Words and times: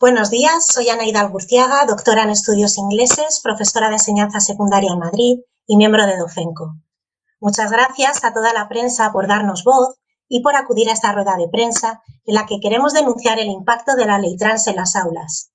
Buenos 0.00 0.28
días, 0.28 0.66
soy 0.66 0.88
Anaida 0.88 1.20
Alburciaga, 1.20 1.86
doctora 1.86 2.24
en 2.24 2.30
estudios 2.30 2.78
ingleses, 2.78 3.40
profesora 3.40 3.86
de 3.88 3.94
enseñanza 3.94 4.40
secundaria 4.40 4.90
en 4.90 4.98
Madrid 4.98 5.38
y 5.68 5.76
miembro 5.76 6.04
de 6.04 6.16
Docenco. 6.16 6.74
Muchas 7.38 7.70
gracias 7.70 8.24
a 8.24 8.34
toda 8.34 8.52
la 8.52 8.68
prensa 8.68 9.12
por 9.12 9.28
darnos 9.28 9.62
voz 9.62 9.94
y 10.28 10.42
por 10.42 10.56
acudir 10.56 10.88
a 10.88 10.92
esta 10.92 11.12
rueda 11.12 11.36
de 11.36 11.48
prensa 11.48 12.02
en 12.24 12.34
la 12.34 12.44
que 12.44 12.58
queremos 12.60 12.92
denunciar 12.92 13.38
el 13.38 13.46
impacto 13.46 13.94
de 13.94 14.06
la 14.06 14.18
ley 14.18 14.36
trans 14.36 14.66
en 14.66 14.76
las 14.76 14.96
aulas. 14.96 15.52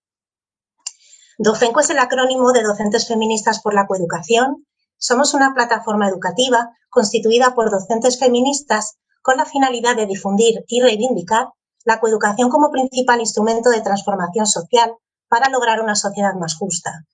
Docenco 1.37 1.81
es 1.81 1.89
el 1.89 1.99
acrónimo 1.99 2.53
de 2.53 2.63
Docentes 2.63 3.09
Feministas 3.09 3.61
por 3.61 3.73
la 3.73 3.87
Coeducación. 3.87 4.65
Somos 4.97 5.33
una 5.33 5.53
plataforma 5.53 6.07
educativa 6.07 6.69
constituida 6.89 7.55
por 7.55 7.71
docentes 7.71 8.17
feministas 8.17 8.99
con 9.21 9.35
la 9.35 9.45
finalidad 9.45 9.97
de 9.97 10.05
difundir 10.05 10.63
y 10.69 10.79
reivindicar 10.79 11.49
la 11.85 11.99
coeducación 11.99 12.49
como 12.49 12.71
principal 12.71 13.19
instrumento 13.19 13.69
de 13.69 13.81
transformación 13.81 14.45
social 14.45 14.93
para 15.27 15.49
lograr 15.49 15.81
una 15.81 15.95
sociedad 15.95 16.33
más 16.33 16.55
justa. 16.55 17.05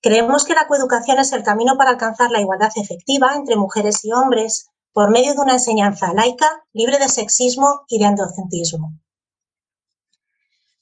Creemos 0.00 0.44
que 0.44 0.54
la 0.54 0.66
coeducación 0.66 1.18
es 1.18 1.32
el 1.32 1.42
camino 1.42 1.76
para 1.76 1.90
alcanzar 1.90 2.30
la 2.30 2.40
igualdad 2.40 2.72
efectiva 2.76 3.34
entre 3.34 3.56
mujeres 3.56 4.04
y 4.04 4.12
hombres 4.12 4.68
por 4.92 5.10
medio 5.10 5.34
de 5.34 5.40
una 5.40 5.54
enseñanza 5.54 6.12
laica, 6.12 6.64
libre 6.72 6.98
de 6.98 7.08
sexismo 7.08 7.82
y 7.88 7.98
de 7.98 8.06
androcentrismo. 8.06 8.92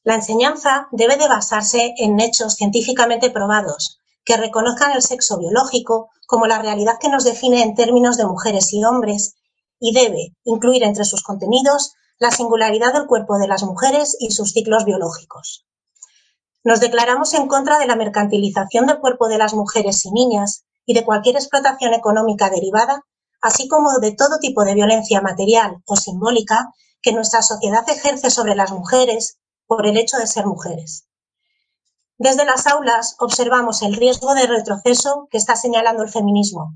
La 0.02 0.15
enseñanza 0.15 0.88
debe 0.91 1.16
de 1.16 1.29
basarse 1.29 1.93
en 1.98 2.18
hechos 2.18 2.55
científicamente 2.55 3.30
probados 3.30 4.01
que 4.24 4.38
reconozcan 4.38 4.93
el 4.93 5.02
sexo 5.02 5.38
biológico 5.38 6.10
como 6.27 6.46
la 6.46 6.60
realidad 6.60 6.95
que 7.01 7.10
nos 7.10 7.24
define 7.24 7.62
en 7.62 7.74
términos 7.74 8.16
de 8.16 8.27
mujeres 8.27 8.73
y 8.73 8.84
hombres 8.84 9.34
y 9.79 9.93
debe 9.93 10.34
incluir 10.45 10.82
entre 10.82 11.05
sus 11.05 11.23
contenidos 11.23 11.93
la 12.20 12.30
singularidad 12.30 12.92
del 12.92 13.06
cuerpo 13.06 13.38
de 13.38 13.48
las 13.48 13.62
mujeres 13.62 14.16
y 14.21 14.30
sus 14.30 14.52
ciclos 14.52 14.85
biológicos. 14.85 15.66
Nos 16.62 16.79
declaramos 16.79 17.32
en 17.32 17.49
contra 17.49 17.79
de 17.79 17.87
la 17.87 17.96
mercantilización 17.96 18.87
del 18.87 19.01
cuerpo 19.01 19.29
de 19.29 19.38
las 19.38 19.54
mujeres 19.54 20.04
y 20.04 20.12
niñas 20.12 20.65
y 20.85 20.93
de 20.93 21.04
cualquier 21.04 21.37
explotación 21.37 21.95
económica 21.95 22.51
derivada, 22.51 23.07
así 23.40 23.68
como 23.68 23.99
de 24.01 24.12
todo 24.12 24.38
tipo 24.38 24.65
de 24.65 24.74
violencia 24.74 25.23
material 25.23 25.82
o 25.87 25.96
simbólica 25.96 26.68
que 27.01 27.12
nuestra 27.12 27.40
sociedad 27.40 27.88
ejerce 27.88 28.29
sobre 28.30 28.55
las 28.55 28.71
mujeres 28.71 29.38
por 29.66 29.87
el 29.87 29.96
hecho 29.96 30.18
de 30.18 30.27
ser 30.27 30.45
mujeres. 30.45 31.07
Desde 32.18 32.45
las 32.45 32.66
aulas 32.66 33.16
observamos 33.18 33.80
el 33.80 33.95
riesgo 33.95 34.34
de 34.34 34.46
retroceso 34.46 35.27
que 35.30 35.38
está 35.38 35.57
señalando 35.57 36.02
el 36.02 36.10
feminismo. 36.10 36.74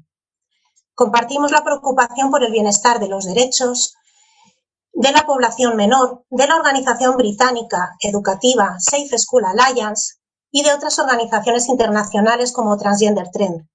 Compartimos 0.95 1.53
la 1.53 1.63
preocupación 1.63 2.31
por 2.31 2.43
el 2.43 2.51
bienestar 2.51 2.99
de 2.99 3.09
los 3.09 3.27
derechos, 3.27 3.95
de 4.95 5.11
la 5.11 5.27
población 5.27 5.77
menor, 5.77 6.25
de 6.31 6.47
la 6.47 6.57
organización 6.57 7.17
británica 7.17 7.97
educativa 8.01 8.77
Safe 8.79 9.19
School 9.19 9.45
Alliance 9.45 10.15
y 10.53 10.63
de 10.63 10.73
otras 10.73 10.99
organizaciones 11.01 11.69
internacionales 11.69 12.53
como 12.53 12.77
Transgender 12.77 13.29
Trend. 13.33 13.67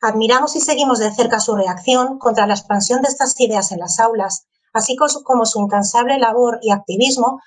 Admiramos 0.00 0.56
y 0.56 0.60
seguimos 0.60 0.98
de 0.98 1.14
cerca 1.14 1.38
su 1.38 1.54
reacción 1.54 2.18
contra 2.18 2.48
la 2.48 2.54
expansión 2.54 3.00
de 3.00 3.08
estas 3.08 3.38
ideas 3.40 3.70
en 3.70 3.78
las 3.78 4.00
aulas, 4.00 4.46
así 4.72 4.96
como 4.96 5.46
su 5.46 5.60
incansable 5.60 6.18
labor 6.18 6.58
y 6.62 6.72
activismo, 6.72 7.40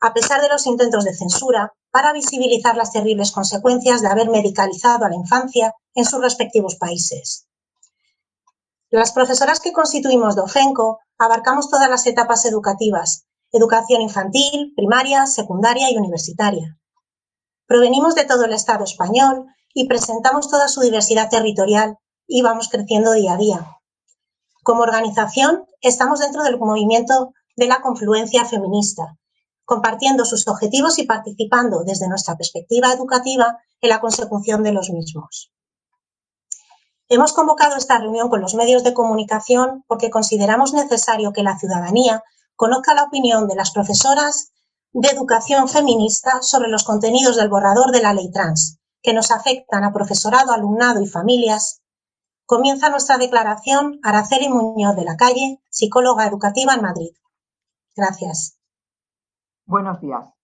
a 0.00 0.14
pesar 0.14 0.40
de 0.40 0.48
los 0.48 0.66
intentos 0.66 1.04
de 1.04 1.14
censura, 1.14 1.72
para 1.90 2.12
visibilizar 2.12 2.76
las 2.76 2.92
terribles 2.92 3.32
consecuencias 3.32 4.02
de 4.02 4.08
haber 4.08 4.30
medicalizado 4.30 5.04
a 5.04 5.08
la 5.08 5.16
infancia 5.16 5.74
en 5.94 6.04
sus 6.04 6.20
respectivos 6.20 6.76
países. 6.76 7.48
Las 8.90 9.12
profesoras 9.12 9.58
que 9.58 9.72
constituimos 9.72 10.36
DOFENCO 10.36 11.00
abarcamos 11.18 11.70
todas 11.70 11.88
las 11.88 12.06
etapas 12.06 12.44
educativas, 12.44 13.26
educación 13.52 14.02
infantil, 14.02 14.72
primaria, 14.76 15.26
secundaria 15.26 15.90
y 15.90 15.96
universitaria. 15.96 16.78
Provenimos 17.66 18.14
de 18.14 18.24
todo 18.24 18.44
el 18.44 18.52
Estado 18.52 18.84
español 18.84 19.46
y 19.72 19.88
presentamos 19.88 20.48
toda 20.48 20.68
su 20.68 20.80
diversidad 20.80 21.30
territorial 21.30 21.98
y 22.26 22.42
vamos 22.42 22.68
creciendo 22.68 23.12
día 23.12 23.34
a 23.34 23.36
día. 23.36 23.78
Como 24.62 24.82
organización, 24.82 25.66
estamos 25.80 26.20
dentro 26.20 26.42
del 26.42 26.58
movimiento 26.58 27.32
de 27.56 27.66
la 27.66 27.80
confluencia 27.80 28.44
feminista, 28.44 29.18
compartiendo 29.64 30.24
sus 30.24 30.48
objetivos 30.48 30.98
y 30.98 31.04
participando 31.04 31.84
desde 31.84 32.08
nuestra 32.08 32.36
perspectiva 32.36 32.92
educativa 32.92 33.58
en 33.80 33.88
la 33.88 34.00
consecución 34.00 34.62
de 34.62 34.72
los 34.72 34.90
mismos. 34.90 35.52
Hemos 37.14 37.32
convocado 37.32 37.76
esta 37.76 37.96
reunión 37.98 38.28
con 38.28 38.40
los 38.40 38.56
medios 38.56 38.82
de 38.82 38.92
comunicación 38.92 39.84
porque 39.86 40.10
consideramos 40.10 40.74
necesario 40.74 41.32
que 41.32 41.44
la 41.44 41.56
ciudadanía 41.56 42.24
conozca 42.56 42.92
la 42.92 43.04
opinión 43.04 43.46
de 43.46 43.54
las 43.54 43.70
profesoras 43.70 44.52
de 44.92 45.10
educación 45.10 45.68
feminista 45.68 46.42
sobre 46.42 46.68
los 46.68 46.82
contenidos 46.82 47.36
del 47.36 47.48
borrador 47.48 47.92
de 47.92 48.02
la 48.02 48.14
ley 48.14 48.32
trans, 48.32 48.80
que 49.00 49.14
nos 49.14 49.30
afectan 49.30 49.84
a 49.84 49.92
profesorado, 49.92 50.52
alumnado 50.52 51.00
y 51.02 51.06
familias. 51.06 51.84
Comienza 52.46 52.90
nuestra 52.90 53.16
declaración 53.16 54.00
Araceli 54.02 54.48
Muñoz 54.48 54.96
de 54.96 55.04
la 55.04 55.16
Calle, 55.16 55.60
psicóloga 55.70 56.26
educativa 56.26 56.74
en 56.74 56.82
Madrid. 56.82 57.12
Gracias. 57.94 58.58
Buenos 59.66 60.00
días. 60.00 60.34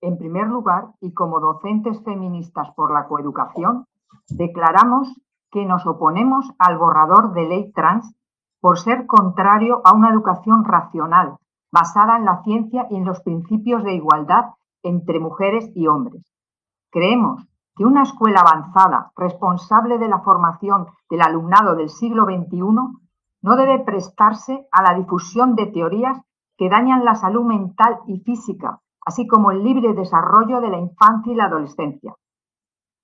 En 0.00 0.16
primer 0.16 0.46
lugar, 0.46 0.94
y 1.02 1.12
como 1.12 1.40
docentes 1.40 2.02
feministas 2.04 2.68
por 2.74 2.90
la 2.90 3.06
coeducación, 3.06 3.86
declaramos 4.28 5.08
que 5.50 5.64
nos 5.64 5.86
oponemos 5.86 6.50
al 6.58 6.78
borrador 6.78 7.32
de 7.32 7.48
ley 7.48 7.72
trans 7.72 8.14
por 8.60 8.78
ser 8.78 9.06
contrario 9.06 9.80
a 9.84 9.94
una 9.94 10.10
educación 10.10 10.64
racional, 10.64 11.36
basada 11.72 12.16
en 12.16 12.24
la 12.24 12.42
ciencia 12.42 12.86
y 12.90 12.96
en 12.96 13.04
los 13.04 13.20
principios 13.20 13.84
de 13.84 13.94
igualdad 13.94 14.54
entre 14.82 15.20
mujeres 15.20 15.70
y 15.74 15.86
hombres. 15.86 16.24
Creemos 16.90 17.46
que 17.76 17.84
una 17.84 18.02
escuela 18.02 18.40
avanzada, 18.40 19.12
responsable 19.16 19.98
de 19.98 20.08
la 20.08 20.20
formación 20.20 20.86
del 21.10 21.22
alumnado 21.22 21.76
del 21.76 21.90
siglo 21.90 22.24
XXI, 22.24 22.58
no 23.42 23.56
debe 23.56 23.78
prestarse 23.80 24.66
a 24.72 24.82
la 24.82 24.94
difusión 24.94 25.54
de 25.54 25.66
teorías 25.66 26.18
que 26.56 26.70
dañan 26.70 27.04
la 27.04 27.14
salud 27.14 27.44
mental 27.44 27.98
y 28.06 28.20
física, 28.20 28.80
así 29.04 29.26
como 29.26 29.50
el 29.50 29.62
libre 29.62 29.92
desarrollo 29.92 30.60
de 30.60 30.70
la 30.70 30.78
infancia 30.78 31.32
y 31.32 31.36
la 31.36 31.44
adolescencia. 31.44 32.14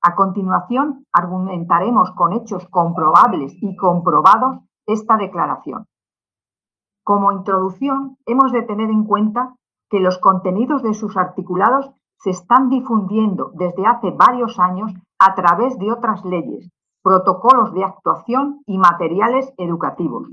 A 0.04 0.16
continuación, 0.16 1.06
argumentaremos 1.12 2.10
con 2.10 2.32
hechos 2.32 2.66
comprobables 2.68 3.54
y 3.62 3.76
comprobados 3.76 4.58
esta 4.84 5.16
declaración. 5.16 5.86
Como 7.04 7.30
introducción, 7.30 8.16
hemos 8.26 8.50
de 8.50 8.62
tener 8.62 8.90
en 8.90 9.04
cuenta 9.04 9.54
que 9.88 10.00
los 10.00 10.18
contenidos 10.18 10.82
de 10.82 10.94
sus 10.94 11.16
articulados 11.16 11.92
se 12.18 12.30
están 12.30 12.68
difundiendo 12.68 13.52
desde 13.54 13.86
hace 13.86 14.10
varios 14.10 14.58
años 14.58 14.92
a 15.20 15.34
través 15.34 15.78
de 15.78 15.92
otras 15.92 16.24
leyes, 16.24 16.68
protocolos 17.02 17.72
de 17.72 17.84
actuación 17.84 18.62
y 18.66 18.78
materiales 18.78 19.52
educativos, 19.56 20.28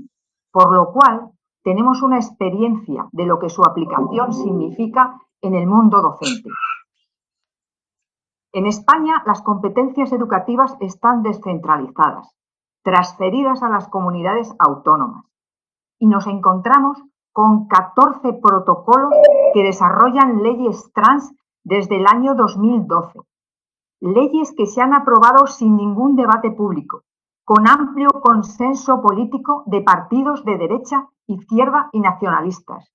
por 0.52 0.72
lo 0.72 0.92
cual 0.92 1.30
tenemos 1.62 2.02
una 2.02 2.16
experiencia 2.16 3.06
de 3.12 3.26
lo 3.26 3.38
que 3.38 3.50
su 3.50 3.62
aplicación 3.62 4.32
significa 4.32 5.20
en 5.42 5.54
el 5.54 5.66
mundo 5.66 6.00
docente. 6.00 6.48
En 8.52 8.66
España, 8.66 9.22
las 9.26 9.42
competencias 9.42 10.12
educativas 10.12 10.76
están 10.80 11.22
descentralizadas, 11.22 12.34
transferidas 12.82 13.62
a 13.62 13.68
las 13.68 13.86
comunidades 13.86 14.52
autónomas. 14.58 15.24
Y 16.00 16.08
nos 16.08 16.26
encontramos 16.26 17.00
con 17.32 17.68
14 17.68 18.32
protocolos 18.42 19.14
que 19.54 19.62
desarrollan 19.62 20.42
leyes 20.42 20.90
trans 20.92 21.32
desde 21.62 21.98
el 21.98 22.06
año 22.08 22.34
2012. 22.34 23.20
Leyes 24.00 24.52
que 24.56 24.66
se 24.66 24.80
han 24.80 24.94
aprobado 24.94 25.46
sin 25.46 25.76
ningún 25.76 26.16
debate 26.16 26.50
público, 26.50 27.04
con 27.44 27.68
amplio 27.68 28.08
consenso 28.20 29.00
político 29.00 29.62
de 29.66 29.82
partidos 29.82 30.44
de 30.44 30.58
derecha, 30.58 31.08
izquierda 31.28 31.88
y 31.92 32.00
nacionalistas, 32.00 32.90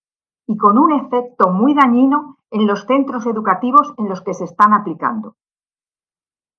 y 0.48 0.58
con 0.58 0.78
un 0.78 0.92
efecto 0.92 1.50
muy 1.52 1.74
dañino 1.74 2.36
en 2.52 2.68
los 2.68 2.86
centros 2.86 3.26
educativos 3.26 3.94
en 3.98 4.10
los 4.10 4.22
que 4.22 4.34
se 4.34 4.44
están 4.44 4.74
aplicando. 4.74 5.36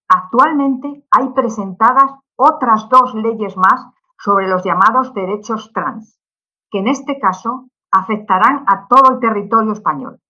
Actualmente 0.09 1.05
hay 1.11 1.29
presentadas 1.31 2.13
otras 2.37 2.89
dos 2.89 3.15
leyes 3.15 3.57
más 3.57 3.87
sobre 4.19 4.49
los 4.49 4.63
llamados 4.65 5.13
derechos 5.15 5.73
trans, 5.73 6.21
que 6.71 6.79
en 6.79 6.89
este 6.89 7.19
caso 7.19 7.69
afectarán 7.91 8.65
a 8.67 8.87
todo 8.89 9.15
el 9.15 9.21
territorio 9.21 9.73
español. 9.73 10.21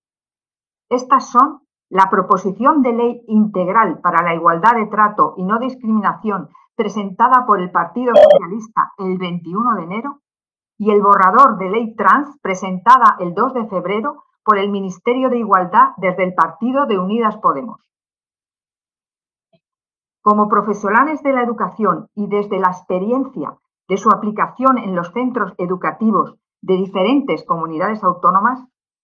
Estas 0.89 1.29
son 1.29 1.61
la 1.89 2.09
proposición 2.11 2.83
de 2.83 2.93
ley 2.93 3.25
integral 3.29 4.01
para 4.01 4.23
la 4.23 4.35
igualdad 4.35 4.75
de 4.75 4.87
trato 4.87 5.35
y 5.37 5.45
no 5.45 5.59
discriminación 5.59 6.49
presentada 6.75 7.47
por 7.47 7.61
el 7.61 7.71
Partido 7.71 8.13
Socialista 8.15 8.93
el 8.99 9.19
21 9.19 9.75
de 9.77 9.83
enero 9.83 10.21
y 10.79 10.91
el 10.91 11.01
borrador 11.01 11.59
de 11.59 11.71
ley 11.71 11.95
trans 11.95 12.39
presentada 12.41 13.17
el 13.19 13.35
2 13.35 13.55
de 13.55 13.67
febrero 13.67 14.25
por 14.45 14.59
el 14.59 14.71
Ministerio 14.71 15.31
de 15.31 15.39
Igualdad 15.39 15.91
desde 15.97 16.25
el 16.25 16.35
Partido 16.35 16.87
de 16.87 16.99
Unidas 16.99 17.37
Podemos. 17.39 17.81
Como 20.27 20.49
profesionales 20.49 21.23
de 21.23 21.33
la 21.33 21.45
educación 21.45 22.09
y 22.17 22.27
desde 22.27 22.59
la 22.59 22.71
experiencia 22.71 23.57
de 23.87 23.97
su 23.97 24.11
aplicación 24.11 24.77
en 24.77 24.97
los 24.97 25.13
centros 25.13 25.55
educativos 25.57 26.35
de 26.63 26.75
diferentes 26.75 27.45
comunidades 27.45 28.03
autónomas, 28.03 28.59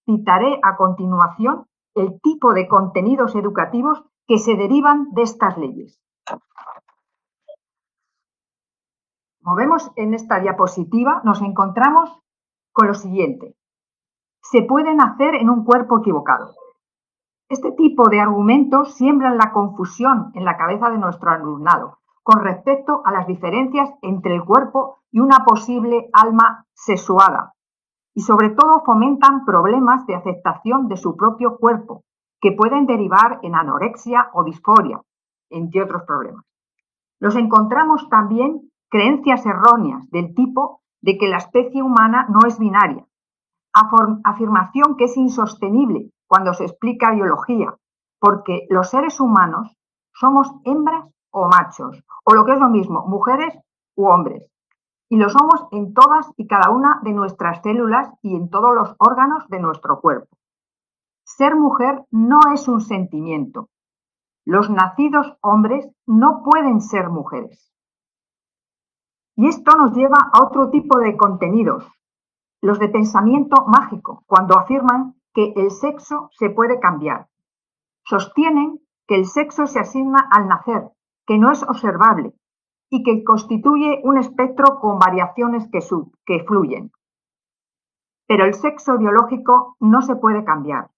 citaré 0.05 0.59
a 0.65 0.75
continuación 0.77 1.69
el 1.95 2.21
tipo 2.23 2.53
de 2.55 2.67
contenidos 2.67 3.37
educativos 3.37 4.03
que 4.27 4.39
se 4.39 4.57
derivan 4.57 5.13
de 5.13 5.23
estas 5.23 5.57
leyes. 5.59 6.03
Como 9.45 9.55
vemos 9.55 9.93
en 9.95 10.15
esta 10.15 10.41
diapositiva, 10.41 11.21
nos 11.23 11.41
encontramos 11.41 12.19
con 12.73 12.89
lo 12.89 12.95
siguiente. 12.95 13.55
Se 14.43 14.63
puede 14.63 14.93
nacer 14.93 15.37
en 15.37 15.51
un 15.51 15.65
cuerpo 15.65 16.01
equivocado. 16.01 16.57
Este 17.53 17.71
tipo 17.73 18.09
de 18.09 18.19
argumentos 18.19 18.95
siembran 18.95 19.37
la 19.37 19.53
confusión 19.53 20.31
en 20.33 20.47
la 20.47 20.57
cabeza 20.57 20.89
de 20.89 20.97
nuestro 20.97 21.33
alumnado 21.33 21.99
con 22.23 22.43
respecto 22.43 23.03
a 23.05 23.13
las 23.13 23.27
diferencias 23.27 23.91
entre 24.01 24.35
el 24.35 24.43
cuerpo 24.43 25.01
y 25.11 25.21
una 25.21 25.45
posible 25.45 26.09
alma 26.15 26.65
sexuada. 26.73 27.53
Y 28.15 28.23
sobre 28.23 28.49
todo 28.49 28.81
fomentan 28.87 29.45
problemas 29.45 30.07
de 30.07 30.15
aceptación 30.15 30.89
de 30.89 30.97
su 30.97 31.15
propio 31.15 31.59
cuerpo, 31.59 32.05
que 32.41 32.53
pueden 32.53 32.87
derivar 32.87 33.39
en 33.43 33.55
anorexia 33.55 34.31
o 34.33 34.45
disforia, 34.45 35.03
entre 35.51 35.83
otros 35.83 36.05
problemas. 36.05 36.47
Los 37.21 37.37
encontramos 37.37 38.09
también 38.09 38.71
creencias 38.89 39.45
erróneas 39.45 40.09
del 40.09 40.35
tipo 40.35 40.81
de 41.03 41.19
que 41.19 41.29
la 41.29 41.37
especie 41.37 41.83
humana 41.83 42.25
no 42.31 42.47
es 42.47 42.59
binaria, 42.59 43.05
afirmación 44.25 44.97
que 44.97 45.05
es 45.05 45.19
insostenible 45.19 46.13
cuando 46.33 46.55
se 46.55 46.65
explica 46.65 47.13
biología, 47.13 47.75
porque 48.19 48.67
los 48.71 48.89
seres 48.89 49.21
humanos 49.21 49.77
somos 50.15 50.51
hembras 50.65 51.05
o 51.31 51.47
machos, 51.47 52.03
o 52.25 52.33
lo 52.33 52.47
que 52.47 52.53
es 52.53 52.59
lo 52.59 52.71
mismo, 52.71 53.05
mujeres 53.07 53.55
u 53.97 54.07
hombres. 54.07 54.51
Y 55.11 55.19
lo 55.19 55.29
somos 55.29 55.67
en 55.73 55.93
todas 55.93 56.33
y 56.39 56.47
cada 56.47 56.71
una 56.71 57.01
de 57.03 57.13
nuestras 57.13 57.61
células 57.61 58.09
y 58.23 58.35
en 58.35 58.49
todos 58.49 58.75
los 58.75 58.97
órganos 58.97 59.47
de 59.49 59.61
nuestro 59.61 60.01
cuerpo. 60.01 60.35
Ser 61.23 61.55
mujer 61.55 62.07
no 62.11 62.41
es 62.55 62.67
un 62.67 62.81
sentimiento. 62.81 63.69
Los 64.47 64.71
nacidos 64.71 65.37
hombres 65.43 65.87
no 66.07 66.43
pueden 66.43 66.81
ser 66.81 67.11
mujeres. 67.11 67.75
Y 69.37 69.49
esto 69.49 69.77
nos 69.77 69.93
lleva 69.93 70.31
a 70.33 70.43
otro 70.43 70.71
tipo 70.71 70.99
de 70.99 71.15
contenidos, 71.15 71.87
los 72.63 72.79
de 72.79 72.89
pensamiento 72.89 73.67
mágico, 73.67 74.25
cuando 74.27 74.59
afirman 74.59 75.15
que 75.35 75.53
el 75.57 75.71
sexo 75.71 76.31
se 76.33 76.51
puede 76.51 76.81
cambiar. 76.81 77.29
Sostienen 78.05 78.81
que 79.07 79.17
el 79.17 79.27
sexo 79.27 79.67
se 79.67 79.81
asigna 79.81 80.29
al 80.31 80.49
nacer, 80.49 80.91
que 81.27 81.39
no 81.39 81.51
es 81.51 81.63
observable 81.63 82.35
y 82.91 83.03
que 83.03 83.25
constituye 83.25 84.01
un 84.05 84.19
espectro 84.19 84.79
con 84.81 84.99
variaciones 84.99 85.69
que, 85.71 85.81
que 86.27 86.45
fluyen. 86.45 86.91
Pero 88.27 88.45
el 88.45 88.55
sexo 88.55 88.99
biológico 88.99 89.77
no 89.81 90.03
se 90.03 90.17
puede 90.17 90.45
cambiar, 90.45 90.91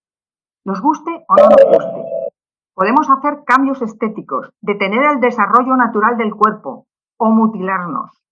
nos 0.65 0.81
guste 0.81 1.25
o 1.29 1.37
no 1.37 1.49
nos 1.49 1.65
guste. 1.65 2.33
Podemos 2.75 3.09
hacer 3.09 3.45
cambios 3.45 3.81
estéticos, 3.83 4.51
detener 4.61 5.05
el 5.05 5.21
desarrollo 5.21 5.77
natural 5.77 6.17
del 6.17 6.35
cuerpo 6.35 6.87
o 7.17 7.31
mutilarnos 7.31 8.25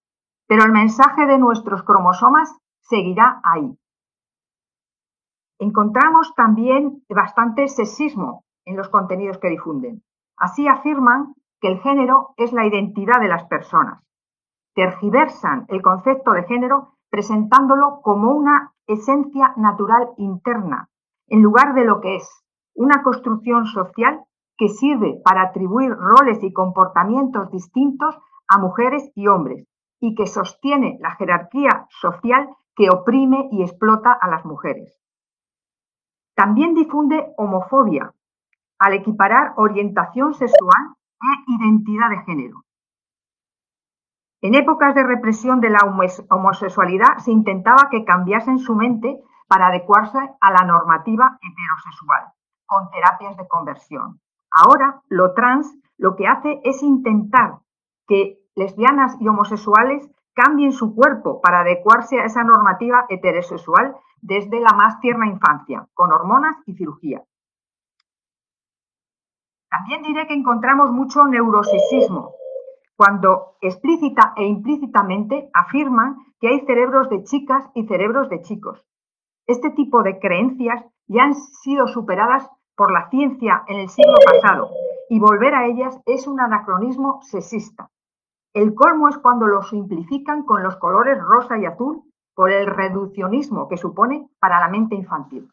pero 0.52 0.64
el 0.64 0.72
mensaje 0.72 1.24
de 1.24 1.38
nuestros 1.38 1.82
cromosomas 1.82 2.54
seguirá 2.82 3.40
ahí. 3.42 3.74
Encontramos 5.58 6.34
también 6.34 7.02
bastante 7.08 7.68
sexismo 7.68 8.44
en 8.64 8.76
los 8.76 8.88
contenidos 8.88 9.38
que 9.38 9.50
difunden. 9.50 10.02
Así 10.36 10.66
afirman 10.66 11.34
que 11.60 11.68
el 11.68 11.80
género 11.80 12.34
es 12.36 12.52
la 12.52 12.66
identidad 12.66 13.20
de 13.20 13.28
las 13.28 13.44
personas. 13.44 14.02
Tergiversan 14.74 15.66
el 15.68 15.82
concepto 15.82 16.32
de 16.32 16.44
género 16.44 16.94
presentándolo 17.10 18.00
como 18.02 18.32
una 18.32 18.72
esencia 18.86 19.52
natural 19.56 20.10
interna, 20.16 20.88
en 21.28 21.42
lugar 21.42 21.74
de 21.74 21.84
lo 21.84 22.00
que 22.00 22.16
es 22.16 22.28
una 22.74 23.02
construcción 23.02 23.66
social 23.66 24.24
que 24.56 24.68
sirve 24.68 25.20
para 25.24 25.42
atribuir 25.42 25.92
roles 25.94 26.42
y 26.42 26.52
comportamientos 26.52 27.50
distintos 27.50 28.18
a 28.48 28.58
mujeres 28.58 29.10
y 29.14 29.26
hombres, 29.28 29.66
y 30.00 30.14
que 30.14 30.26
sostiene 30.26 30.98
la 31.00 31.12
jerarquía 31.12 31.86
social 32.00 32.48
que 32.74 32.88
oprime 32.90 33.48
y 33.52 33.62
explota 33.62 34.12
a 34.12 34.28
las 34.28 34.44
mujeres. 34.44 35.01
También 36.34 36.74
difunde 36.74 37.32
homofobia 37.36 38.12
al 38.78 38.94
equiparar 38.94 39.52
orientación 39.56 40.34
sexual 40.34 40.94
e 41.20 41.52
identidad 41.52 42.10
de 42.10 42.22
género. 42.24 42.64
En 44.40 44.54
épocas 44.56 44.94
de 44.94 45.04
represión 45.04 45.60
de 45.60 45.70
la 45.70 45.78
homosexualidad 46.30 47.18
se 47.18 47.30
intentaba 47.30 47.88
que 47.90 48.04
cambiasen 48.04 48.58
su 48.58 48.74
mente 48.74 49.20
para 49.46 49.68
adecuarse 49.68 50.18
a 50.18 50.50
la 50.50 50.64
normativa 50.66 51.38
heterosexual, 51.40 52.32
con 52.66 52.90
terapias 52.90 53.36
de 53.36 53.46
conversión. 53.46 54.20
Ahora, 54.50 55.00
lo 55.08 55.32
trans 55.34 55.72
lo 55.96 56.16
que 56.16 56.26
hace 56.26 56.60
es 56.64 56.82
intentar 56.82 57.60
que 58.08 58.40
lesbianas 58.56 59.16
y 59.20 59.28
homosexuales 59.28 60.10
cambien 60.34 60.72
su 60.72 60.94
cuerpo 60.94 61.40
para 61.40 61.60
adecuarse 61.60 62.20
a 62.20 62.24
esa 62.24 62.44
normativa 62.44 63.06
heterosexual 63.08 63.96
desde 64.20 64.60
la 64.60 64.72
más 64.72 65.00
tierna 65.00 65.26
infancia, 65.26 65.86
con 65.94 66.12
hormonas 66.12 66.56
y 66.66 66.74
cirugía. 66.74 67.22
También 69.70 70.02
diré 70.02 70.26
que 70.26 70.34
encontramos 70.34 70.90
mucho 70.90 71.24
neurosexismo, 71.24 72.34
cuando 72.96 73.56
explícita 73.60 74.32
e 74.36 74.44
implícitamente 74.44 75.50
afirman 75.54 76.16
que 76.40 76.48
hay 76.48 76.60
cerebros 76.66 77.08
de 77.08 77.24
chicas 77.24 77.64
y 77.74 77.86
cerebros 77.86 78.28
de 78.28 78.42
chicos. 78.42 78.84
Este 79.46 79.70
tipo 79.70 80.02
de 80.02 80.18
creencias 80.18 80.84
ya 81.06 81.24
han 81.24 81.34
sido 81.34 81.88
superadas 81.88 82.48
por 82.76 82.92
la 82.92 83.08
ciencia 83.10 83.64
en 83.66 83.80
el 83.80 83.88
siglo 83.88 84.14
pasado 84.24 84.70
y 85.08 85.18
volver 85.18 85.54
a 85.54 85.66
ellas 85.66 86.00
es 86.06 86.26
un 86.26 86.40
anacronismo 86.40 87.20
sexista. 87.22 87.90
El 88.54 88.74
colmo 88.74 89.08
es 89.08 89.16
cuando 89.16 89.46
lo 89.46 89.62
simplifican 89.62 90.42
con 90.42 90.62
los 90.62 90.76
colores 90.76 91.18
rosa 91.18 91.56
y 91.58 91.64
azul 91.64 92.02
por 92.34 92.50
el 92.50 92.66
reduccionismo 92.66 93.66
que 93.68 93.78
supone 93.78 94.28
para 94.38 94.60
la 94.60 94.68
mente 94.68 94.94
infantil. 94.94 95.50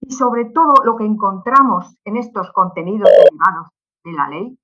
Y 0.00 0.12
sobre 0.12 0.46
todo 0.46 0.74
lo 0.84 0.96
que 0.96 1.04
encontramos 1.04 1.96
en 2.04 2.18
estos 2.18 2.52
contenidos 2.52 3.08
derivados 3.08 3.68
de 4.04 4.12
la 4.12 4.28
ley 4.28 4.58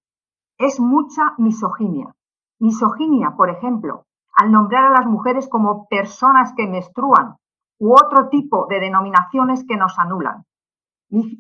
es 0.59 0.79
mucha 0.81 1.33
misoginia. 1.39 2.15
Misoginia, 2.59 3.35
por 3.35 3.49
ejemplo, 3.49 4.05
al 4.37 4.53
nombrar 4.53 4.85
a 4.85 5.01
las 5.01 5.07
mujeres 5.07 5.49
como 5.49 5.89
personas 5.89 6.53
que 6.55 6.67
menstruan 6.67 7.37
u 7.79 7.95
otro 7.95 8.29
tipo 8.29 8.67
de 8.67 8.81
denominaciones 8.81 9.65
que 9.67 9.79
nos 9.79 9.99
anulan. 9.99 10.45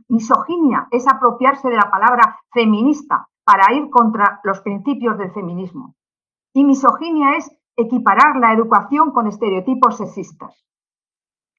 Misoginia 0.08 0.88
es 0.90 1.06
apropiarse 1.06 1.68
de 1.68 1.76
la 1.76 1.90
palabra 1.90 2.38
feminista 2.50 3.28
para 3.44 3.72
ir 3.74 3.90
contra 3.90 4.40
los 4.44 4.60
principios 4.60 5.18
del 5.18 5.32
feminismo. 5.32 5.94
Y 6.52 6.64
misoginia 6.64 7.36
es 7.36 7.50
equiparar 7.76 8.36
la 8.36 8.52
educación 8.52 9.12
con 9.12 9.26
estereotipos 9.26 9.96
sexistas. 9.96 10.64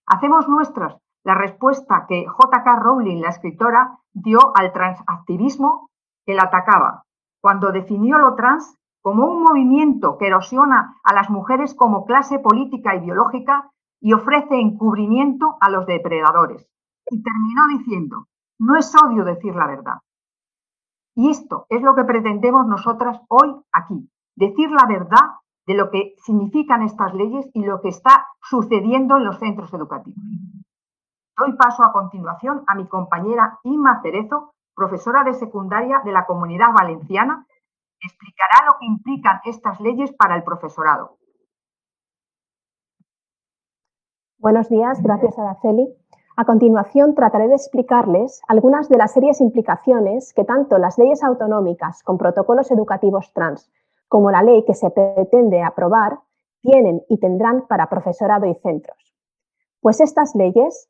Hacemos 0.05 0.47
nuestras 0.47 0.97
la 1.23 1.35
respuesta 1.35 2.05
que 2.07 2.25
J.K. 2.25 2.75
Rowling, 2.77 3.21
la 3.21 3.29
escritora, 3.29 4.00
dio 4.11 4.39
al 4.55 4.73
transactivismo 4.73 5.89
que 6.25 6.33
la 6.33 6.43
atacaba, 6.43 7.05
cuando 7.41 7.71
definió 7.71 8.17
lo 8.17 8.35
trans 8.35 8.77
como 9.01 9.25
un 9.25 9.43
movimiento 9.43 10.17
que 10.17 10.27
erosiona 10.27 10.97
a 11.03 11.13
las 11.13 11.29
mujeres 11.29 11.73
como 11.73 12.05
clase 12.05 12.39
política 12.39 12.95
y 12.95 13.01
biológica 13.01 13.71
y 14.00 14.13
ofrece 14.13 14.59
encubrimiento 14.59 15.57
a 15.59 15.69
los 15.69 15.85
depredadores. 15.85 16.67
Y 17.09 17.21
terminó 17.21 17.67
diciendo, 17.77 18.27
no 18.59 18.77
es 18.77 18.93
odio 18.95 19.23
decir 19.23 19.55
la 19.55 19.67
verdad, 19.67 19.97
y 21.15 21.29
esto 21.29 21.65
es 21.69 21.81
lo 21.81 21.95
que 21.95 22.03
pretendemos 22.03 22.65
nosotras 22.67 23.19
hoy 23.27 23.55
aquí, 23.71 24.09
decir 24.35 24.69
la 24.71 24.85
verdad 24.87 25.41
de 25.67 25.75
lo 25.75 25.89
que 25.91 26.15
significan 26.17 26.83
estas 26.83 27.13
leyes 27.13 27.49
y 27.53 27.63
lo 27.63 27.81
que 27.81 27.89
está 27.89 28.27
sucediendo 28.41 29.17
en 29.17 29.25
los 29.25 29.37
centros 29.39 29.73
educativos. 29.73 30.23
Doy 31.37 31.53
paso 31.53 31.83
a 31.83 31.91
continuación 31.91 32.63
a 32.67 32.75
mi 32.75 32.87
compañera 32.87 33.59
Inma 33.63 34.01
Cerezo, 34.01 34.53
profesora 34.75 35.23
de 35.23 35.33
secundaria 35.33 36.01
de 36.03 36.11
la 36.11 36.25
Comunidad 36.25 36.73
Valenciana, 36.73 37.45
que 37.99 38.07
explicará 38.07 38.65
lo 38.65 38.73
que 38.79 38.85
implican 38.85 39.41
estas 39.45 39.79
leyes 39.79 40.11
para 40.13 40.35
el 40.35 40.43
profesorado. 40.43 41.17
Buenos 44.39 44.69
días, 44.69 45.01
gracias 45.03 45.37
Araceli. 45.37 45.87
A 46.38 46.45
continuación, 46.45 47.13
trataré 47.13 47.50
de 47.50 47.55
explicarles 47.55 48.41
algunas 48.47 48.88
de 48.88 48.97
las 48.97 49.11
serias 49.11 49.41
implicaciones 49.41 50.33
que 50.33 50.45
tanto 50.45 50.77
las 50.77 50.97
leyes 50.97 51.23
autonómicas 51.23 52.03
con 52.03 52.17
protocolos 52.17 52.71
educativos 52.71 53.33
trans 53.33 53.69
como 54.07 54.31
la 54.31 54.41
ley 54.41 54.63
que 54.65 54.73
se 54.73 54.89
pretende 54.91 55.61
aprobar 55.61 56.19
tienen 56.61 57.01
y 57.09 57.17
tendrán 57.17 57.67
para 57.67 57.89
profesorado 57.89 58.45
y 58.45 58.53
centros. 58.55 59.15
Pues 59.81 60.00
estas 60.00 60.35
leyes 60.35 60.89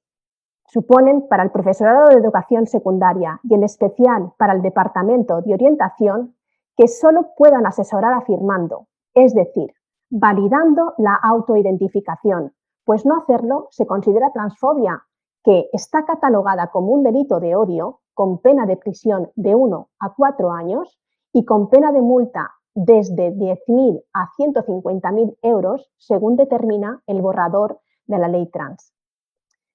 suponen 0.67 1.27
para 1.27 1.43
el 1.43 1.51
profesorado 1.51 2.09
de 2.09 2.15
educación 2.15 2.67
secundaria 2.67 3.39
y 3.43 3.55
en 3.55 3.63
especial 3.63 4.33
para 4.37 4.53
el 4.53 4.61
Departamento 4.61 5.41
de 5.41 5.53
Orientación 5.53 6.35
que 6.75 6.87
solo 6.87 7.31
puedan 7.35 7.65
asesorar 7.65 8.13
afirmando, 8.13 8.87
es 9.13 9.33
decir, 9.33 9.73
validando 10.09 10.93
la 10.97 11.15
autoidentificación, 11.15 12.53
pues 12.85 13.05
no 13.05 13.17
hacerlo 13.17 13.67
se 13.71 13.85
considera 13.85 14.31
transfobia 14.31 15.03
que 15.43 15.69
está 15.73 16.05
catalogada 16.05 16.67
como 16.67 16.93
un 16.93 17.03
delito 17.03 17.39
de 17.39 17.55
odio 17.55 18.01
con 18.13 18.39
pena 18.39 18.65
de 18.65 18.77
prisión 18.77 19.31
de 19.35 19.55
1 19.55 19.89
a 19.99 20.13
4 20.13 20.51
años 20.51 20.99
y 21.33 21.45
con 21.45 21.69
pena 21.69 21.91
de 21.91 22.01
multa 22.01 22.51
desde 22.73 23.31
10.000 23.33 24.03
a 24.13 24.27
150.000 24.37 25.37
euros, 25.41 25.91
según 25.97 26.35
determina 26.35 27.01
el 27.07 27.21
borrador 27.21 27.79
de 28.05 28.17
la 28.17 28.27
ley 28.27 28.49
trans. 28.49 28.93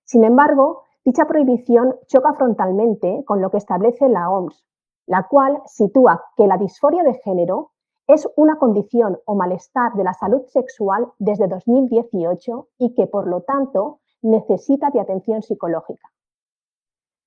Sin 0.04 0.24
embargo, 0.24 0.84
dicha 1.04 1.26
prohibición 1.26 1.96
choca 2.06 2.34
frontalmente 2.34 3.24
con 3.26 3.40
lo 3.40 3.50
que 3.50 3.58
establece 3.58 4.08
la 4.08 4.30
OMS, 4.30 4.64
la 5.06 5.26
cual 5.28 5.62
sitúa 5.66 6.24
que 6.36 6.46
la 6.46 6.58
disforia 6.58 7.02
de 7.02 7.14
género 7.14 7.72
es 8.06 8.28
una 8.36 8.56
condición 8.56 9.18
o 9.24 9.34
malestar 9.34 9.94
de 9.94 10.04
la 10.04 10.14
salud 10.14 10.42
sexual 10.46 11.12
desde 11.18 11.48
2018 11.48 12.68
y 12.78 12.94
que, 12.94 13.06
por 13.06 13.26
lo 13.26 13.42
tanto, 13.42 14.00
necesita 14.22 14.90
de 14.90 15.00
atención 15.00 15.42
psicológica. 15.42 16.10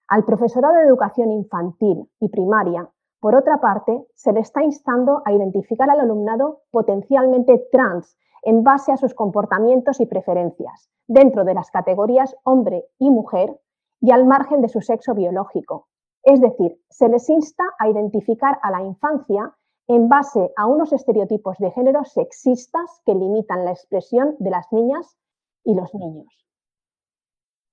Al 0.08 0.26
profesorado 0.26 0.74
de 0.76 0.84
educación 0.84 1.32
infantil 1.32 2.10
y 2.20 2.30
primaria, 2.30 2.90
por 3.20 3.36
otra 3.36 3.60
parte, 3.60 4.08
se 4.16 4.32
le 4.32 4.40
está 4.40 4.64
instando 4.64 5.22
a 5.26 5.34
identificar 5.34 5.90
al 5.90 6.00
alumnado 6.00 6.62
potencialmente 6.72 7.68
trans 7.72 8.18
en 8.44 8.64
base 8.64 8.92
a 8.92 8.98
sus 8.98 9.14
comportamientos 9.14 10.00
y 10.00 10.06
preferencias, 10.06 10.90
dentro 11.08 11.44
de 11.44 11.54
las 11.54 11.70
categorías 11.70 12.36
hombre 12.44 12.86
y 12.98 13.10
mujer 13.10 13.60
y 14.00 14.12
al 14.12 14.26
margen 14.26 14.62
de 14.62 14.70
su 14.70 14.82
sexo 14.82 15.14
biológico. 15.14 15.88
Es 16.24 16.40
decir, 16.40 16.82
se 16.90 17.10
les 17.10 17.30
insta 17.30 17.64
a 17.78 17.90
identificar 17.90 18.60
a 18.62 18.72
la 18.72 18.82
infancia 18.82 19.54
en 19.88 20.08
base 20.08 20.54
a 20.56 20.68
unos 20.68 20.94
estereotipos 20.94 21.58
de 21.58 21.72
género 21.72 22.04
sexistas 22.06 23.02
que 23.06 23.16
limitan 23.16 23.66
la 23.66 23.72
expresión 23.72 24.36
de 24.40 24.50
las 24.50 24.72
niñas 24.72 25.18
y 25.64 25.76
los 25.76 25.94
niños. 25.94 26.49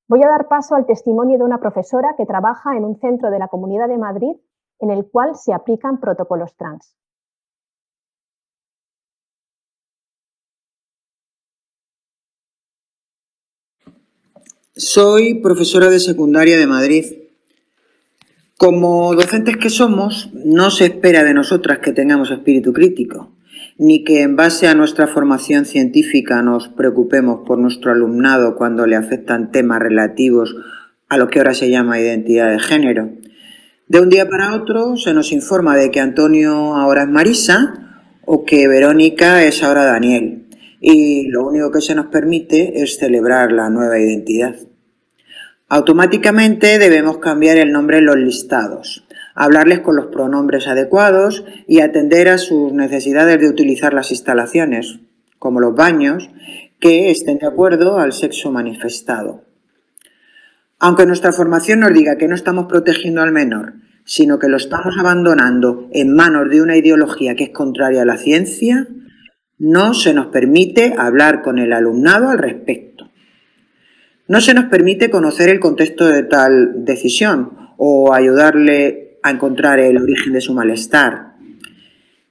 Voy 0.08 0.22
a 0.22 0.28
dar 0.28 0.46
paso 0.48 0.76
al 0.76 0.86
testimonio 0.86 1.36
de 1.36 1.44
una 1.44 1.58
profesora 1.58 2.14
que 2.16 2.26
trabaja 2.26 2.76
en 2.76 2.84
un 2.84 2.98
centro 3.00 3.30
de 3.30 3.38
la 3.38 3.48
Comunidad 3.48 3.88
de 3.88 3.98
Madrid 3.98 4.36
en 4.78 4.90
el 4.90 5.06
cual 5.06 5.34
se 5.36 5.52
aplican 5.52 5.98
protocolos 5.98 6.54
trans. 6.56 6.94
Soy 14.76 15.40
profesora 15.40 15.88
de 15.88 15.98
secundaria 15.98 16.58
de 16.58 16.66
Madrid 16.66 17.04
como 18.58 19.14
docentes 19.14 19.56
que 19.56 19.70
somos, 19.70 20.30
no 20.32 20.70
se 20.70 20.86
espera 20.86 21.22
de 21.25 21.34
nosotras 21.34 21.80
que 21.80 21.92
tengamos 21.92 22.30
espíritu 22.30 22.72
crítico, 22.72 23.32
ni 23.78 24.04
que 24.04 24.23
en 24.23 24.37
base 24.37 24.68
a 24.68 24.75
nuestra 24.75 25.06
formación 25.06 25.66
científica 25.66 26.42
nos 26.42 26.68
preocupemos 26.68 27.47
por 27.47 27.59
nuestro 27.59 27.92
alumnado 27.92 28.56
cuando 28.56 28.87
le 28.87 28.97
afectan 28.97 29.50
temas 29.52 29.80
relativos 29.80 30.56
a 31.09 31.18
lo 31.18 31.28
que 31.28 31.38
ahora 31.38 31.54
se 31.54 31.71
llama 31.71 32.00
identidad 32.00 32.50
de 32.50 32.59
género. 32.59 33.11
De 33.88 34.00
un 34.00 34.09
día 34.09 34.28
para 34.28 34.54
otro 34.54 34.97
se 34.97 35.14
nos 35.14 35.30
informa 35.30 35.76
de 35.76 35.90
que 35.90 36.00
Antonio 36.00 36.75
ahora 36.75 37.02
es 37.02 37.09
Marisa 37.09 38.02
o 38.25 38.45
que 38.45 38.66
Verónica 38.66 39.45
es 39.45 39.62
ahora 39.62 39.85
Daniel. 39.85 40.47
Y 40.80 41.28
lo 41.28 41.47
único 41.47 41.71
que 41.71 41.80
se 41.80 41.95
nos 41.95 42.06
permite 42.06 42.83
es 42.83 42.99
celebrar 42.99 43.52
la 43.52 43.71
nueva 43.71 43.99
identidad. 43.99 44.56
Automáticamente 45.68 46.78
debemos 46.78 47.18
cambiar 47.18 47.56
el 47.56 47.73
nombre 47.73 47.99
en 47.99 48.06
los 48.06 48.16
listados, 48.16 49.05
hablarles 49.37 49.81
con 49.81 49.95
los 49.95 50.07
pronombres 50.07 50.66
adecuados 50.66 51.45
y 51.69 51.81
atender 51.81 52.28
a 52.28 52.38
sus 52.38 52.73
necesidades 52.73 53.38
de 53.38 53.49
utilizar 53.49 53.95
las 53.95 54.11
instalaciones, 54.11 54.99
como 55.38 55.61
los 55.61 55.75
baños, 55.75 56.31
que 56.81 57.11
estén 57.11 57.38
de 57.38 57.47
acuerdo 57.47 57.99
al 57.99 58.12
sexo 58.12 58.50
manifestado. 58.50 59.45
Aunque 60.78 61.07
nuestra 61.07 61.33
formación 61.33 61.81
nos 61.81 61.93
diga 61.93 62.16
que 62.16 62.28
no 62.28 62.35
estamos 62.35 62.66
protegiendo 62.66 63.23
al 63.23 63.31
menor, 63.31 63.75
sino 64.05 64.38
que 64.38 64.49
lo 64.49 64.57
estamos 64.57 64.95
abandonando 64.99 65.88
en 65.93 66.14
manos 66.14 66.49
de 66.50 66.62
una 66.62 66.76
ideología 66.76 67.35
que 67.35 67.45
es 67.45 67.50
contraria 67.50 68.02
a 68.02 68.07
la 68.07 68.16
ciencia, 68.16 68.88
no 69.59 69.95
se 69.95 70.14
nos 70.14 70.26
permite 70.26 70.95
hablar 70.97 71.43
con 71.43 71.59
el 71.59 71.73
alumnado 71.73 72.31
al 72.31 72.38
respecto. 72.38 73.11
No 74.28 74.40
se 74.40 74.55
nos 74.55 74.66
permite 74.66 75.11
conocer 75.11 75.49
el 75.50 75.61
contexto 75.61 76.07
de 76.07 76.23
tal 76.23 76.85
decisión 76.85 77.52
o 77.76 78.12
ayudarle 78.12 79.05
a 79.26 79.30
encontrar 79.30 79.80
el 79.80 79.97
origen 79.99 80.33
de 80.33 80.40
su 80.40 80.54
malestar, 80.54 81.35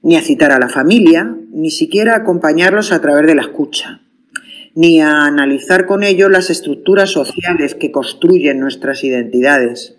ni 0.02 0.16
a 0.16 0.22
citar 0.22 0.50
a 0.50 0.58
la 0.58 0.68
familia, 0.68 1.36
ni 1.50 1.70
siquiera 1.70 2.14
a 2.14 2.18
acompañarlos 2.18 2.90
a 2.90 3.00
través 3.02 3.26
de 3.26 3.34
la 3.34 3.42
escucha, 3.42 4.00
ni 4.74 5.00
a 5.00 5.24
analizar 5.24 5.86
con 5.86 6.04
ellos 6.04 6.30
las 6.30 6.48
estructuras 6.48 7.10
sociales 7.10 7.74
que 7.74 7.92
construyen 7.92 8.60
nuestras 8.60 9.04
identidades. 9.04 9.98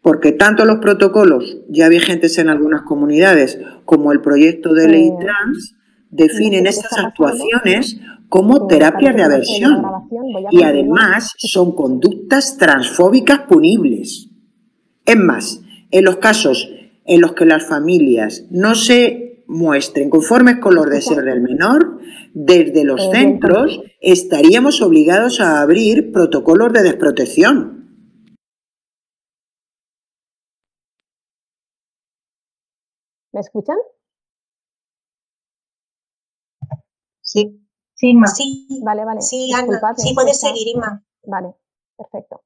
Porque 0.00 0.32
tanto 0.32 0.64
los 0.64 0.78
protocolos 0.78 1.58
ya 1.68 1.88
vigentes 1.88 2.38
en 2.38 2.48
algunas 2.48 2.82
comunidades 2.82 3.58
como 3.84 4.12
el 4.12 4.20
proyecto 4.20 4.72
de 4.74 4.88
ley 4.88 5.10
trans 5.20 5.76
definen 6.10 6.66
estas 6.66 6.98
actuaciones 6.98 7.98
como 8.28 8.66
terapias 8.66 9.16
de 9.16 9.22
aversión 9.22 9.82
y 10.50 10.62
además 10.62 11.32
son 11.36 11.74
conductas 11.74 12.56
transfóbicas 12.56 13.40
punibles. 13.40 14.28
Es 15.04 15.16
más, 15.16 15.63
en 15.94 16.04
los 16.04 16.16
casos 16.16 16.68
en 17.06 17.20
los 17.20 17.34
que 17.34 17.44
las 17.44 17.68
familias 17.68 18.46
no 18.50 18.74
se 18.74 19.44
muestren 19.46 20.10
conformes 20.10 20.58
con 20.58 20.74
los 20.74 20.90
deseos 20.90 21.24
del 21.24 21.40
menor, 21.40 22.00
desde 22.32 22.82
los 22.82 23.00
eh, 23.00 23.10
centros 23.12 23.80
estaríamos 24.00 24.82
obligados 24.82 25.40
a 25.40 25.60
abrir 25.60 26.10
protocolos 26.10 26.72
de 26.72 26.82
desprotección. 26.82 27.84
¿Me 33.32 33.40
escuchan? 33.40 33.76
Sí. 37.20 37.60
Sí, 37.94 38.14
Sí, 38.34 38.80
vale, 38.84 39.04
vale. 39.04 39.20
Sí, 39.20 39.48
sí 39.98 40.14
puedes 40.14 40.40
seguir, 40.40 40.66
Inma. 40.74 41.04
Vale, 41.22 41.54
perfecto. 41.96 42.42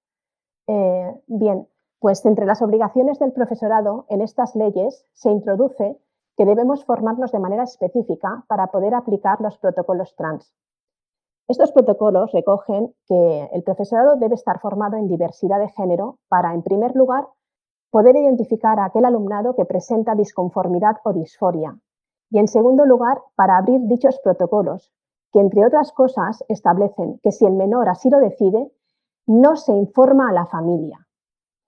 Eh, 0.67 1.15
bien, 1.27 1.67
pues 2.01 2.25
entre 2.25 2.47
las 2.47 2.63
obligaciones 2.63 3.19
del 3.19 3.33
profesorado 3.33 4.07
en 4.09 4.21
estas 4.21 4.55
leyes 4.55 5.05
se 5.15 5.31
introduce 5.31 5.99
que 6.37 6.45
debemos 6.45 6.85
formarnos 6.85 7.33
de 7.33 7.41
manera 7.41 7.65
específica 7.65 8.45
para 8.47 8.69
poder 8.69 8.95
aplicar 8.95 9.41
los 9.41 9.59
protocolos 9.59 10.15
trans. 10.17 10.55
Estos 11.49 11.73
protocolos 11.73 12.31
recogen 12.33 12.95
que 13.07 13.49
el 13.53 13.63
profesorado 13.63 14.17
debe 14.17 14.35
estar 14.35 14.61
formado 14.61 14.97
en 14.97 15.09
diversidad 15.09 15.59
de 15.59 15.71
género 15.71 16.19
para, 16.29 16.55
en 16.55 16.63
primer 16.63 16.95
lugar, 16.95 17.27
poder 17.91 18.17
identificar 18.17 18.79
a 18.79 18.85
aquel 18.85 19.05
alumnado 19.07 19.57
que 19.57 19.65
presenta 19.65 20.15
disconformidad 20.15 20.97
o 21.05 21.13
disforia 21.13 21.77
y, 22.31 22.39
en 22.39 22.47
segundo 22.47 22.85
lugar, 22.85 23.23
para 23.35 23.57
abrir 23.57 23.81
dichos 23.87 24.21
protocolos 24.23 24.93
que, 25.33 25.41
entre 25.41 25.67
otras 25.67 25.91
cosas, 25.93 26.45
establecen 26.49 27.19
que 27.23 27.33
si 27.33 27.47
el 27.47 27.55
menor 27.55 27.89
así 27.89 28.11
lo 28.11 28.19
decide, 28.19 28.71
no 29.27 29.57
se 29.57 29.73
informa 29.73 30.29
a 30.29 30.33
la 30.33 30.47
familia. 30.47 31.08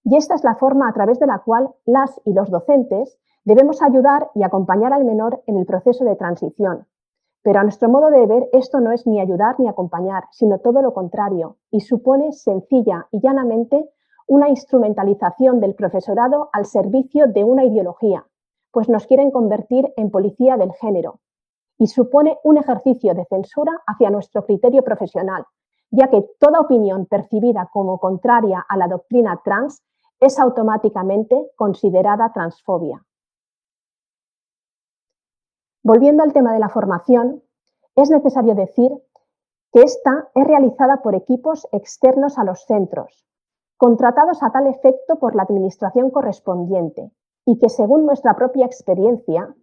Y 0.05 0.17
esta 0.17 0.35
es 0.35 0.45
la 0.45 0.57
forma 0.57 0.89
a 0.89 0.93
través 0.93 1.19
de 1.19 1.27
la 1.27 1.41
cual 1.41 1.71
las 1.85 2.21
y 2.25 2.33
los 2.33 2.51
docentes 2.51 3.19
debemos 3.45 3.83
ayudar 3.83 4.31
y 4.35 4.43
acompañar 4.43 4.93
al 4.93 5.05
menor 5.05 5.43
en 5.47 5.57
el 5.57 5.67
proceso 5.67 6.05
de 6.05 6.17
transición. 6.17 6.87
Pero 7.43 7.61
a 7.61 7.63
nuestro 7.63 7.89
modo 7.89 8.11
de 8.11 8.27
ver, 8.27 8.49
esto 8.53 8.81
no 8.81 8.93
es 8.93 9.07
ni 9.07 9.21
ayudar 9.21 9.59
ni 9.59 9.69
acompañar, 9.69 10.25
sino 10.31 10.59
todo 10.59 10.83
lo 10.83 10.93
contrario, 10.93 11.57
y 11.71 11.81
supone 11.81 12.33
sencilla 12.33 13.09
y 13.11 13.21
llanamente 13.21 13.91
una 14.27 14.49
instrumentalización 14.49 15.59
del 15.61 15.75
profesorado 15.75 16.51
al 16.53 16.67
servicio 16.67 17.27
de 17.27 17.45
una 17.45 17.65
ideología, 17.65 18.27
pues 18.71 18.89
nos 18.89 19.07
quieren 19.07 19.31
convertir 19.31 19.93
en 19.97 20.11
policía 20.11 20.57
del 20.57 20.73
género, 20.75 21.21
y 21.79 21.87
supone 21.87 22.39
un 22.45 22.59
ejercicio 22.59 23.15
de 23.15 23.25
censura 23.25 23.73
hacia 23.87 24.11
nuestro 24.11 24.45
criterio 24.45 24.85
profesional, 24.85 25.47
ya 25.91 26.09
que 26.09 26.25
toda 26.39 26.61
opinión 26.61 27.07
percibida 27.07 27.71
como 27.73 27.99
contraria 27.99 28.65
a 28.69 28.77
la 28.77 28.87
doctrina 28.87 29.41
trans 29.43 29.83
es 30.21 30.39
automáticamente 30.39 31.51
considerada 31.57 32.33
transfobia. 32.33 33.05
Volviendo 35.83 36.23
al 36.23 36.33
tema 36.33 36.53
de 36.53 36.61
la 36.61 36.69
formación, 36.69 37.43
es 37.97 38.11
necesario 38.11 38.55
decir 38.55 38.93
que 39.73 39.83
esta 39.83 40.29
es 40.35 40.47
realizada 40.47 41.03
por 41.03 41.15
equipos 41.15 41.67
externos 41.73 42.39
a 42.39 42.45
los 42.45 42.65
centros, 42.67 43.27
contratados 43.77 44.43
a 44.43 44.51
tal 44.51 44.67
efecto 44.67 45.19
por 45.19 45.35
la 45.35 45.43
administración 45.43 46.11
correspondiente 46.11 47.11
y 47.47 47.59
que, 47.59 47.69
según 47.69 48.05
nuestra 48.05 48.37
propia 48.37 48.67
experiencia, 48.67 49.55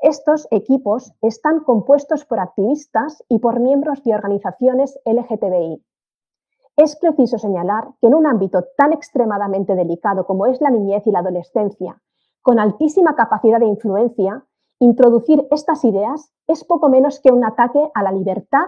estos 0.00 0.46
equipos 0.50 1.12
están 1.22 1.60
compuestos 1.60 2.26
por 2.26 2.38
activistas 2.38 3.24
y 3.28 3.38
por 3.38 3.60
miembros 3.60 4.02
de 4.04 4.14
organizaciones 4.14 4.98
LGTBI. 5.04 5.82
Es 6.76 6.94
preciso 6.96 7.38
señalar 7.38 7.88
que 8.00 8.08
en 8.08 8.14
un 8.14 8.26
ámbito 8.26 8.62
tan 8.76 8.92
extremadamente 8.92 9.74
delicado 9.74 10.26
como 10.26 10.44
es 10.44 10.60
la 10.60 10.68
niñez 10.68 11.06
y 11.06 11.10
la 11.10 11.20
adolescencia, 11.20 12.02
con 12.42 12.58
altísima 12.58 13.16
capacidad 13.16 13.58
de 13.58 13.66
influencia, 13.66 14.44
introducir 14.78 15.48
estas 15.50 15.84
ideas 15.84 16.30
es 16.46 16.64
poco 16.64 16.90
menos 16.90 17.18
que 17.20 17.32
un 17.32 17.44
ataque 17.44 17.90
a 17.94 18.02
la 18.02 18.12
libertad 18.12 18.66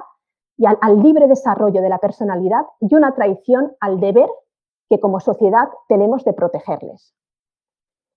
y 0.56 0.64
al, 0.64 1.02
libre 1.02 1.28
desarrollo 1.28 1.82
de 1.82 1.88
la 1.90 1.98
personalidad 1.98 2.64
y 2.80 2.94
una 2.94 3.14
traición 3.14 3.76
al 3.78 4.00
deber 4.00 4.28
que 4.88 4.98
como 5.00 5.20
sociedad 5.20 5.68
tenemos 5.86 6.24
de 6.24 6.32
protegerles. 6.32 7.14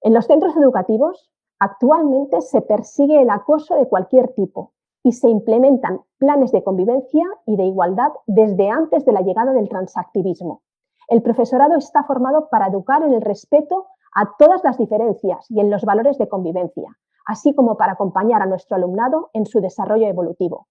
En 0.01 0.13
los 0.13 0.25
centros 0.25 0.55
educativos 0.55 1.29
actualmente 1.59 2.41
se 2.41 2.61
persigue 2.61 3.21
el 3.21 3.29
acoso 3.29 3.75
de 3.75 3.89
cualquier 3.89 4.33
tipo 4.33 4.71
y 5.03 5.13
se 5.13 5.29
implementan 5.29 6.01
planes 6.17 6.51
de 6.51 6.63
convivencia 6.63 7.25
y 7.45 7.55
de 7.55 7.65
igualdad 7.65 8.11
desde 8.27 8.69
antes 8.69 9.05
de 9.05 9.11
la 9.11 9.21
llegada 9.21 9.53
del 9.53 9.69
transactivismo. 9.69 10.61
El 11.07 11.21
profesorado 11.21 11.75
está 11.75 12.03
formado 12.03 12.49
para 12.49 12.67
educar 12.67 13.03
en 13.03 13.13
el 13.13 13.21
respeto 13.21 13.87
a 14.13 14.35
todas 14.37 14.63
las 14.63 14.77
diferencias 14.77 15.49
y 15.49 15.59
en 15.59 15.69
los 15.69 15.83
valores 15.83 16.17
de 16.17 16.29
convivencia, 16.29 16.97
así 17.25 17.53
como 17.53 17.77
para 17.77 17.93
acompañar 17.93 18.41
a 18.41 18.45
nuestro 18.45 18.75
alumnado 18.75 19.29
en 19.33 19.45
su 19.45 19.61
desarrollo 19.61 20.07
evolutivo. 20.07 20.67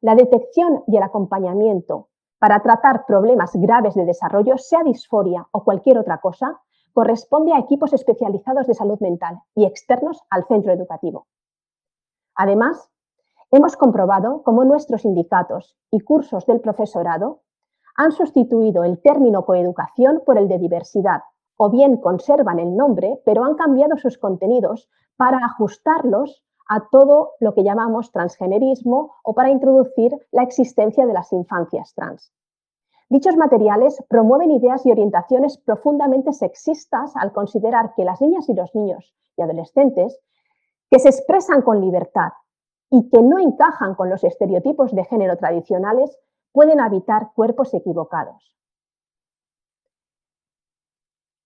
La 0.00 0.14
detección 0.14 0.84
y 0.86 0.96
el 0.96 1.02
acompañamiento 1.02 2.08
para 2.42 2.60
tratar 2.60 3.06
problemas 3.06 3.52
graves 3.54 3.94
de 3.94 4.04
desarrollo, 4.04 4.58
sea 4.58 4.82
disforia 4.82 5.46
o 5.52 5.62
cualquier 5.62 5.96
otra 5.96 6.18
cosa, 6.18 6.60
corresponde 6.92 7.52
a 7.52 7.60
equipos 7.60 7.92
especializados 7.92 8.66
de 8.66 8.74
salud 8.74 8.98
mental 8.98 9.38
y 9.54 9.64
externos 9.64 10.20
al 10.28 10.44
centro 10.46 10.72
educativo. 10.72 11.28
Además, 12.34 12.90
hemos 13.52 13.76
comprobado 13.76 14.42
cómo 14.42 14.64
nuestros 14.64 15.02
sindicatos 15.02 15.76
y 15.90 16.00
cursos 16.00 16.46
del 16.46 16.60
profesorado 16.60 17.42
han 17.94 18.10
sustituido 18.10 18.82
el 18.82 19.00
término 19.02 19.44
coeducación 19.44 20.22
por 20.24 20.38
el 20.38 20.48
de 20.48 20.58
diversidad, 20.58 21.20
o 21.58 21.68
bien 21.68 21.98
conservan 21.98 22.58
el 22.58 22.74
nombre, 22.74 23.20
pero 23.26 23.44
han 23.44 23.54
cambiado 23.54 23.98
sus 23.98 24.16
contenidos 24.16 24.88
para 25.18 25.36
ajustarlos 25.44 26.42
a 26.66 26.88
todo 26.90 27.32
lo 27.40 27.52
que 27.52 27.62
llamamos 27.62 28.10
transgenerismo 28.10 29.16
o 29.22 29.34
para 29.34 29.50
introducir 29.50 30.16
la 30.30 30.42
existencia 30.42 31.04
de 31.04 31.12
las 31.12 31.30
infancias 31.34 31.92
trans. 31.94 32.32
Dichos 33.10 33.36
materiales 33.36 34.02
promueven 34.08 34.50
ideas 34.50 34.86
y 34.86 34.90
orientaciones 34.90 35.58
profundamente 35.58 36.32
sexistas 36.32 37.14
al 37.16 37.32
considerar 37.32 37.92
que 37.94 38.06
las 38.06 38.22
niñas 38.22 38.48
y 38.48 38.54
los 38.54 38.74
niños 38.74 39.14
y 39.36 39.42
adolescentes 39.42 40.18
que 40.90 40.98
se 40.98 41.10
expresan 41.10 41.60
con 41.60 41.82
libertad 41.82 42.32
y 42.92 43.08
que 43.08 43.22
no 43.22 43.38
encajan 43.38 43.94
con 43.94 44.10
los 44.10 44.22
estereotipos 44.22 44.94
de 44.94 45.04
género 45.04 45.38
tradicionales 45.38 46.20
pueden 46.52 46.78
habitar 46.78 47.32
cuerpos 47.34 47.72
equivocados. 47.72 48.54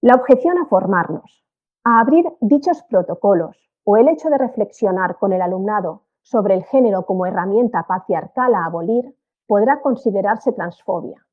La 0.03 0.17
objeción 0.17 0.59
a 0.59 0.67
formarnos, 0.67 1.47
a 1.85 2.01
abrir 2.01 2.27
dichos 2.41 2.83
protocolos 2.83 3.71
o 3.85 3.97
el 3.97 4.09
hecho 4.09 4.29
de 4.29 4.39
reflexionar 4.39 5.19
con 5.19 5.33
el 5.33 5.41
alumnado 5.41 6.03
sobre 6.21 6.55
el 6.55 6.65
género 6.65 7.07
como 7.07 7.27
herramienta 7.27 7.85
patriarcal 7.85 8.53
a 8.57 8.65
abolir 8.65 9.17
podrá 9.47 9.81
considerarse 9.81 10.53
transfobia. 10.53 11.25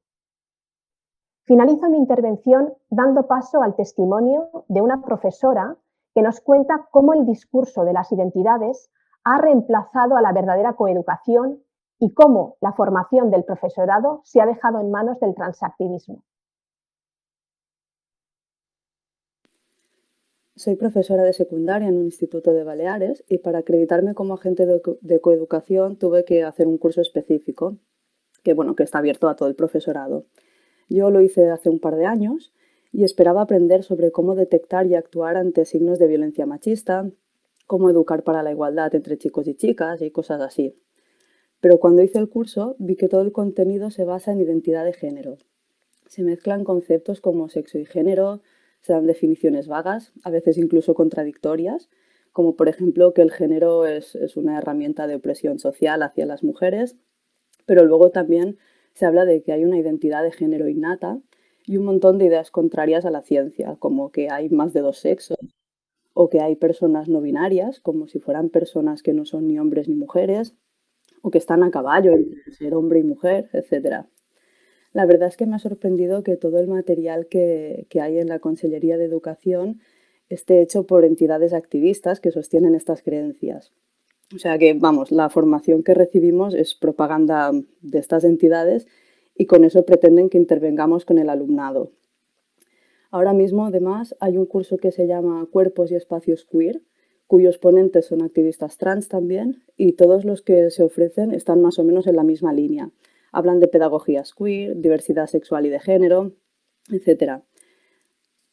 Finalizo 1.45 1.89
mi 1.89 1.97
intervención 1.97 2.75
dando 2.91 3.25
paso 3.25 3.63
al 3.63 3.75
testimonio 3.75 4.65
de 4.67 4.81
una 4.81 5.01
profesora 5.01 5.75
que 6.13 6.21
nos 6.21 6.39
cuenta 6.39 6.87
cómo 6.91 7.13
el 7.13 7.25
discurso 7.25 7.83
de 7.83 7.93
las 7.93 8.11
identidades 8.11 8.91
ha 9.23 9.41
reemplazado 9.41 10.17
a 10.17 10.21
la 10.21 10.33
verdadera 10.33 10.73
coeducación 10.73 11.63
y 11.99 12.13
cómo 12.13 12.57
la 12.61 12.73
formación 12.73 13.31
del 13.31 13.45
profesorado 13.45 14.21
se 14.23 14.41
ha 14.41 14.45
dejado 14.45 14.79
en 14.81 14.91
manos 14.91 15.19
del 15.19 15.35
transactivismo. 15.35 16.23
Soy 20.55 20.75
profesora 20.75 21.23
de 21.23 21.33
secundaria 21.33 21.87
en 21.87 21.97
un 21.97 22.05
instituto 22.05 22.53
de 22.53 22.63
Baleares 22.63 23.23
y 23.27 23.39
para 23.39 23.59
acreditarme 23.59 24.13
como 24.13 24.35
agente 24.35 24.67
de, 24.67 25.19
coeducación 25.19 25.97
tuve 25.97 26.25
que 26.25 26.43
hacer 26.43 26.67
un 26.67 26.77
curso 26.77 27.01
específico 27.01 27.77
que, 28.43 28.53
bueno, 28.53 28.75
que 28.75 28.83
está 28.83 28.99
abierto 28.99 29.29
a 29.29 29.35
todo 29.35 29.49
el 29.49 29.55
profesorado. 29.55 30.25
Yo 30.89 31.09
lo 31.09 31.21
hice 31.21 31.49
hace 31.49 31.69
un 31.69 31.79
par 31.79 31.95
de 31.95 32.05
años 32.05 32.53
y 32.91 33.03
esperaba 33.03 33.41
aprender 33.41 33.83
sobre 33.83 34.11
cómo 34.11 34.35
detectar 34.35 34.85
y 34.85 34.93
actuar 34.93 35.37
ante 35.37 35.65
signos 35.65 35.97
de 35.97 36.07
violencia 36.07 36.45
machista, 36.45 37.09
cómo 37.67 37.89
educar 37.89 38.23
para 38.23 38.43
la 38.43 38.51
igualdad 38.51 38.93
entre 38.95 39.17
chicos 39.17 39.47
y 39.47 39.55
chicas 39.55 40.01
y 40.01 40.11
cosas 40.11 40.41
así. 40.41 40.75
Pero 41.59 41.79
cuando 41.79 42.01
hice 42.03 42.19
el 42.19 42.29
curso 42.29 42.75
vi 42.77 42.95
que 42.95 43.07
todo 43.07 43.21
el 43.21 43.31
contenido 43.31 43.89
se 43.89 44.03
basa 44.03 44.31
en 44.31 44.41
identidad 44.41 44.83
de 44.85 44.93
género. 44.93 45.37
Se 46.07 46.23
mezclan 46.23 46.63
conceptos 46.63 47.21
como 47.21 47.49
sexo 47.49 47.79
y 47.79 47.85
género, 47.85 48.41
se 48.81 48.91
dan 48.91 49.07
definiciones 49.07 49.67
vagas, 49.67 50.11
a 50.23 50.29
veces 50.29 50.57
incluso 50.57 50.93
contradictorias, 50.93 51.89
como 52.33 52.55
por 52.55 52.67
ejemplo 52.67 53.13
que 53.13 53.21
el 53.21 53.31
género 53.31 53.85
es, 53.85 54.15
una 54.35 54.57
herramienta 54.57 55.07
de 55.07 55.15
opresión 55.15 55.59
social 55.59 56.03
hacia 56.03 56.25
las 56.25 56.43
mujeres, 56.43 56.97
pero 57.65 57.85
luego 57.85 58.11
también 58.11 58.57
se 58.93 59.05
habla 59.05 59.23
de 59.23 59.41
que 59.41 59.53
hay 59.53 59.63
una 59.63 59.77
identidad 59.77 60.23
de 60.23 60.31
género 60.31 60.67
innata 60.67 61.19
y 61.65 61.77
un 61.77 61.85
montón 61.85 62.17
de 62.17 62.25
ideas 62.25 62.51
contrarias 62.51 63.05
a 63.05 63.11
la 63.11 63.21
ciencia, 63.21 63.77
como 63.79 64.11
que 64.11 64.29
hay 64.29 64.49
más 64.49 64.73
de 64.73 64.81
dos 64.81 64.97
sexos, 64.97 65.37
o 66.13 66.29
que 66.29 66.41
hay 66.41 66.55
personas 66.55 67.09
no 67.09 67.21
binarias, 67.21 67.79
como 67.79 68.07
si 68.07 68.19
fueran 68.19 68.49
personas 68.49 69.01
que 69.01 69.13
no 69.13 69.25
son 69.25 69.47
ni 69.47 69.59
hombres 69.59 69.87
ni 69.89 69.95
mujeres, 69.95 70.55
o 71.21 71.31
que 71.31 71.37
están 71.37 71.63
a 71.63 71.71
caballo 71.71 72.13
entre 72.13 72.51
ser 72.51 72.75
hombre 72.75 72.99
y 72.99 73.03
mujer, 73.03 73.49
etc. 73.53 74.05
La 74.91 75.05
verdad 75.05 75.29
es 75.29 75.37
que 75.37 75.47
me 75.47 75.55
ha 75.55 75.59
sorprendido 75.59 76.21
que 76.23 76.37
todo 76.37 76.59
el 76.59 76.67
material 76.67 77.27
que, 77.27 77.87
hay 77.99 78.19
en 78.19 78.27
la 78.27 78.39
Consellería 78.39 78.97
de 78.97 79.05
Educación 79.05 79.79
esté 80.29 80.61
hecho 80.61 80.85
por 80.85 81.03
entidades 81.03 81.53
activistas 81.53 82.19
que 82.19 82.31
sostienen 82.31 82.75
estas 82.75 83.01
creencias. 83.01 83.71
O 84.35 84.39
sea 84.39 84.57
que, 84.57 84.73
vamos, 84.73 85.11
la 85.11 85.29
formación 85.29 85.83
que 85.83 85.93
recibimos 85.93 86.53
es 86.53 86.75
propaganda 86.75 87.51
de 87.81 87.99
estas 87.99 88.23
entidades 88.23 88.87
y 89.35 89.45
con 89.45 89.63
eso 89.63 89.85
pretenden 89.85 90.29
que 90.29 90.37
intervengamos 90.37 91.05
con 91.05 91.17
el 91.17 91.29
alumnado. 91.29 91.91
Ahora 93.13 93.33
mismo, 93.33 93.67
además, 93.67 94.15
hay 94.19 94.37
un 94.37 94.47
curso 94.47 94.77
que 94.77 94.91
se 94.91 95.05
llama 95.05 95.47
Cuerpos 95.51 95.91
y 95.91 95.95
Espacios 95.95 96.47
Queer, 96.51 96.81
cuyos 97.27 97.59
ponentes 97.59 98.07
son 98.07 98.23
activistas 98.23 98.79
trans 98.79 99.07
también, 99.07 99.61
y 99.77 99.91
todos 99.91 100.25
los 100.25 100.41
que 100.41 100.71
se 100.71 100.81
ofrecen 100.81 101.31
están 101.31 101.61
más 101.61 101.77
o 101.77 101.83
menos 101.83 102.07
en 102.07 102.15
la 102.15 102.23
misma 102.23 102.53
línea. 102.53 102.89
Hablan 103.31 103.59
de 103.59 103.67
pedagogías 103.67 104.33
queer, 104.33 104.77
diversidad 104.77 105.27
sexual 105.27 105.67
y 105.67 105.69
de 105.69 105.79
género, 105.79 106.31
etc. 106.89 107.43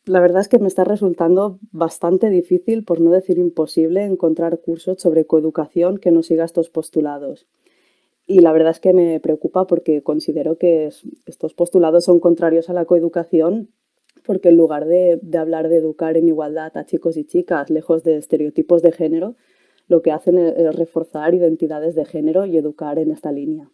La 0.04 0.20
verdad 0.20 0.42
es 0.42 0.48
que 0.48 0.58
me 0.58 0.68
está 0.68 0.84
resultando 0.84 1.58
bastante 1.72 2.28
difícil, 2.28 2.84
por 2.84 3.00
no 3.00 3.12
decir 3.12 3.38
imposible, 3.38 4.04
encontrar 4.04 4.60
cursos 4.60 5.00
sobre 5.00 5.24
coeducación 5.24 5.96
que 5.96 6.10
no 6.10 6.22
siga 6.22 6.44
estos 6.44 6.68
postulados. 6.68 7.46
Y 8.26 8.40
la 8.40 8.52
verdad 8.52 8.72
es 8.72 8.80
que 8.80 8.92
me 8.92 9.20
preocupa 9.20 9.66
porque 9.66 10.02
considero 10.02 10.58
que 10.58 10.90
estos 11.24 11.54
postulados 11.54 12.04
son 12.04 12.20
contrarios 12.20 12.68
a 12.68 12.74
la 12.74 12.84
coeducación 12.84 13.70
porque 14.24 14.50
en 14.50 14.56
lugar 14.56 14.86
de, 14.86 15.18
de, 15.22 15.38
hablar 15.38 15.68
de 15.68 15.78
educar 15.78 16.16
en 16.16 16.28
igualdad 16.28 16.76
a 16.76 16.84
chicos 16.84 17.16
y 17.16 17.24
chicas, 17.24 17.70
lejos 17.70 18.02
de 18.04 18.16
estereotipos 18.16 18.82
de 18.82 18.92
género, 18.92 19.36
lo 19.88 20.02
que 20.02 20.12
hacen 20.12 20.38
es 20.38 20.76
reforzar 20.76 21.34
identidades 21.34 21.94
de 21.94 22.04
género 22.04 22.46
y 22.46 22.56
educar 22.56 22.98
en 22.98 23.10
esta 23.10 23.32
línea. 23.32 23.70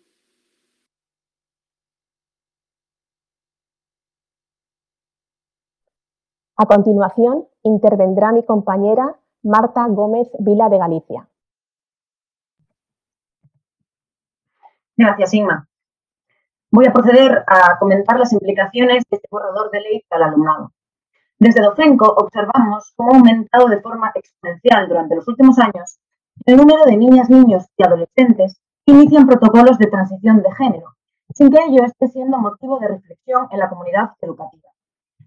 A 6.59 6.65
continuación, 6.65 7.47
intervendrá 7.63 8.33
mi 8.33 8.43
compañera 8.43 9.21
Marta 9.43 9.87
Gómez 9.89 10.31
Vila 10.39 10.71
de 10.71 10.79
Galicia. 10.79 11.29
Gracias, 14.97 15.35
Inma. 15.35 15.69
Voy 16.77 16.85
a 16.85 16.93
proceder 16.93 17.43
a 17.47 17.79
comentar 17.79 18.19
las 18.19 18.35
implicaciones 18.35 19.03
de 19.09 19.17
este 19.17 19.29
borrador 19.31 19.71
de 19.71 19.81
ley 19.81 20.05
para 20.11 20.27
el 20.27 20.33
alumnado. 20.35 20.73
Desde 21.39 21.63
Docenco 21.63 22.05
observamos 22.07 22.93
cómo 22.95 23.13
ha 23.13 23.17
aumentado 23.17 23.69
de 23.69 23.81
forma 23.81 24.13
exponencial 24.15 24.87
durante 24.87 25.17
los 25.17 25.27
últimos 25.27 25.59
años 25.59 25.99
el 26.45 26.59
número 26.59 26.85
de 26.85 26.99
niñas, 26.99 27.31
niños 27.31 27.65
y 27.79 27.83
adolescentes 27.83 28.61
que 28.85 28.93
inician 28.93 29.27
protocolos 29.27 29.79
de 29.79 29.87
transición 29.87 30.43
de 30.43 30.53
género, 30.53 30.95
sin 31.33 31.51
que 31.51 31.61
ello 31.67 31.83
esté 31.83 32.09
siendo 32.09 32.37
motivo 32.37 32.79
de 32.79 32.89
reflexión 32.89 33.49
en 33.53 33.59
la 33.59 33.71
comunidad 33.71 34.11
educativa. 34.21 34.69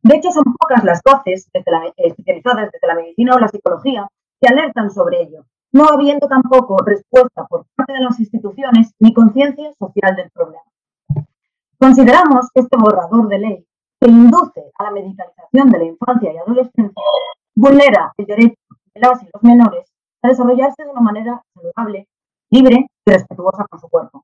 De 0.03 0.17
hecho, 0.17 0.29
son 0.29 0.53
pocas 0.53 0.83
las 0.83 1.01
voces 1.03 1.49
especializadas 1.51 2.69
desde 2.71 2.87
la 2.87 2.93
medicina 2.93 3.33
o 3.33 3.39
la 3.39 3.47
psicología 3.47 4.07
que 4.39 4.53
alertan 4.53 4.91
sobre 4.91 5.23
ello, 5.23 5.45
no 5.71 5.87
habiendo 5.91 6.27
tampoco 6.27 6.77
respuesta 6.85 7.47
por 7.49 7.65
parte 7.75 7.93
de 7.93 8.01
las 8.01 8.19
instituciones 8.19 8.93
ni 8.99 9.15
conciencia 9.15 9.73
social 9.79 10.15
del 10.15 10.29
problema. 10.29 10.68
Consideramos 11.79 12.49
que 12.53 12.61
este 12.61 12.77
borrador 12.77 13.27
de 13.29 13.39
ley 13.39 13.65
que 14.01 14.09
induce 14.09 14.71
a 14.77 14.83
la 14.83 14.91
medicalización 14.91 15.69
de 15.69 15.77
la 15.79 15.85
infancia 15.85 16.33
y 16.33 16.37
adolescencia 16.37 17.03
vulnera 17.55 18.13
el 18.17 18.25
derecho 18.25 18.59
de 18.93 18.99
las 18.99 19.23
y 19.23 19.29
los 19.33 19.43
menores 19.43 19.89
a 20.21 20.27
desarrollarse 20.27 20.83
de 20.83 20.89
una 20.89 21.01
manera 21.01 21.41
saludable, 21.53 22.07
libre 22.51 22.87
y 23.05 23.11
respetuosa 23.11 23.65
con 23.69 23.79
su 23.79 23.87
cuerpo. 23.87 24.23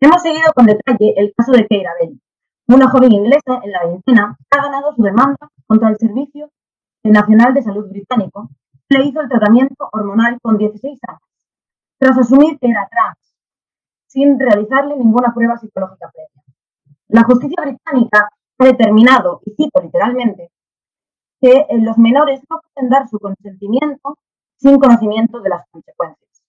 Hemos 0.00 0.22
seguido 0.22 0.52
con 0.54 0.66
detalle 0.66 1.14
el 1.16 1.32
caso 1.36 1.52
de 1.52 1.66
Keira 1.66 1.92
Bell, 2.00 2.20
una 2.68 2.88
joven 2.88 3.12
inglesa 3.12 3.60
en 3.62 3.72
la 3.72 3.84
veintena 3.84 4.36
ha 4.50 4.62
ganado 4.62 4.94
su 4.94 5.02
demanda 5.02 5.50
contra 5.66 5.88
el 5.88 5.98
Servicio 5.98 6.50
Nacional 7.02 7.52
de 7.52 7.62
Salud 7.62 7.90
británico 7.90 8.48
le 8.88 9.04
hizo 9.06 9.20
el 9.20 9.28
tratamiento 9.28 9.88
hormonal 9.92 10.38
con 10.40 10.56
16 10.56 11.00
años, 11.08 11.20
tras 11.98 12.18
asumir 12.18 12.58
que 12.58 12.68
era 12.68 12.88
trans. 12.88 13.18
sin 14.06 14.38
realizarle 14.38 14.96
ninguna 14.96 15.34
prueba 15.34 15.58
psicológica 15.58 16.10
previa. 16.12 16.43
La 17.14 17.22
justicia 17.22 17.62
británica 17.62 18.28
ha 18.58 18.64
determinado, 18.64 19.40
y 19.46 19.52
cito 19.52 19.80
literalmente, 19.80 20.50
que 21.40 21.48
eh, 21.48 21.66
los 21.80 21.96
menores 21.96 22.40
no 22.50 22.60
pueden 22.60 22.90
dar 22.90 23.08
su 23.08 23.20
consentimiento 23.20 24.18
sin 24.56 24.80
conocimiento 24.80 25.38
de 25.38 25.48
las 25.48 25.64
consecuencias. 25.70 26.42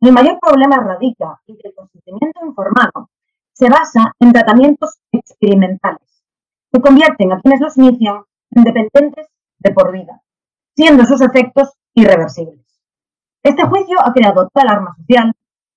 El 0.00 0.10
mayor 0.10 0.40
problema 0.40 0.78
radica 0.78 1.40
en 1.46 1.56
que 1.58 1.68
el 1.68 1.74
consentimiento 1.76 2.44
informado 2.44 3.08
se 3.52 3.70
basa 3.70 4.12
en 4.18 4.32
tratamientos 4.32 4.98
experimentales 5.12 6.24
que 6.72 6.80
convierten 6.80 7.30
a 7.30 7.40
quienes 7.40 7.60
los 7.60 7.78
inician 7.78 8.24
en 8.50 8.64
dependientes 8.64 9.28
de 9.60 9.70
por 9.70 9.92
vida, 9.92 10.22
siendo 10.74 11.04
sus 11.04 11.20
efectos 11.20 11.70
irreversibles. 11.94 12.66
Este 13.44 13.64
juicio 13.64 13.96
ha 14.04 14.12
creado 14.12 14.48
tal 14.52 14.66
alarma 14.66 14.96
social 14.96 15.32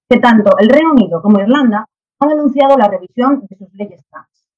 que 0.10 0.20
tanto 0.20 0.58
el 0.58 0.70
Reino 0.70 0.94
Unido 0.94 1.22
como 1.22 1.40
Irlanda 1.40 1.88
han 2.20 2.32
anunciado 2.32 2.78
la 2.78 2.88
revisión 2.88 3.46
de 3.48 3.58
sus 3.58 3.74
leyes 3.74 4.06
trans. 4.10 4.50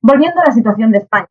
Volviendo 0.00 0.40
a 0.40 0.46
la 0.46 0.52
situación 0.52 0.92
de 0.92 0.98
España. 0.98 1.28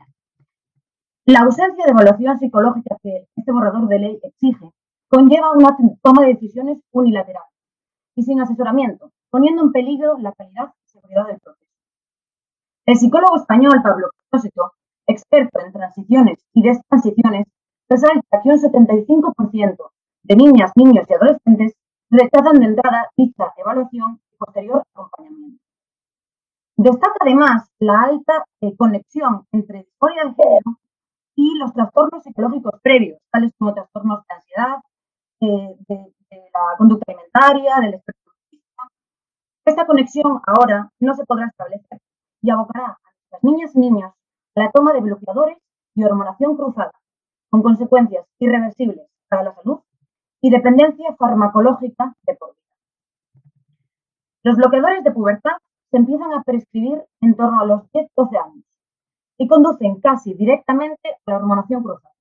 La 1.26 1.42
ausencia 1.42 1.86
de 1.86 1.92
evaluación 1.92 2.40
psicológica 2.40 2.98
que 3.02 3.28
este 3.36 3.52
borrador 3.52 3.88
de 3.88 4.00
ley 4.00 4.20
exige 4.24 4.72
conlleva 5.10 5.52
una 5.52 5.76
toma 6.02 6.24
de 6.24 6.34
decisiones 6.34 6.80
unilateral 6.92 7.44
y 8.16 8.24
sin 8.24 8.42
asesoramiento, 8.42 9.12
poniendo 9.30 9.64
en 9.64 9.72
peligro 9.72 10.18
la 10.18 10.32
calidad 10.34 10.74
y 10.86 10.90
seguridad 10.90 11.28
del 11.28 11.40
proceso. 11.40 11.72
El 12.86 12.98
psicólogo 12.98 13.38
español 13.38 13.82
Pablo 13.84 14.10
Propósito, 14.30 14.74
experto 15.06 15.60
en 15.60 15.72
transiciones 15.72 16.40
y 16.54 16.62
destransiciones, 16.62 17.48
resalta 17.90 18.42
que 18.42 18.50
un 18.50 18.58
75% 18.58 19.92
de 20.24 20.36
niñas, 20.36 20.72
niños 20.76 21.06
y 21.10 21.14
adolescentes 21.14 21.74
rechazan 22.10 22.60
de 22.60 22.66
entrada 22.66 23.10
dicha 23.16 23.54
evaluación 23.58 24.20
posterior 24.38 24.84
acompañamiento. 24.94 25.64
Destaca 26.78 27.16
además 27.22 27.68
la 27.80 28.02
alta 28.04 28.46
eh, 28.62 28.76
conexión 28.78 29.46
entre 29.52 29.80
disforia 29.80 30.26
de 30.26 30.34
género 30.36 30.80
y 31.36 31.58
los 31.58 31.74
trastornos 31.74 32.24
psicológicos 32.24 32.80
previos, 32.82 33.20
tales 33.32 33.52
como 33.58 33.74
trastornos 33.74 34.20
de 34.28 34.36
ansiedad, 34.36 34.78
eh, 35.40 35.76
de, 35.88 36.14
la 36.54 36.78
conducta 36.78 37.12
alimentaria, 37.12 37.76
del 37.82 37.94
espectro 37.96 38.34
Esta 39.66 39.86
conexión 39.86 40.42
ahora 40.46 40.92
no 41.00 41.16
se 41.16 41.26
podrá 41.26 41.48
establecer 41.48 42.00
y 42.42 42.50
abocará 42.50 42.88
a 42.88 43.00
las 43.32 43.44
niñas 43.44 43.76
y 43.76 43.80
niños 43.80 44.14
a 44.56 44.60
la 44.60 44.72
toma 44.72 44.94
de 44.94 45.02
bloqueadores 45.02 45.58
y 45.96 46.04
hormonación 46.04 46.56
cruzada, 46.56 46.92
con 47.50 47.64
consecuencias 47.64 48.26
irreversibles 48.40 49.08
para 49.30 49.44
la 49.44 49.56
salud 49.56 49.80
y 50.42 50.50
dependencia 50.50 51.16
farmacológica 51.18 52.14
de 52.24 52.36
por 52.36 52.56
vida. 52.56 52.67
Los 54.44 54.56
bloqueadores 54.56 55.04
de 55.04 55.12
pubertad 55.12 55.58
se 55.90 55.98
empiezan 55.98 56.34
a 56.34 56.44
prescribir 56.44 57.04
en 57.22 57.36
torno 57.36 57.60
a 57.60 57.66
los 57.66 57.92
10-12 57.92 58.38
años 58.44 58.66
y 59.38 59.48
conducen 59.48 60.00
casi 60.00 60.34
directamente 60.34 61.10
a 61.26 61.32
la 61.32 61.38
hormonación 61.38 61.84
cruzada. 61.84 62.14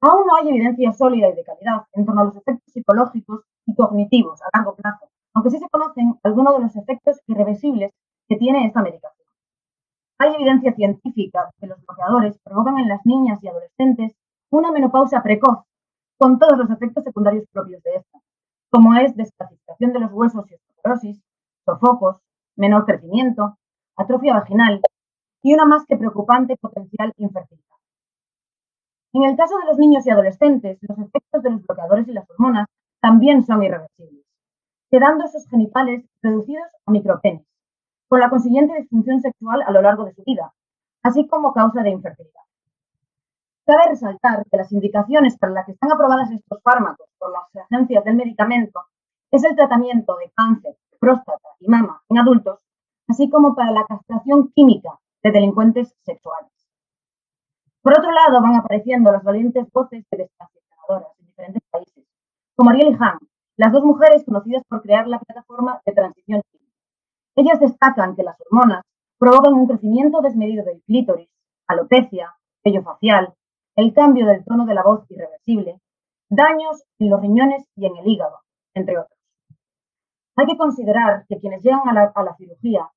Aún 0.00 0.26
no 0.26 0.34
hay 0.34 0.48
evidencia 0.48 0.92
sólida 0.92 1.28
y 1.28 1.34
de 1.34 1.44
calidad 1.44 1.86
en 1.92 2.04
torno 2.04 2.22
a 2.22 2.24
los 2.24 2.36
efectos 2.36 2.72
psicológicos 2.72 3.44
y 3.66 3.74
cognitivos 3.74 4.42
a 4.42 4.48
largo 4.52 4.74
plazo, 4.74 5.08
aunque 5.34 5.50
sí 5.50 5.58
se 5.58 5.68
conocen 5.68 6.18
algunos 6.24 6.56
de 6.56 6.62
los 6.62 6.76
efectos 6.76 7.20
irreversibles 7.26 7.92
que 8.28 8.36
tiene 8.36 8.66
esta 8.66 8.82
medicación. 8.82 9.26
Hay 10.18 10.34
evidencia 10.34 10.72
científica 10.74 11.50
que 11.60 11.66
los 11.66 11.78
bloqueadores 11.86 12.38
provocan 12.42 12.78
en 12.78 12.88
las 12.88 13.04
niñas 13.04 13.38
y 13.42 13.48
adolescentes 13.48 14.12
una 14.50 14.72
menopausia 14.72 15.22
precoz 15.22 15.64
con 16.18 16.38
todos 16.38 16.58
los 16.58 16.70
efectos 16.70 17.04
secundarios 17.04 17.46
propios 17.52 17.82
de 17.82 17.96
esta, 17.96 18.18
como 18.72 18.94
es 18.94 19.14
desclasificación 19.14 19.92
de 19.92 20.00
los 20.00 20.12
huesos 20.12 20.50
y 20.50 20.54
osteoporosis, 20.54 21.22
sofocos, 21.66 22.16
menor 22.56 22.86
crecimiento, 22.86 23.58
atrofia 23.96 24.32
vaginal 24.32 24.80
y 25.42 25.52
una 25.52 25.66
más 25.66 25.84
que 25.86 25.98
preocupante 25.98 26.56
potencial 26.56 27.12
infertilidad. 27.18 27.76
En 29.12 29.24
el 29.24 29.36
caso 29.36 29.58
de 29.58 29.66
los 29.66 29.78
niños 29.78 30.06
y 30.06 30.10
adolescentes, 30.10 30.78
los 30.80 30.98
efectos 30.98 31.42
de 31.42 31.50
los 31.50 31.66
bloqueadores 31.66 32.08
y 32.08 32.12
las 32.12 32.28
hormonas 32.30 32.66
también 33.02 33.44
son 33.44 33.62
irreversibles, 33.62 34.24
quedando 34.90 35.26
esos 35.26 35.46
genitales 35.48 36.06
reducidos 36.22 36.64
a 36.86 36.92
micropenis, 36.92 37.46
con 38.08 38.20
la 38.20 38.30
consiguiente 38.30 38.80
disfunción 38.80 39.20
sexual 39.20 39.62
a 39.66 39.70
lo 39.70 39.82
largo 39.82 40.06
de 40.06 40.14
su 40.14 40.22
vida, 40.24 40.54
así 41.02 41.26
como 41.28 41.52
causa 41.52 41.82
de 41.82 41.90
infertilidad. 41.90 42.41
Cabe 43.64 43.90
resaltar 43.90 44.44
que 44.50 44.56
las 44.56 44.72
indicaciones 44.72 45.38
para 45.38 45.52
las 45.52 45.66
que 45.66 45.72
están 45.72 45.92
aprobadas 45.92 46.32
estos 46.32 46.60
fármacos 46.62 47.06
por 47.16 47.30
las 47.30 47.64
agencias 47.64 48.04
del 48.04 48.16
medicamento 48.16 48.86
es 49.30 49.44
el 49.44 49.54
tratamiento 49.54 50.16
de 50.16 50.32
cáncer, 50.34 50.76
próstata 50.98 51.48
y 51.60 51.68
mama 51.68 52.02
en 52.08 52.18
adultos, 52.18 52.58
así 53.08 53.30
como 53.30 53.54
para 53.54 53.70
la 53.70 53.86
castración 53.86 54.50
química 54.52 54.98
de 55.22 55.30
delincuentes 55.30 55.94
sexuales. 56.02 56.50
Por 57.82 57.92
otro 57.96 58.10
lado, 58.10 58.42
van 58.42 58.56
apareciendo 58.56 59.12
las 59.12 59.22
valientes 59.22 59.70
voces 59.72 60.04
de 60.10 60.18
destransgeneradoras 60.18 61.20
en 61.20 61.26
diferentes 61.26 61.62
países, 61.70 62.04
como 62.56 62.70
Ariel 62.70 62.96
y 62.96 62.96
Han, 63.00 63.18
las 63.56 63.72
dos 63.72 63.84
mujeres 63.84 64.24
conocidas 64.24 64.64
por 64.68 64.82
crear 64.82 65.06
la 65.06 65.20
plataforma 65.20 65.80
de 65.86 65.92
transición 65.92 66.42
química. 66.50 66.76
Ellas 67.36 67.60
destacan 67.60 68.16
que 68.16 68.24
las 68.24 68.36
hormonas 68.40 68.82
provocan 69.18 69.54
un 69.54 69.68
crecimiento 69.68 70.20
desmedido 70.20 70.64
del 70.64 70.82
clítoris, 70.82 71.28
alopecia, 71.68 72.34
vello 72.64 72.82
facial, 72.82 73.34
el 73.76 73.92
cambio 73.92 74.26
del 74.26 74.44
tono 74.44 74.66
de 74.66 74.74
la 74.74 74.82
voz 74.82 75.04
irreversible, 75.10 75.80
daños 76.28 76.84
en 76.98 77.10
los 77.10 77.20
riñones 77.20 77.64
y 77.76 77.86
en 77.86 77.96
el 77.96 78.06
hígado, 78.06 78.40
entre 78.74 78.98
otros. 78.98 79.18
Hay 80.36 80.46
que 80.46 80.56
considerar 80.56 81.24
que 81.28 81.38
quienes 81.38 81.62
llegan 81.62 81.88
a 81.88 81.92
la, 81.92 82.36
cirugía 82.36 82.90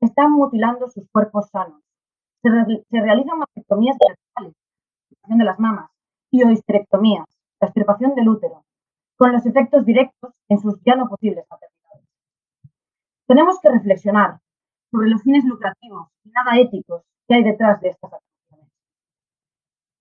están 0.00 0.32
mutilando 0.32 0.88
sus 0.88 1.04
cuerpos 1.10 1.48
sanos. 1.50 1.80
Se, 2.42 2.50
realizan 2.90 3.38
mastectomías 3.38 3.96
la 4.00 5.36
de 5.36 5.44
las 5.44 5.58
mamas, 5.58 5.90
y 6.30 6.42
o 6.42 6.50
histerectomías, 6.50 7.26
la 7.60 7.66
extirpación 7.66 8.14
del 8.14 8.28
útero, 8.28 8.64
con 9.16 9.32
los 9.32 9.44
efectos 9.44 9.84
directos 9.84 10.32
en 10.48 10.58
sus 10.58 10.80
ya 10.84 10.96
no 10.96 11.08
posibles 11.08 11.44
maternidades. 11.50 12.08
Tenemos 13.26 13.60
que 13.60 13.70
reflexionar 13.70 14.38
sobre 14.90 15.10
los 15.10 15.22
fines 15.22 15.44
lucrativos 15.44 16.08
y 16.24 16.30
nada 16.30 16.58
éticos 16.58 17.02
que 17.26 17.34
hay 17.34 17.44
detrás 17.44 17.80
de 17.80 17.90
estas 17.90 18.12
acciones. 18.12 18.27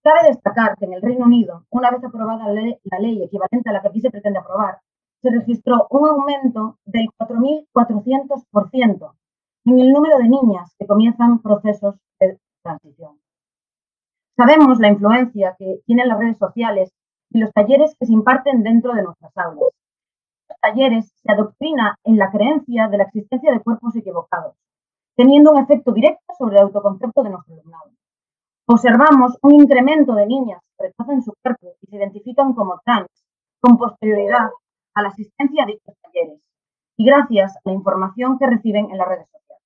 Cabe 0.08 0.30
destacar 0.30 0.78
que 0.78 0.86
en 0.86 0.94
el 0.94 1.02
Reino 1.02 1.26
Unido, 1.26 1.66
una 1.70 1.92
vez 1.92 2.02
aprobada 2.02 2.48
la 2.48 2.98
ley, 2.98 3.24
equivalente 3.24 3.70
a 3.70 3.74
la 3.74 3.82
que 3.82 3.90
aquí 3.90 4.00
se 4.00 4.10
pretende 4.10 4.40
aprobar, 4.40 4.80
se 5.22 5.30
registró 5.30 5.86
un 5.90 6.08
aumento 6.08 6.78
del 6.86 7.10
4.400% 7.20 9.16
en 9.66 9.80
el 9.80 9.92
número 9.92 10.18
de 10.18 10.30
niñas 10.30 10.74
que 10.80 10.88
comienzan 10.88 11.40
procesos 11.40 11.96
de 12.22 12.40
transición. 12.64 13.20
Sabemos 14.38 14.80
la 14.80 14.88
influencia 14.88 15.58
que 15.60 15.82
tienen 15.86 16.08
las 16.08 16.20
redes 16.20 16.38
sociales 16.38 16.94
y 17.30 17.40
los 17.40 17.52
talleres 17.52 17.94
que 18.00 18.06
se 18.06 18.14
imparten 18.14 18.64
dentro 18.64 18.94
de 18.94 19.04
nuestras 19.04 19.36
aulas. 19.36 19.74
En 19.74 20.48
los 20.48 20.60
talleres 20.62 21.12
se 21.22 21.34
adoctrina 21.34 21.98
en 22.06 22.16
la 22.16 22.32
creencia 22.32 22.88
de 22.88 22.98
la 22.98 23.04
existencia 23.04 23.52
de 23.52 23.60
cuerpos 23.60 23.94
equivocados, 23.98 24.56
teniendo 25.18 25.52
un 25.52 25.62
efecto 25.62 25.92
directo 25.92 26.34
sobre 26.38 26.56
el 26.56 26.64
autoconcepto 26.64 27.24
de 27.24 27.30
nuestro 27.32 27.56
alumnado. 27.56 27.92
Observamos 28.70 29.38
un 29.44 29.54
incremento 29.62 30.14
de 30.14 30.28
niñas 30.28 30.62
que 30.78 30.88
rechazan 30.88 31.22
su 31.22 31.34
cuerpo 31.42 31.78
y 31.82 31.88
se 31.88 31.96
identifican 31.96 32.54
como 32.54 32.82
trans 32.84 33.08
con 33.62 33.78
posterioridad 33.78 34.50
a 34.94 35.02
la 35.02 35.08
asistencia 35.08 35.64
a 35.64 35.68
dichos 35.68 35.96
talleres 36.02 36.42
y 36.98 37.06
gracias 37.06 37.56
a 37.56 37.62
la 37.64 37.72
información 37.72 38.38
que 38.38 38.46
reciben 38.46 38.92
en 38.92 38.98
las 38.98 39.08
redes 39.08 39.28
sociales. 39.32 39.64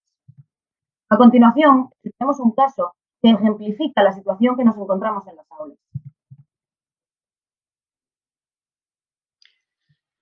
A 1.09 1.17
continuación, 1.17 1.89
tenemos 2.03 2.39
un 2.39 2.51
caso 2.51 2.93
que 3.23 3.31
ejemplifica 3.31 4.03
la 4.03 4.13
situación 4.13 4.55
que 4.55 4.65
nos 4.65 4.77
encontramos 4.77 5.25
en 5.27 5.35
las 5.35 5.47
aulas. 5.49 5.79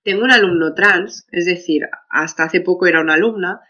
Tengo 0.02 0.24
un 0.24 0.30
alumno 0.30 0.72
trans, 0.72 1.26
es 1.32 1.44
decir, 1.44 1.86
hasta 2.08 2.44
hace 2.44 2.62
poco 2.62 2.86
era 2.86 3.02
una 3.02 3.14
alumna, 3.14 3.60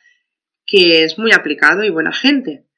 que 0.64 1.02
es 1.02 1.18
muy 1.18 1.32
aplicado 1.32 1.82
y 1.82 1.90
buena 1.90 2.12
gente. 2.12 2.68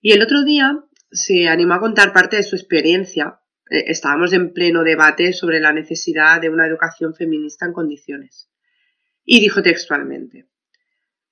Y 0.00 0.12
el 0.12 0.22
otro 0.22 0.44
día 0.44 0.82
se 1.14 1.48
animó 1.48 1.74
a 1.74 1.80
contar 1.80 2.12
parte 2.12 2.36
de 2.36 2.42
su 2.42 2.56
experiencia. 2.56 3.40
Eh, 3.70 3.84
estábamos 3.86 4.32
en 4.32 4.52
pleno 4.52 4.82
debate 4.82 5.32
sobre 5.32 5.60
la 5.60 5.72
necesidad 5.72 6.40
de 6.40 6.50
una 6.50 6.66
educación 6.66 7.14
feminista 7.14 7.66
en 7.66 7.72
condiciones. 7.72 8.50
Y 9.24 9.40
dijo 9.40 9.62
textualmente, 9.62 10.48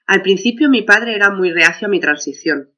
al 0.06 0.22
principio 0.22 0.70
mi 0.70 0.82
padre 0.82 1.14
era 1.14 1.30
muy 1.30 1.52
reacio 1.52 1.88
a 1.88 1.90
mi 1.90 2.00
transición, 2.00 2.72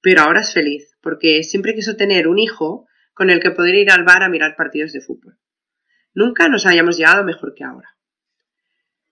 pero 0.00 0.22
ahora 0.22 0.40
es 0.40 0.54
feliz, 0.54 0.96
porque 1.02 1.42
siempre 1.42 1.74
quiso 1.74 1.96
tener 1.96 2.28
un 2.28 2.38
hijo 2.38 2.86
con 3.12 3.28
el 3.30 3.40
que 3.40 3.50
poder 3.50 3.74
ir 3.74 3.90
al 3.90 4.04
bar 4.04 4.22
a 4.22 4.28
mirar 4.28 4.56
partidos 4.56 4.92
de 4.92 5.00
fútbol. 5.00 5.38
Nunca 6.14 6.48
nos 6.48 6.64
hayamos 6.64 6.96
llegado 6.96 7.24
mejor 7.24 7.54
que 7.54 7.64
ahora. 7.64 7.96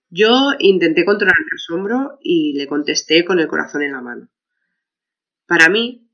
Yo 0.08 0.52
intenté 0.58 1.04
controlar 1.04 1.36
el 1.38 1.56
asombro 1.56 2.18
y 2.22 2.56
le 2.56 2.66
contesté 2.66 3.24
con 3.24 3.40
el 3.40 3.48
corazón 3.48 3.82
en 3.82 3.92
la 3.92 4.00
mano. 4.00 4.30
Para 5.46 5.68
mí, 5.68 6.08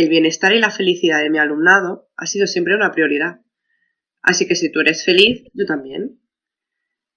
el 0.00 0.08
bienestar 0.08 0.52
y 0.52 0.58
la 0.58 0.70
felicidad 0.70 1.22
de 1.22 1.30
mi 1.30 1.38
alumnado 1.38 2.10
ha 2.16 2.26
sido 2.26 2.48
siempre 2.48 2.74
una 2.74 2.90
prioridad. 2.90 3.42
Así 4.22 4.48
que 4.48 4.56
si 4.56 4.72
tú 4.72 4.80
eres 4.80 5.04
feliz, 5.04 5.44
yo 5.52 5.66
también. 5.66 6.20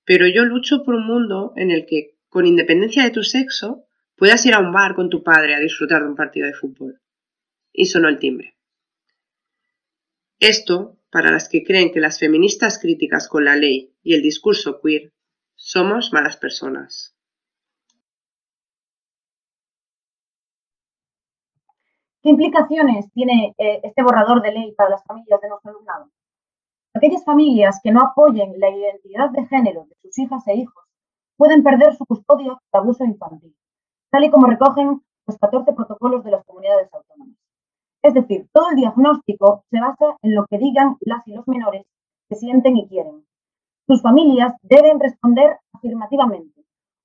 Pero 0.05 0.27
yo 0.27 0.45
lucho 0.45 0.83
por 0.83 0.93
un 0.93 1.07
mundo 1.07 1.53
en 1.55 1.71
el 1.71 1.87
que 1.87 2.17
con 2.29 2.45
independencia 2.45 3.03
de 3.03 3.09
tu 3.09 3.23
sexo, 3.23 3.87
puedas 4.15 4.45
ir 4.45 4.53
a 4.53 4.59
un 4.59 4.71
bar 4.71 4.93
con 4.93 5.09
tu 5.09 5.23
padre 5.23 5.55
a 5.55 5.59
disfrutar 5.59 6.03
de 6.03 6.09
un 6.09 6.15
partido 6.15 6.45
de 6.45 6.53
fútbol. 6.53 7.01
Y 7.73 7.87
sonó 7.87 8.09
el 8.09 8.19
timbre. 8.19 8.59
Esto, 10.39 11.01
para 11.09 11.31
las 11.31 11.49
que 11.49 11.63
creen 11.63 11.91
que 11.91 11.99
las 11.99 12.19
feministas 12.19 12.77
críticas 12.77 13.27
con 13.27 13.43
la 13.43 13.55
ley 13.55 13.95
y 14.03 14.13
el 14.13 14.21
discurso 14.21 14.79
queer 14.81 15.13
somos 15.55 16.13
malas 16.13 16.37
personas. 16.37 17.16
¿Qué 22.21 22.29
implicaciones 22.29 23.11
tiene 23.13 23.53
eh, 23.57 23.79
este 23.83 24.03
borrador 24.03 24.41
de 24.41 24.51
ley 24.51 24.71
para 24.73 24.89
las 24.89 25.03
familias 25.03 25.39
de 25.39 25.49
nuestro 25.49 25.71
alumnado? 25.71 26.09
Aquellas 26.93 27.23
familias 27.23 27.79
que 27.83 27.91
no 27.91 28.01
apoyen 28.01 28.59
la 28.59 28.69
identidad 28.69 29.29
de 29.29 29.45
género 29.45 29.85
de 29.85 29.95
sus 30.01 30.17
hijas 30.17 30.47
e 30.47 30.55
hijos 30.55 30.83
pueden 31.37 31.63
perder 31.63 31.95
su 31.95 32.05
custodia 32.05 32.57
por 32.71 32.81
abuso 32.81 33.05
infantil, 33.05 33.55
tal 34.09 34.23
y 34.23 34.31
como 34.31 34.47
recogen 34.47 35.01
los 35.27 35.37
14 35.37 35.73
protocolos 35.73 36.23
de 36.23 36.31
las 36.31 36.43
comunidades 36.45 36.91
autónomas. 36.91 37.37
Es 38.01 38.13
decir, 38.13 38.47
todo 38.51 38.69
el 38.71 38.77
diagnóstico 38.77 39.63
se 39.69 39.79
basa 39.79 40.17
en 40.21 40.33
lo 40.33 40.45
que 40.47 40.57
digan 40.57 40.97
las 41.01 41.27
y 41.27 41.33
los 41.33 41.47
menores 41.47 41.85
que 42.29 42.35
sienten 42.35 42.77
y 42.77 42.87
quieren. 42.87 43.25
Sus 43.85 44.01
familias 44.01 44.53
deben 44.63 44.99
responder 44.99 45.59
afirmativamente 45.73 46.57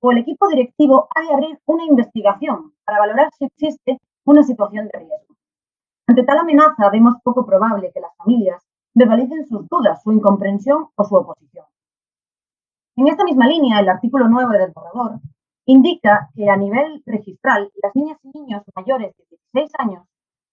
o 0.03 0.11
el 0.11 0.17
equipo 0.17 0.47
directivo 0.49 1.07
ha 1.15 1.21
de 1.21 1.33
abrir 1.33 1.59
una 1.65 1.85
investigación 1.85 2.73
para 2.83 2.99
valorar 2.99 3.29
si 3.37 3.45
existe 3.45 3.99
una 4.25 4.43
situación 4.43 4.87
de 4.87 4.99
riesgo. 4.99 5.35
Ante 6.07 6.23
tal 6.23 6.39
amenaza, 6.39 6.89
vemos 6.89 7.15
poco 7.23 7.45
probable 7.45 7.91
que 7.93 7.99
las 7.99 8.15
familias 8.17 8.61
verbalicen 8.93 9.47
sus 9.47 9.67
dudas, 9.67 10.01
su 10.03 10.11
incomprensión 10.11 10.89
o 10.95 11.03
su 11.03 11.15
oposición. 11.15 11.65
En 12.95 13.07
esta 13.07 13.23
misma 13.23 13.47
línea, 13.47 13.79
el 13.79 13.89
artículo 13.89 14.27
9 14.29 14.57
del 14.57 14.71
borrador 14.71 15.19
indica 15.65 16.29
que 16.35 16.49
a 16.49 16.57
nivel 16.57 17.01
registral 17.05 17.71
las 17.81 17.95
niñas 17.95 18.19
y 18.23 18.37
niños 18.37 18.63
mayores 18.75 19.15
de 19.17 19.37
16 19.53 19.71
años 19.79 20.05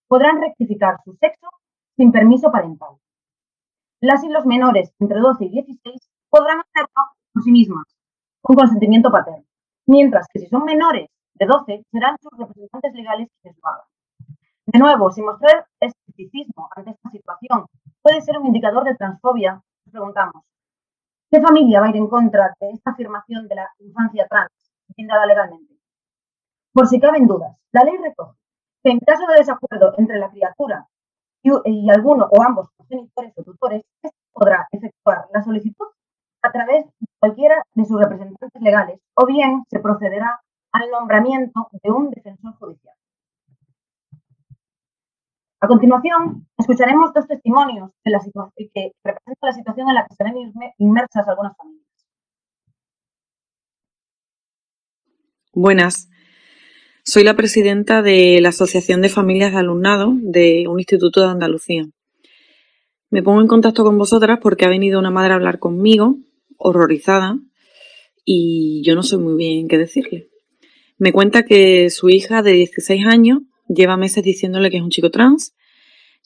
podrán 0.08 0.40
rectificar 0.40 0.98
su 1.04 1.12
sexo 1.14 1.48
sin 1.96 2.12
permiso 2.12 2.50
parental. 2.50 2.96
Las 4.00 4.24
y 4.24 4.28
los 4.28 4.46
menores 4.46 4.92
entre 4.98 5.20
12 5.20 5.44
y 5.44 5.50
16 5.50 6.10
podrán 6.30 6.60
hacerlo 6.60 6.88
por 7.32 7.42
sí 7.42 7.52
mismas, 7.52 7.84
con 8.40 8.56
consentimiento 8.56 9.10
paterno, 9.10 9.44
mientras 9.86 10.26
que 10.32 10.40
si 10.40 10.46
son 10.46 10.64
menores 10.64 11.10
de 11.40 11.46
12 11.46 11.84
serán 11.90 12.16
sus 12.20 12.38
representantes 12.38 12.92
legales 12.92 13.28
quienes 13.40 13.58
lo 13.62 13.68
hagan. 13.68 13.84
De 14.66 14.78
nuevo, 14.78 15.10
si 15.10 15.22
mostrar 15.22 15.66
escepticismo 15.80 16.68
ante 16.76 16.90
esta 16.90 17.10
situación 17.10 17.66
puede 18.02 18.20
ser 18.20 18.38
un 18.38 18.46
indicador 18.46 18.84
de 18.84 18.94
transfobia, 18.94 19.54
nos 19.54 19.92
preguntamos, 19.92 20.44
¿qué 21.30 21.40
familia 21.40 21.80
va 21.80 21.86
a 21.86 21.90
ir 21.90 21.96
en 21.96 22.08
contra 22.08 22.54
de 22.60 22.70
esta 22.70 22.90
afirmación 22.90 23.48
de 23.48 23.54
la 23.54 23.68
infancia 23.78 24.26
trans, 24.28 24.52
brindada 24.88 25.24
legalmente? 25.24 25.74
Por 26.72 26.86
si 26.86 27.00
caben 27.00 27.26
dudas, 27.26 27.56
la 27.72 27.84
ley 27.84 27.96
recoge 27.96 28.36
que 28.84 28.90
en 28.90 29.00
caso 29.00 29.26
de 29.26 29.38
desacuerdo 29.38 29.94
entre 29.96 30.18
la 30.18 30.30
criatura 30.30 30.86
y, 31.42 31.90
alguno 31.90 32.28
o 32.30 32.42
ambos 32.42 32.68
progenitores 32.76 33.32
o 33.36 33.42
tutores, 33.42 33.82
este 34.02 34.16
podrá 34.30 34.68
efectuar 34.70 35.24
la 35.32 35.42
solicitud 35.42 35.86
a 36.42 36.52
través 36.52 36.84
de 36.84 37.06
cualquiera 37.18 37.62
de 37.74 37.84
sus 37.86 37.98
representantes 37.98 38.62
legales 38.62 39.00
o 39.14 39.26
bien 39.26 39.64
se 39.68 39.80
procederá 39.80 40.40
al 40.72 40.90
nombramiento 40.90 41.68
de 41.82 41.90
un 41.90 42.10
defensor 42.10 42.54
judicial. 42.58 42.94
A 45.62 45.68
continuación, 45.68 46.48
escucharemos 46.56 47.12
dos 47.12 47.26
testimonios 47.26 47.90
de 48.02 48.10
la 48.10 48.20
que 48.72 48.92
representan 49.04 49.50
la 49.50 49.52
situación 49.52 49.88
en 49.90 49.94
la 49.94 50.06
que 50.06 50.14
se 50.14 50.24
ven 50.24 50.34
inmersas 50.78 51.28
algunas 51.28 51.54
familias. 51.54 51.86
Buenas. 55.52 56.08
Soy 57.04 57.24
la 57.24 57.34
presidenta 57.34 58.00
de 58.00 58.40
la 58.40 58.50
Asociación 58.50 59.02
de 59.02 59.10
Familias 59.10 59.52
de 59.52 59.58
Alumnado 59.58 60.12
de 60.14 60.66
un 60.66 60.78
instituto 60.78 61.20
de 61.20 61.28
Andalucía. 61.28 61.84
Me 63.10 63.22
pongo 63.22 63.42
en 63.42 63.48
contacto 63.48 63.84
con 63.84 63.98
vosotras 63.98 64.38
porque 64.40 64.64
ha 64.64 64.68
venido 64.68 64.98
una 64.98 65.10
madre 65.10 65.32
a 65.32 65.36
hablar 65.36 65.58
conmigo, 65.58 66.16
horrorizada, 66.56 67.38
y 68.24 68.82
yo 68.86 68.94
no 68.94 69.02
sé 69.02 69.18
muy 69.18 69.34
bien 69.34 69.68
qué 69.68 69.76
decirle. 69.76 70.29
Me 71.00 71.14
cuenta 71.14 71.44
que 71.44 71.88
su 71.88 72.10
hija 72.10 72.42
de 72.42 72.52
16 72.52 73.06
años 73.06 73.38
lleva 73.68 73.96
meses 73.96 74.22
diciéndole 74.22 74.70
que 74.70 74.76
es 74.76 74.82
un 74.82 74.90
chico 74.90 75.10
trans 75.10 75.54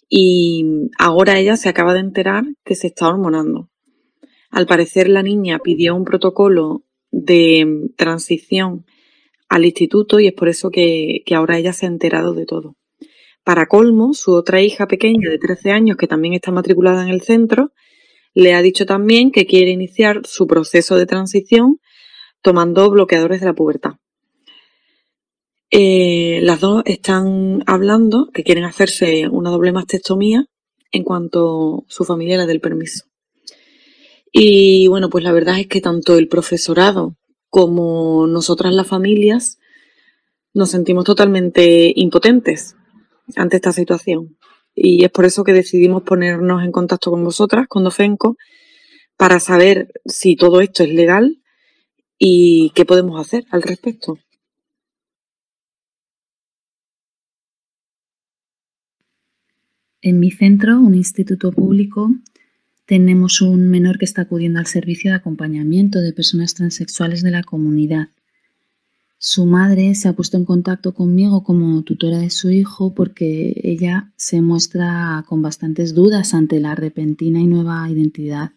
y 0.08 0.64
ahora 0.98 1.38
ella 1.38 1.56
se 1.56 1.68
acaba 1.68 1.94
de 1.94 2.00
enterar 2.00 2.42
que 2.64 2.74
se 2.74 2.88
está 2.88 3.06
hormonando. 3.06 3.70
Al 4.50 4.66
parecer 4.66 5.08
la 5.08 5.22
niña 5.22 5.60
pidió 5.60 5.94
un 5.94 6.04
protocolo 6.04 6.82
de 7.12 7.92
transición 7.96 8.84
al 9.48 9.64
instituto 9.64 10.18
y 10.18 10.26
es 10.26 10.32
por 10.32 10.48
eso 10.48 10.70
que, 10.70 11.22
ahora 11.36 11.56
ella 11.56 11.72
se 11.72 11.86
ha 11.86 11.88
enterado 11.88 12.34
de 12.34 12.44
todo. 12.44 12.74
Para 13.44 13.66
colmo, 13.66 14.12
su 14.12 14.32
otra 14.32 14.60
hija 14.60 14.88
pequeña 14.88 15.30
de 15.30 15.38
13 15.38 15.70
años, 15.70 15.96
que 15.96 16.08
también 16.08 16.34
está 16.34 16.50
matriculada 16.50 17.04
en 17.04 17.10
el 17.10 17.20
centro, 17.20 17.70
le 18.34 18.54
ha 18.54 18.60
dicho 18.60 18.86
también 18.86 19.30
que 19.30 19.46
quiere 19.46 19.70
iniciar 19.70 20.22
su 20.24 20.48
proceso 20.48 20.96
de 20.96 21.06
transición 21.06 21.78
tomando 22.42 22.90
bloqueadores 22.90 23.38
de 23.38 23.46
la 23.46 23.54
pubertad. 23.54 23.92
Eh, 25.70 26.40
las 26.42 26.60
dos 26.60 26.82
están 26.86 27.62
hablando 27.66 28.28
que 28.32 28.44
quieren 28.44 28.64
hacerse 28.64 29.28
una 29.28 29.50
doble 29.50 29.72
mastectomía 29.72 30.46
en 30.92 31.02
cuanto 31.02 31.84
su 31.88 32.04
familia 32.04 32.38
le 32.38 32.46
dé 32.46 32.52
el 32.52 32.60
permiso. 32.60 33.04
Y 34.32 34.88
bueno, 34.88 35.10
pues 35.10 35.24
la 35.24 35.32
verdad 35.32 35.58
es 35.58 35.66
que 35.66 35.80
tanto 35.80 36.16
el 36.16 36.28
profesorado 36.28 37.16
como 37.48 38.26
nosotras 38.26 38.74
las 38.74 38.86
familias 38.86 39.58
nos 40.52 40.70
sentimos 40.70 41.04
totalmente 41.04 41.92
impotentes 41.94 42.76
ante 43.36 43.56
esta 43.56 43.72
situación. 43.72 44.36
Y 44.74 45.04
es 45.04 45.10
por 45.10 45.24
eso 45.24 45.44
que 45.44 45.52
decidimos 45.52 46.02
ponernos 46.02 46.64
en 46.64 46.72
contacto 46.72 47.10
con 47.10 47.22
vosotras, 47.22 47.66
con 47.68 47.84
Dofenco, 47.84 48.36
para 49.16 49.38
saber 49.38 49.92
si 50.04 50.36
todo 50.36 50.60
esto 50.60 50.82
es 50.82 50.90
legal 50.90 51.40
y 52.18 52.70
qué 52.74 52.84
podemos 52.84 53.20
hacer 53.20 53.44
al 53.50 53.62
respecto. 53.62 54.18
En 60.06 60.20
mi 60.20 60.30
centro, 60.30 60.78
un 60.78 60.94
instituto 60.94 61.50
público, 61.50 62.14
tenemos 62.84 63.40
un 63.40 63.68
menor 63.68 63.96
que 63.96 64.04
está 64.04 64.20
acudiendo 64.20 64.58
al 64.58 64.66
servicio 64.66 65.10
de 65.10 65.16
acompañamiento 65.16 65.98
de 65.98 66.12
personas 66.12 66.52
transexuales 66.52 67.22
de 67.22 67.30
la 67.30 67.42
comunidad. 67.42 68.08
Su 69.16 69.46
madre 69.46 69.94
se 69.94 70.08
ha 70.08 70.12
puesto 70.12 70.36
en 70.36 70.44
contacto 70.44 70.92
conmigo 70.92 71.42
como 71.42 71.82
tutora 71.84 72.18
de 72.18 72.28
su 72.28 72.50
hijo 72.50 72.94
porque 72.94 73.58
ella 73.64 74.12
se 74.16 74.42
muestra 74.42 75.24
con 75.26 75.40
bastantes 75.40 75.94
dudas 75.94 76.34
ante 76.34 76.60
la 76.60 76.74
repentina 76.74 77.40
y 77.40 77.46
nueva 77.46 77.88
identidad. 77.90 78.50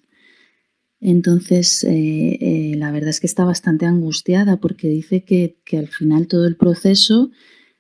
Entonces, 1.00 1.86
eh, 1.86 2.38
eh, 2.42 2.74
la 2.76 2.92
verdad 2.92 3.12
es 3.12 3.22
que 3.22 3.28
está 3.28 3.46
bastante 3.46 3.86
angustiada 3.86 4.58
porque 4.58 4.90
dice 4.90 5.24
que, 5.24 5.56
que 5.64 5.78
al 5.78 5.88
final 5.88 6.28
todo 6.28 6.46
el 6.46 6.58
proceso 6.58 7.32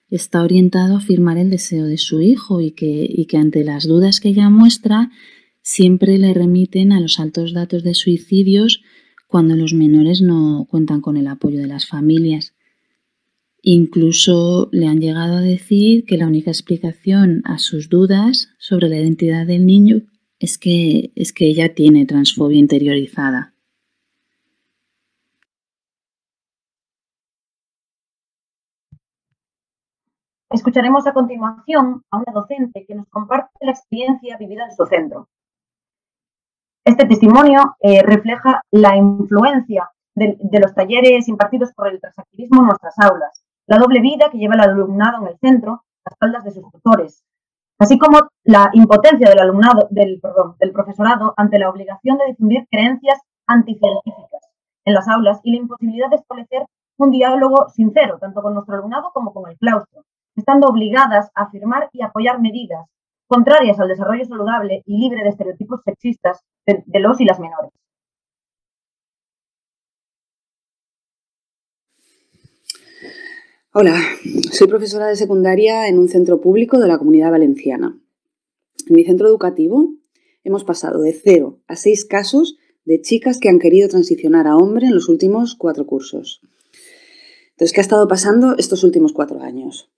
está 0.09 0.41
orientado 0.43 0.95
a 0.95 0.99
afirmar 0.99 1.37
el 1.37 1.49
deseo 1.49 1.85
de 1.85 1.97
su 1.97 2.21
hijo 2.21 2.61
y 2.61 2.71
que, 2.71 3.25
que 3.27 3.37
ante 3.37 3.63
las 3.63 3.87
dudas 3.87 4.19
que 4.19 4.29
ella 4.29 4.49
muestra 4.49 5.11
siempre 5.61 6.17
le 6.17 6.33
remiten 6.33 6.91
a 6.91 6.99
los 6.99 7.19
altos 7.19 7.53
datos 7.53 7.83
de 7.83 7.93
suicidios 7.93 8.81
cuando 9.27 9.55
los 9.55 9.73
menores 9.73 10.21
no 10.21 10.65
cuentan 10.69 11.01
con 11.01 11.17
el 11.17 11.27
apoyo 11.27 11.59
de 11.59 11.67
las 11.67 11.85
familias. 11.85 12.53
Incluso 13.61 14.69
le 14.71 14.87
han 14.87 15.01
llegado 15.01 15.35
a 15.35 15.41
decir 15.41 16.05
que 16.05 16.17
la 16.17 16.27
única 16.27 16.51
explicación 16.51 17.41
a 17.43 17.57
sus 17.57 17.89
dudas 17.89 18.49
sobre 18.59 18.87
la 18.87 18.97
identidad 18.97 19.45
del 19.45 19.65
niño 19.65 20.03
es 20.39 20.57
que, 20.57 21.11
es 21.15 21.33
que 21.33 21.47
ella 21.47 21.73
tiene 21.73 22.05
transfobia 22.05 22.59
interiorizada. 22.59 23.56
Escucharemos 30.49 31.05
a 31.05 31.13
continuación 31.13 32.03
a 32.09 32.17
una 32.17 32.31
docente 32.33 32.85
que 32.87 32.95
nos 32.95 33.07
comparte 33.09 33.51
la 33.59 33.71
experiencia 33.71 34.37
vivida 34.37 34.63
en 34.63 34.75
su 34.75 34.85
centro. 34.85 35.27
Este 36.85 37.05
testimonio 37.05 37.75
eh, 37.81 38.01
refleja 38.01 38.61
la 38.71 38.95
influencia 38.95 39.91
de, 40.15 40.37
los 40.61 40.73
talleres 40.73 41.27
impartidos 41.27 41.73
por 41.73 41.89
el 41.89 41.99
transactivismo 41.99 42.61
en 42.61 42.67
nuestras 42.67 42.97
aulas, 42.99 43.43
la 43.67 43.77
doble 43.77 43.99
vida 43.99 44.29
que 44.31 44.37
lleva 44.37 44.55
el 44.55 44.61
alumnado 44.61 45.21
en 45.21 45.27
el 45.27 45.37
centro, 45.39 45.83
las 46.05 46.13
espaldas 46.13 46.45
de 46.45 46.51
sus 46.51 46.71
tutores, 46.71 47.23
así 47.77 47.99
como 47.99 48.19
la 48.45 48.69
impotencia 48.71 49.29
del 49.29 49.39
alumnado, 49.39 49.89
del, 49.91 50.21
del 50.59 50.71
profesorado 50.71 51.33
ante 51.35 51.59
la 51.59 51.69
obligación 51.69 52.17
de 52.17 52.27
difundir 52.27 52.65
creencias 52.71 53.19
anticientíficas 53.47 54.47
en 54.85 54.93
las 54.93 55.09
aulas 55.09 55.41
y 55.43 55.51
la 55.51 55.57
imposibilidad 55.57 56.09
de 56.09 56.15
establecer 56.15 56.65
un 56.97 57.11
diálogo 57.11 57.67
sincero, 57.67 58.17
tanto 58.17 58.41
con 58.41 58.53
nuestro 58.53 58.75
alumnado 58.75 59.11
como 59.13 59.33
con 59.33 59.51
el 59.51 59.57
claustro, 59.57 60.03
estando 60.37 60.67
obligadas 60.67 61.29
a 61.35 61.43
afirmar 61.43 61.89
y 61.91 62.03
apoyar 62.03 62.39
medidas 62.39 62.87
contrarias 63.27 63.79
al 63.79 63.89
desarrollo 63.89 64.25
saludable 64.25 64.83
y 64.85 64.99
libre 64.99 65.23
de 65.23 65.29
estereotipos 65.29 65.81
sexistas 65.83 66.39
de, 66.65 66.99
los 66.99 67.19
y 67.19 67.25
las 67.25 67.39
menores. 67.39 67.71
Hola, 73.73 73.95
soy 74.51 74.67
profesora 74.67 75.07
de 75.07 75.15
secundaria 75.15 75.87
en 75.87 75.99
un 75.99 76.07
centro 76.07 76.39
público 76.39 76.79
de 76.79 76.87
la 76.87 76.97
comunidad 76.97 77.31
valenciana. 77.31 77.99
En 78.87 78.95
mi 78.95 79.03
centro 79.03 79.27
educativo 79.27 79.91
hemos 80.43 80.63
pasado 80.63 81.01
de 81.01 81.13
cero 81.13 81.59
a 81.67 81.75
seis 81.75 82.05
casos 82.05 82.57
de 82.85 83.01
chicas 83.01 83.39
que 83.39 83.49
han 83.49 83.59
querido 83.59 83.89
transicionar 83.89 84.47
a 84.47 84.55
hombre 84.55 84.87
en 84.87 84.95
los 84.95 85.09
últimos 85.09 85.55
cuatro 85.55 85.85
cursos. 85.85 86.41
Entonces, 87.51 87.73
¿qué 87.73 87.81
ha 87.81 87.83
estado 87.83 88.07
pasando 88.07 88.55
estos 88.57 88.83
últimos 88.83 89.13
cuatro 89.13 89.41
años? 89.41 89.91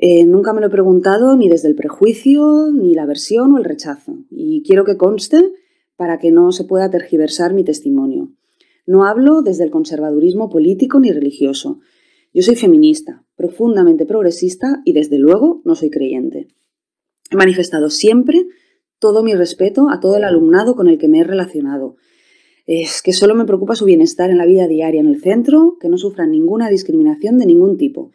Eh, 0.00 0.24
nunca 0.26 0.52
me 0.52 0.60
lo 0.60 0.68
he 0.68 0.70
preguntado 0.70 1.36
ni 1.36 1.48
desde 1.48 1.66
el 1.66 1.74
prejuicio, 1.74 2.70
ni 2.72 2.94
la 2.94 3.02
aversión 3.02 3.52
o 3.52 3.58
el 3.58 3.64
rechazo. 3.64 4.16
Y 4.30 4.62
quiero 4.62 4.84
que 4.84 4.96
conste 4.96 5.50
para 5.96 6.18
que 6.18 6.30
no 6.30 6.52
se 6.52 6.62
pueda 6.62 6.88
tergiversar 6.88 7.52
mi 7.52 7.64
testimonio. 7.64 8.30
No 8.86 9.04
hablo 9.04 9.42
desde 9.42 9.64
el 9.64 9.72
conservadurismo 9.72 10.50
político 10.50 11.00
ni 11.00 11.10
religioso. 11.10 11.80
Yo 12.32 12.44
soy 12.44 12.54
feminista, 12.54 13.24
profundamente 13.34 14.06
progresista 14.06 14.82
y 14.84 14.92
desde 14.92 15.18
luego 15.18 15.62
no 15.64 15.74
soy 15.74 15.90
creyente. 15.90 16.46
He 17.32 17.36
manifestado 17.36 17.90
siempre 17.90 18.46
todo 19.00 19.24
mi 19.24 19.34
respeto 19.34 19.90
a 19.90 19.98
todo 19.98 20.16
el 20.16 20.22
alumnado 20.22 20.76
con 20.76 20.86
el 20.86 20.98
que 20.98 21.08
me 21.08 21.18
he 21.18 21.24
relacionado. 21.24 21.96
Es 22.66 23.02
que 23.02 23.12
solo 23.12 23.34
me 23.34 23.46
preocupa 23.46 23.74
su 23.74 23.84
bienestar 23.84 24.30
en 24.30 24.38
la 24.38 24.46
vida 24.46 24.68
diaria 24.68 25.00
en 25.00 25.08
el 25.08 25.20
centro, 25.20 25.76
que 25.80 25.88
no 25.88 25.98
sufran 25.98 26.30
ninguna 26.30 26.70
discriminación 26.70 27.36
de 27.36 27.46
ningún 27.46 27.78
tipo. 27.78 28.12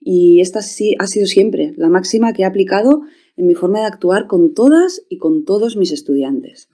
Y 0.00 0.40
esta 0.40 0.60
ha 0.60 0.62
sido 1.06 1.26
siempre 1.26 1.74
la 1.76 1.90
máxima 1.90 2.32
que 2.32 2.42
he 2.42 2.46
aplicado 2.46 3.02
en 3.36 3.46
mi 3.46 3.54
forma 3.54 3.80
de 3.80 3.86
actuar 3.86 4.26
con 4.26 4.54
todas 4.54 5.02
y 5.08 5.18
con 5.18 5.44
todos 5.44 5.76
mis 5.76 5.92
estudiantes. 5.92 6.68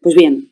Pues 0.00 0.14
bien, 0.14 0.50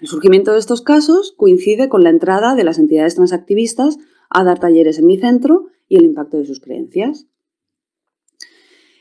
el 0.00 0.06
surgimiento 0.06 0.52
de 0.52 0.58
estos 0.58 0.80
casos 0.80 1.34
coincide 1.36 1.88
con 1.88 2.04
la 2.04 2.10
entrada 2.10 2.54
de 2.54 2.62
las 2.62 2.78
entidades 2.78 3.16
transactivistas 3.16 3.98
a 4.30 4.44
dar 4.44 4.60
talleres 4.60 4.98
en 4.98 5.06
mi 5.06 5.18
centro 5.18 5.66
y 5.88 5.96
el 5.96 6.04
impacto 6.04 6.38
de 6.38 6.46
sus 6.46 6.60
creencias. 6.60 7.26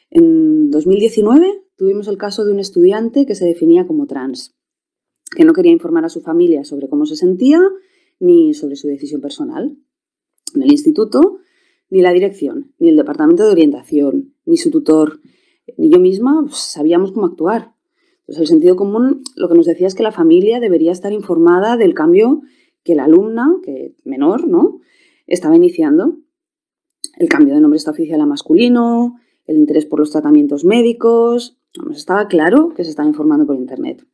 En 0.09 0.71
2019 0.71 1.63
tuvimos 1.75 2.07
el 2.07 2.17
caso 2.17 2.45
de 2.45 2.51
un 2.51 2.59
estudiante 2.59 3.25
que 3.25 3.35
se 3.35 3.45
definía 3.45 3.85
como 3.85 4.07
trans, 4.07 4.55
que 5.35 5.45
no 5.45 5.53
quería 5.53 5.71
informar 5.71 6.05
a 6.05 6.09
su 6.09 6.21
familia 6.21 6.63
sobre 6.63 6.87
cómo 6.87 7.05
se 7.05 7.15
sentía 7.15 7.61
ni 8.19 8.53
sobre 8.53 8.75
su 8.75 8.87
decisión 8.87 9.21
personal. 9.21 9.77
En 10.55 10.63
el 10.63 10.71
instituto, 10.71 11.39
ni 11.89 12.01
la 12.01 12.11
dirección, 12.11 12.73
ni 12.79 12.89
el 12.89 12.97
departamento 12.97 13.45
de 13.45 13.51
orientación, 13.51 14.33
ni 14.45 14.57
su 14.57 14.71
tutor, 14.71 15.19
ni 15.77 15.89
yo 15.89 15.99
misma 15.99 16.43
pues, 16.45 16.57
sabíamos 16.57 17.11
cómo 17.11 17.25
actuar. 17.25 17.73
Pues 18.25 18.37
el 18.39 18.47
sentido 18.47 18.75
común 18.75 19.23
lo 19.35 19.47
que 19.47 19.55
nos 19.55 19.65
decía 19.65 19.87
es 19.87 19.95
que 19.95 20.03
la 20.03 20.11
familia 20.11 20.59
debería 20.59 20.91
estar 20.91 21.13
informada 21.13 21.77
del 21.77 21.93
cambio 21.93 22.41
que 22.83 22.95
la 22.95 23.05
alumna, 23.05 23.55
que 23.63 23.95
menor, 24.03 24.47
¿no? 24.47 24.79
estaba 25.27 25.55
iniciando. 25.55 26.17
El 27.17 27.29
cambio 27.29 27.53
de 27.53 27.61
nombre 27.61 27.77
está 27.77 27.91
oficial 27.91 28.21
a 28.21 28.25
masculino, 28.25 29.19
el 29.45 29.57
interés 29.57 29.85
por 29.85 29.99
los 29.99 30.11
tratamientos 30.11 30.65
médicos. 30.65 31.59
estaba 31.91 32.27
claro 32.27 32.69
que 32.69 32.83
se 32.83 32.89
estaba 32.89 33.07
informando 33.07 33.45
por 33.45 33.55
internet. 33.55 34.05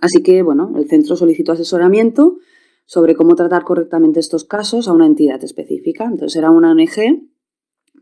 Así 0.00 0.22
que, 0.22 0.42
bueno, 0.42 0.72
el 0.76 0.88
centro 0.88 1.16
solicitó 1.16 1.52
asesoramiento 1.52 2.38
sobre 2.92 3.16
cómo 3.16 3.36
tratar 3.36 3.64
correctamente 3.64 4.20
estos 4.20 4.44
casos 4.44 4.86
a 4.86 4.92
una 4.92 5.06
entidad 5.06 5.42
específica. 5.42 6.04
Entonces 6.04 6.36
era 6.36 6.50
una 6.50 6.72
ONG 6.72 7.26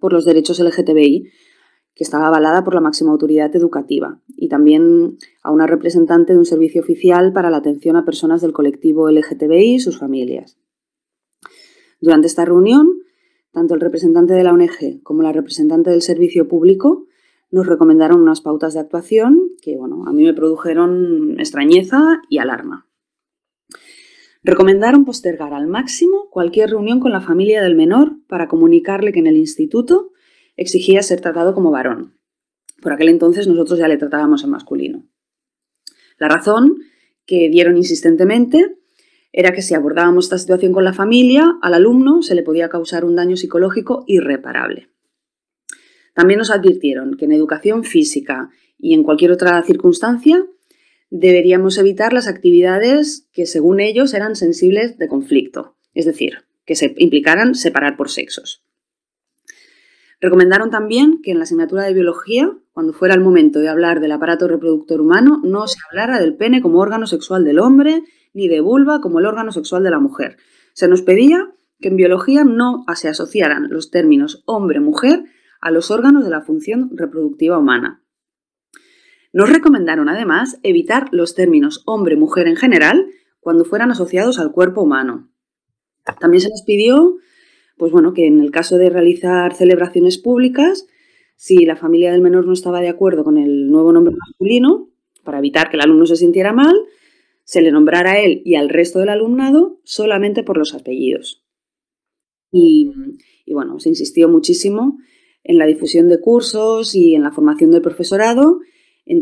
por 0.01 0.13
los 0.13 0.25
derechos 0.25 0.59
LGTBI 0.59 1.31
que 1.95 2.03
estaba 2.03 2.27
avalada 2.27 2.65
por 2.65 2.75
la 2.75 2.81
máxima 2.81 3.13
autoridad 3.13 3.55
educativa 3.55 4.21
y 4.27 4.49
también 4.49 5.17
a 5.45 5.53
una 5.53 5.69
representante 5.69 6.33
de 6.33 6.41
un 6.41 6.45
servicio 6.45 6.83
oficial 6.83 7.33
para 7.33 7.51
la 7.51 7.59
atención 7.59 7.95
a 7.95 8.05
personas 8.05 8.41
del 8.41 8.53
colectivo 8.53 9.09
LGTBI 9.09 9.75
y 9.75 9.79
sus 9.79 9.97
familias. 9.97 10.59
Durante 12.01 12.27
esta 12.27 12.45
reunión, 12.45 12.89
tanto 13.53 13.75
el 13.75 13.81
representante 13.81 14.35
de 14.35 14.43
la 14.43 14.53
ONG 14.53 15.05
como 15.05 15.23
la 15.23 15.31
representante 15.31 15.91
del 15.91 16.03
servicio 16.03 16.49
público 16.49 17.07
nos 17.53 17.69
recomendaron 17.69 18.21
unas 18.21 18.41
pautas 18.41 18.75
de 18.75 18.81
actuación 18.81 19.53
que, 19.63 19.77
bueno, 19.77 20.03
a 20.09 20.13
mí 20.13 20.25
me 20.25 20.35
produjeron 20.35 21.39
extrañeza 21.39 22.23
y 22.29 22.39
alarma. 22.39 22.90
Recomendaron 24.43 25.05
postergar 25.05 25.53
al 25.53 25.67
máximo 25.67 26.29
cualquier 26.31 26.71
reunión 26.71 26.99
con 26.99 27.13
la 27.13 27.21
familia 27.21 27.63
del 27.63 27.77
menor 27.77 28.17
para 28.27 28.49
comunicarle 28.49 29.13
que 29.13 29.19
en 29.19 29.27
el 29.27 29.37
instituto 29.37 30.13
exigía 30.57 31.03
ser 31.03 31.21
tratado 31.21 31.55
como 31.55 31.71
varón. 31.71 32.19
Por 32.81 32.93
aquel 32.93 33.11
entonces 33.11 33.47
nosotros 33.47 33.79
ya 33.79 33.89
le 33.89 33.99
tratábamos 33.99 34.43
en 34.43 34.51
masculino. 34.51 35.07
La 36.19 36.29
razón 36.29 36.79
que 37.27 37.51
dieron 37.51 37.77
insistentemente 37.77 38.77
era 39.33 39.53
que 39.53 39.63
si 39.63 39.75
abordábamos 39.75 40.25
esta 40.25 40.39
situación 40.39 40.73
con 40.73 40.85
la 40.85 40.93
familia, 40.93 41.59
al 41.63 41.75
alumno 41.75 42.23
se 42.23 42.35
le 42.35 42.43
podía 42.43 42.69
causar 42.69 43.05
un 43.05 43.17
daño 43.17 43.37
psicológico 43.37 44.05
irreparable. 44.07 44.89
También 46.15 46.39
nos 46.39 46.51
advirtieron 46.51 47.17
que 47.17 47.27
en 47.27 47.33
educación 47.33 47.85
física 47.85 48.51
y 48.79 48.95
en 48.95 49.03
cualquier 49.03 49.33
otra 49.33 49.63
circunstancia 49.63 50.45
deberíamos 51.11 51.77
evitar 51.77 52.13
las 52.13 52.29
actividades 52.29 53.29
que 53.33 53.47
según 53.47 53.81
ellos 53.81 54.15
eran 54.15 54.37
sensibles 54.37 54.97
de 54.97 55.09
conflicto, 55.09 55.77
es 55.93 56.07
decir, 56.07 56.45
que 56.65 56.77
se 56.77 56.95
implicaran 56.97 57.55
separar 57.55 57.97
por 57.97 58.11
sexos. 58.11 58.65
Recomendaron 60.21 60.71
también 60.71 61.21
que 61.23 61.31
en 61.31 61.39
la 61.39 61.45
asignatura 61.45 61.85
de 61.85 61.95
biología, 61.95 62.53
cuando 62.73 62.93
fuera 62.93 63.15
el 63.15 63.23
momento 63.23 63.59
de 63.59 63.69
hablar 63.69 64.01
del 64.01 64.13
aparato 64.13 64.49
reproductor 64.49 65.01
humano, 65.01 65.41
no 65.43 65.67
se 65.67 65.79
hablara 65.89 66.21
del 66.21 66.37
pene 66.37 66.61
como 66.61 66.79
órgano 66.79 67.07
sexual 67.07 67.45
del 67.45 67.59
hombre 67.59 68.03
ni 68.33 68.47
de 68.47 68.61
vulva 68.61 69.01
como 69.01 69.19
el 69.19 69.27
órgano 69.27 69.51
sexual 69.51 69.83
de 69.83 69.91
la 69.91 69.99
mujer. 69.99 70.37
Se 70.75 70.89
nos 70.89 71.03
pedía 71.03 71.53
que 71.81 71.89
en 71.89 71.97
biología 71.97 72.45
no 72.45 72.85
se 72.95 73.09
asociaran 73.09 73.69
los 73.71 73.91
términos 73.91 74.43
hombre-mujer 74.45 75.25
a 75.61 75.71
los 75.71 75.91
órganos 75.91 76.25
de 76.25 76.31
la 76.31 76.43
función 76.43 76.91
reproductiva 76.95 77.59
humana. 77.59 78.00
Nos 79.33 79.51
recomendaron 79.51 80.09
además 80.09 80.59
evitar 80.63 81.09
los 81.13 81.35
términos 81.35 81.83
hombre-mujer 81.87 82.49
en 82.49 82.57
general 82.57 83.07
cuando 83.41 83.65
fueran 83.65 83.91
asociados 83.91 84.39
al 84.39 84.53
cuerpo 84.53 84.83
humano. 84.83 85.31
También 86.19 86.41
se 86.41 86.49
nos 86.49 86.63
pidió 86.63 87.19
pues 87.81 87.93
bueno, 87.93 88.13
que 88.13 88.27
en 88.27 88.41
el 88.41 88.51
caso 88.51 88.77
de 88.77 88.91
realizar 88.91 89.55
celebraciones 89.55 90.19
públicas, 90.19 90.87
si 91.37 91.65
la 91.65 91.77
familia 91.77 92.13
del 92.13 92.21
menor 92.21 92.47
no 92.47 92.53
estaba 92.53 92.83
de 92.83 92.91
acuerdo 92.91 93.25
con 93.25 93.39
el 93.39 93.71
nuevo 93.71 93.91
nombre 93.91 94.15
masculino, 94.15 94.91
para 95.25 95.39
evitar 95.39 95.71
que 95.71 95.77
el 95.77 95.81
alumno 95.81 96.05
se 96.05 96.17
sintiera 96.17 96.53
mal, 96.53 96.75
se 97.45 97.63
le 97.63 97.73
nombrara 97.73 98.13
a 98.13 98.21
él 98.21 98.43
y 98.45 98.57
al 98.57 98.69
resto 98.69 98.99
del 98.99 99.09
alumnado 99.09 99.81
solamente 99.83 100.43
por 100.43 100.59
los 100.59 100.75
apellidos. 100.75 101.43
Y, 102.53 102.93
y, 103.47 103.55
bueno, 103.55 103.81
se 103.81 103.89
insistió 103.89 104.29
muchísimo 104.29 104.99
en 105.43 105.57
la 105.57 105.65
difusión 105.65 106.09
de 106.09 106.21
cursos 106.21 106.95
y 106.95 107.15
en 107.15 107.23
la 107.23 107.33
formación 107.33 107.71
del 107.71 107.81
profesorado 107.81 108.61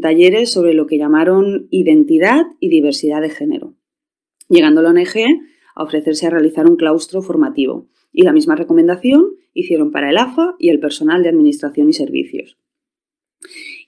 talleres 0.01 0.53
sobre 0.53 0.75
lo 0.75 0.87
que 0.87 0.99
llamaron 0.99 1.67
identidad 1.71 2.47
y 2.61 2.69
diversidad 2.69 3.23
de 3.23 3.31
género, 3.31 3.75
llegando 4.49 4.83
la 4.83 4.91
ONG 4.91 5.17
a 5.75 5.83
ofrecerse 5.83 6.27
a 6.27 6.31
realizar 6.31 6.69
un 6.69 6.77
claustro 6.77 7.23
formativo 7.23 7.89
y 8.13 8.23
la 8.23 8.33
misma 8.33 8.55
recomendación 8.55 9.37
hicieron 9.55 9.91
para 9.91 10.11
el 10.11 10.19
AFA 10.19 10.55
y 10.59 10.69
el 10.69 10.79
personal 10.79 11.23
de 11.23 11.31
administración 11.31 11.89
y 11.89 11.95
servicios. 11.95 12.59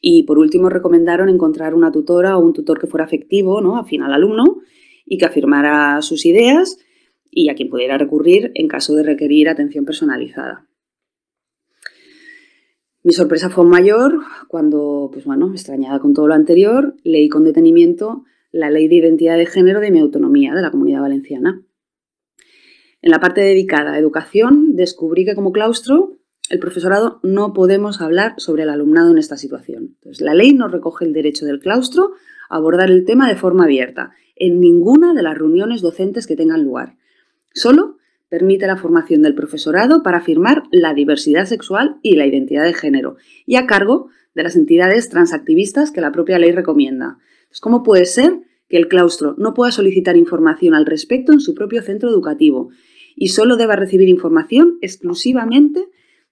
Y 0.01 0.23
por 0.23 0.39
último 0.39 0.71
recomendaron 0.71 1.29
encontrar 1.29 1.75
una 1.75 1.93
tutora 1.93 2.39
o 2.39 2.41
un 2.41 2.55
tutor 2.55 2.81
que 2.81 2.87
fuera 2.87 3.05
afectivo, 3.05 3.61
¿no? 3.61 3.77
afín 3.77 4.03
al 4.03 4.15
alumno, 4.15 4.63
y 5.05 5.19
que 5.19 5.27
afirmara 5.27 6.01
sus 6.03 6.25
ideas 6.25 6.79
y 7.31 7.49
a 7.51 7.55
quien 7.55 7.69
pudiera 7.69 7.99
recurrir 7.99 8.53
en 8.55 8.69
caso 8.69 8.95
de 8.95 9.03
requerir 9.03 9.49
atención 9.49 9.85
personalizada. 9.85 10.69
Mi 13.03 13.13
sorpresa 13.15 13.49
fue 13.49 13.65
mayor 13.65 14.21
cuando, 14.49 15.09
pues 15.13 15.25
bueno, 15.25 15.51
extrañada 15.53 16.01
con 16.01 16.13
todo 16.13 16.29
lo 16.29 16.35
anterior, 16.35 16.95
leí 17.03 17.31
con 17.31 17.45
detenimiento 17.45 18.25
la 18.53 18.69
Ley 18.69 18.89
de 18.89 18.97
Identidad 18.97 19.39
de 19.39 19.47
Género 19.47 19.81
de 19.81 19.91
mi 19.91 20.01
autonomía 20.01 20.53
de 20.53 20.61
la 20.61 20.71
Comunidad 20.71 21.01
Valenciana. 21.01 21.63
En 23.01 23.11
la 23.11 23.21
parte 23.21 23.40
dedicada 23.40 23.92
a 23.92 23.98
educación, 23.98 24.77
descubrí 24.77 25.25
que 25.25 25.35
como 25.35 25.53
claustro, 25.53 26.19
el 26.51 26.59
profesorado 26.59 27.21
no 27.23 27.55
podemos 27.55 28.03
hablar 28.03 28.35
sobre 28.37 28.65
el 28.65 28.71
alumnado 28.71 29.13
en 29.13 29.19
esta 29.19 29.38
situación. 29.38 29.96
la 30.19 30.35
ley 30.35 30.53
no 30.53 30.69
recoge 30.69 31.07
el 31.07 31.15
derecho 31.15 31.46
del 31.46 31.61
claustro 31.61 32.13
a 32.51 32.57
abordar 32.57 32.90
el 32.90 33.07
tema 33.07 33.29
de 33.29 33.37
forma 33.37 33.65
abierta 33.65 34.11
en 34.37 34.61
ninguna 34.61 35.15
de 35.15 35.23
las 35.23 35.38
reuniones 35.38 35.81
docentes 35.81 36.27
que 36.27 36.37
tengan 36.37 36.65
lugar. 36.65 36.96
Solo 37.55 37.96
permite 38.31 38.66
la 38.66 38.78
formación 38.78 39.20
del 39.20 39.35
profesorado 39.35 40.02
para 40.02 40.18
afirmar 40.18 40.62
la 40.70 40.94
diversidad 40.94 41.44
sexual 41.44 41.98
y 42.02 42.16
la 42.16 42.26
identidad 42.26 42.64
de 42.64 42.72
género, 42.72 43.16
y 43.44 43.56
a 43.56 43.66
cargo 43.66 44.08
de 44.35 44.44
las 44.44 44.56
entidades 44.56 45.10
transactivistas 45.10 45.90
que 45.90 46.00
la 46.00 46.12
propia 46.12 46.38
ley 46.38 46.52
recomienda. 46.52 47.18
¿Cómo 47.60 47.83
puede 47.83 48.06
ser 48.06 48.38
que 48.68 48.76
el 48.76 48.88
claustro 48.88 49.35
no 49.37 49.52
pueda 49.52 49.72
solicitar 49.72 50.16
información 50.16 50.74
al 50.74 50.87
respecto 50.87 51.33
en 51.33 51.40
su 51.40 51.54
propio 51.54 51.83
centro 51.83 52.08
educativo 52.08 52.70
y 53.16 53.28
solo 53.28 53.56
deba 53.56 53.74
recibir 53.74 54.08
información 54.08 54.78
exclusivamente 54.81 55.85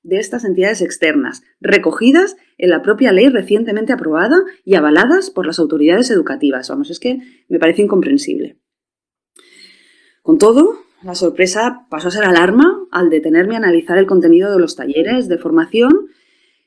de 0.04 0.18
estas 0.18 0.44
entidades 0.44 0.80
externas, 0.80 1.42
recogidas 1.60 2.36
en 2.56 2.70
la 2.70 2.82
propia 2.82 3.12
ley 3.12 3.28
recientemente 3.28 3.92
aprobada 3.92 4.38
y 4.64 4.76
avaladas 4.76 5.30
por 5.30 5.46
las 5.46 5.58
autoridades 5.58 6.10
educativas. 6.10 6.68
Vamos, 6.68 6.90
es 6.90 7.00
que 7.00 7.18
me 7.48 7.58
parece 7.58 7.82
incomprensible. 7.82 8.56
Con 10.22 10.38
todo, 10.38 10.78
la 11.02 11.14
sorpresa 11.14 11.86
pasó 11.90 12.08
a 12.08 12.10
ser 12.10 12.24
alarma 12.24 12.86
al 12.90 13.10
detenerme 13.10 13.54
a 13.54 13.58
analizar 13.58 13.98
el 13.98 14.06
contenido 14.06 14.52
de 14.52 14.58
los 14.58 14.74
talleres 14.74 15.28
de 15.28 15.38
formación 15.38 16.08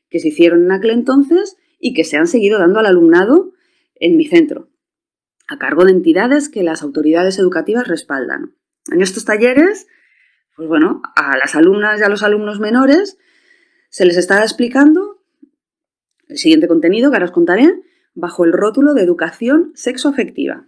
que 0.09 0.19
se 0.19 0.29
hicieron 0.29 0.63
en 0.63 0.71
aquel 0.71 0.91
entonces 0.91 1.57
y 1.79 1.93
que 1.93 2.03
se 2.03 2.17
han 2.17 2.27
seguido 2.27 2.59
dando 2.59 2.79
al 2.79 2.85
alumnado 2.85 3.51
en 3.95 4.17
mi 4.17 4.25
centro, 4.25 4.69
a 5.47 5.57
cargo 5.57 5.83
de 5.83 5.91
entidades 5.91 6.49
que 6.49 6.63
las 6.63 6.81
autoridades 6.81 7.39
educativas 7.39 7.87
respaldan. 7.87 8.55
En 8.91 9.01
estos 9.01 9.25
talleres, 9.25 9.87
pues 10.55 10.67
bueno, 10.67 11.01
a 11.15 11.37
las 11.37 11.55
alumnas 11.55 11.99
y 11.99 12.03
a 12.03 12.09
los 12.09 12.23
alumnos 12.23 12.59
menores 12.59 13.17
se 13.89 14.05
les 14.05 14.17
está 14.17 14.41
explicando 14.41 15.21
el 16.27 16.37
siguiente 16.37 16.67
contenido 16.67 17.09
que 17.09 17.17
ahora 17.17 17.25
os 17.25 17.31
contaré 17.31 17.81
bajo 18.13 18.45
el 18.45 18.53
rótulo 18.53 18.93
de 18.93 19.03
educación 19.03 19.71
sexoafectiva. 19.75 20.67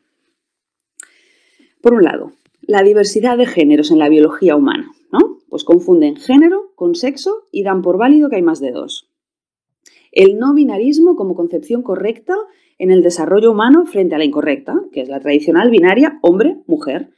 Por 1.81 1.93
un 1.93 2.03
lado, 2.03 2.33
la 2.65 2.83
diversidad 2.83 3.37
de 3.37 3.45
géneros 3.45 3.91
en 3.91 3.99
la 3.99 4.09
biología 4.09 4.55
humana, 4.55 4.91
¿no? 5.11 5.39
Pues 5.49 5.63
confunden 5.63 6.15
género 6.15 6.71
con 6.75 6.95
sexo 6.95 7.47
y 7.51 7.63
dan 7.63 7.81
por 7.81 7.97
válido 7.97 8.29
que 8.29 8.37
hay 8.37 8.41
más 8.41 8.59
de 8.59 8.71
dos. 8.71 9.09
El 10.11 10.37
no 10.37 10.53
binarismo 10.53 11.15
como 11.15 11.35
concepción 11.35 11.81
correcta 11.81 12.35
en 12.77 12.91
el 12.91 13.03
desarrollo 13.03 13.51
humano 13.51 13.85
frente 13.85 14.15
a 14.15 14.17
la 14.17 14.25
incorrecta, 14.25 14.81
que 14.91 15.01
es 15.01 15.09
la 15.09 15.19
tradicional 15.19 15.69
binaria 15.69 16.19
hombre-mujer. 16.21 17.11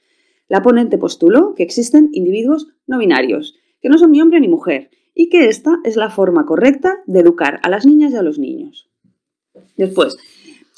La 0.47 0.61
ponente 0.61 0.97
postuló 0.97 1.55
que 1.55 1.63
existen 1.63 2.09
individuos 2.11 2.69
no 2.87 2.97
binarios, 2.97 3.55
que 3.81 3.89
no 3.89 3.97
son 3.97 4.11
ni 4.11 4.21
hombre 4.21 4.39
ni 4.39 4.47
mujer, 4.47 4.89
y 5.13 5.29
que 5.29 5.47
esta 5.47 5.79
es 5.83 5.95
la 5.95 6.09
forma 6.09 6.45
correcta 6.45 7.01
de 7.05 7.19
educar 7.19 7.59
a 7.63 7.69
las 7.69 7.85
niñas 7.85 8.11
y 8.11 8.15
a 8.15 8.21
los 8.21 8.37
niños. 8.37 8.89
Después, 9.77 10.17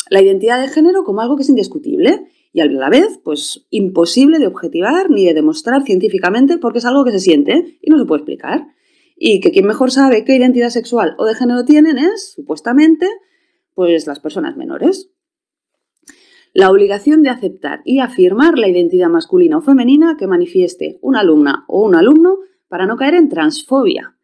la 0.09 0.21
identidad 0.21 0.61
de 0.61 0.69
género 0.69 1.03
como 1.03 1.21
algo 1.21 1.35
que 1.35 1.43
es 1.43 1.49
indiscutible 1.49 2.27
y 2.57 2.61
a 2.61 2.65
la 2.65 2.89
vez, 2.89 3.19
pues 3.23 3.67
imposible 3.69 4.39
de 4.39 4.47
objetivar 4.47 5.11
ni 5.11 5.25
de 5.25 5.35
demostrar 5.35 5.83
científicamente 5.83 6.57
porque 6.57 6.79
es 6.79 6.85
algo 6.85 7.05
que 7.05 7.11
se 7.11 7.19
siente 7.19 7.77
y 7.79 7.91
no 7.91 7.99
se 7.99 8.05
puede 8.05 8.21
explicar. 8.21 8.65
Y 9.15 9.41
que 9.41 9.51
quien 9.51 9.67
mejor 9.67 9.91
sabe 9.91 10.25
qué 10.25 10.35
identidad 10.35 10.69
sexual 10.69 11.13
o 11.19 11.25
de 11.25 11.35
género 11.35 11.65
tienen 11.65 11.99
es, 11.99 12.33
supuestamente, 12.33 13.07
pues 13.75 14.07
las 14.07 14.19
personas 14.19 14.57
menores. 14.57 15.11
La 16.51 16.71
obligación 16.71 17.21
de 17.21 17.29
aceptar 17.29 17.81
y 17.85 17.99
afirmar 17.99 18.57
la 18.57 18.67
identidad 18.67 19.09
masculina 19.09 19.59
o 19.59 19.61
femenina 19.61 20.17
que 20.17 20.25
manifieste 20.25 20.97
una 21.03 21.19
alumna 21.19 21.63
o 21.67 21.85
un 21.85 21.95
alumno 21.95 22.39
para 22.69 22.87
no 22.87 22.97
caer 22.97 23.13
en 23.13 23.29
transfobia. 23.29 24.17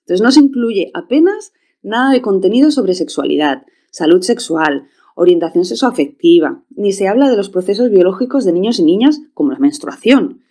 Entonces 0.00 0.20
no 0.20 0.32
se 0.32 0.40
incluye 0.40 0.90
apenas 0.94 1.52
nada 1.80 2.10
de 2.10 2.22
contenido 2.22 2.72
sobre 2.72 2.94
sexualidad, 2.94 3.66
salud 3.92 4.22
sexual 4.22 4.88
orientación 5.22 5.64
sexoafectiva, 5.64 6.62
ni 6.70 6.92
se 6.92 7.08
habla 7.08 7.30
de 7.30 7.36
los 7.36 7.48
procesos 7.48 7.90
biológicos 7.90 8.44
de 8.44 8.52
niños 8.52 8.78
y 8.78 8.84
niñas 8.84 9.20
como 9.34 9.52
la 9.52 9.58
menstruación. 9.58 10.42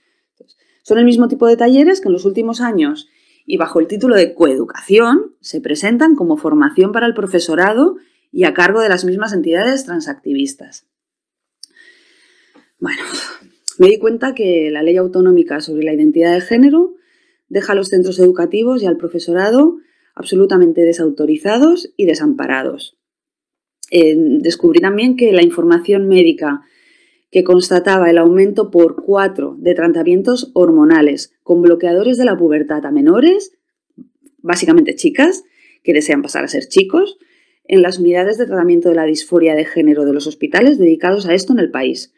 Son 0.84 0.97
el 0.97 1.05
mismo 1.05 1.28
tipo 1.28 1.47
de 1.47 1.57
talleres 1.57 2.01
que 2.01 2.07
en 2.07 2.13
los 2.13 2.26
últimos 2.26 2.61
años 2.61 3.07
y 3.45 3.57
bajo 3.57 3.80
el 3.80 3.88
título 3.88 4.15
de 4.15 4.34
coeducación 4.34 5.36
se 5.41 5.61
presentan 5.61 6.15
como 6.15 6.38
formación 6.38 6.91
para 6.91 7.05
el 7.05 7.13
profesorado 7.13 7.97
y 8.32 8.45
a 8.45 8.53
cargo 8.53 8.82
de 8.82 8.89
las 8.89 9.05
mismas 9.05 9.34
entidades 9.34 9.86
transactivistas. 9.86 10.88
Bueno, 12.80 13.01
me 13.78 13.88
di 13.88 13.99
cuenta 13.99 14.34
que 14.34 14.69
la 14.72 14.84
ley 14.84 14.97
autonómica 14.97 15.61
sobre 15.61 15.84
la 15.84 15.93
identidad 15.93 16.34
de 16.34 16.41
género 16.41 16.95
deja 17.49 17.74
a 17.74 17.76
los 17.76 17.89
centros 17.89 18.17
educativos 18.19 18.82
y 18.82 18.86
al 18.86 18.97
profesorado 18.97 19.78
absolutamente 20.15 20.82
desautorizados 20.82 21.93
y 21.97 22.05
desamparados 22.05 23.01
descubrí 23.92 24.80
también 24.80 25.18
que 25.18 25.34
la 25.34 25.44
información 25.44 26.08
médica 26.08 26.62
que 27.30 27.44
constataba 27.44 28.10
el 28.10 28.18
aumento 28.18 28.72
por 28.72 29.04
cuatro 29.04 29.56
de 29.58 29.74
tratamientos 29.74 30.52
hormonales 30.54 31.34
con 31.44 31.62
bloqueadores 31.62 32.18
de 32.18 32.26
la 32.26 32.38
pubertad 32.38 32.86
a 32.86 32.92
menores, 32.92 33.54
básicamente 34.39 34.96
chicas, 34.96 35.44
que 35.84 35.94
desean 35.94 36.22
pasar 36.22 36.44
a 36.44 36.50
ser 36.50 36.68
chicos, 36.68 37.18
en 37.66 37.82
las 37.82 38.00
unidades 38.00 38.38
de 38.38 38.48
tratamiento 38.48 38.89
de 38.89 38.96
la 38.96 39.06
disforia 39.06 39.56
de 39.56 39.66
género 39.66 40.04
de 40.04 40.14
los 40.14 40.28
hospitales 40.28 40.78
dedicados 40.78 41.26
a 41.26 41.34
esto 41.34 41.54
en 41.54 41.60
el 41.60 41.72
país. 41.72 42.14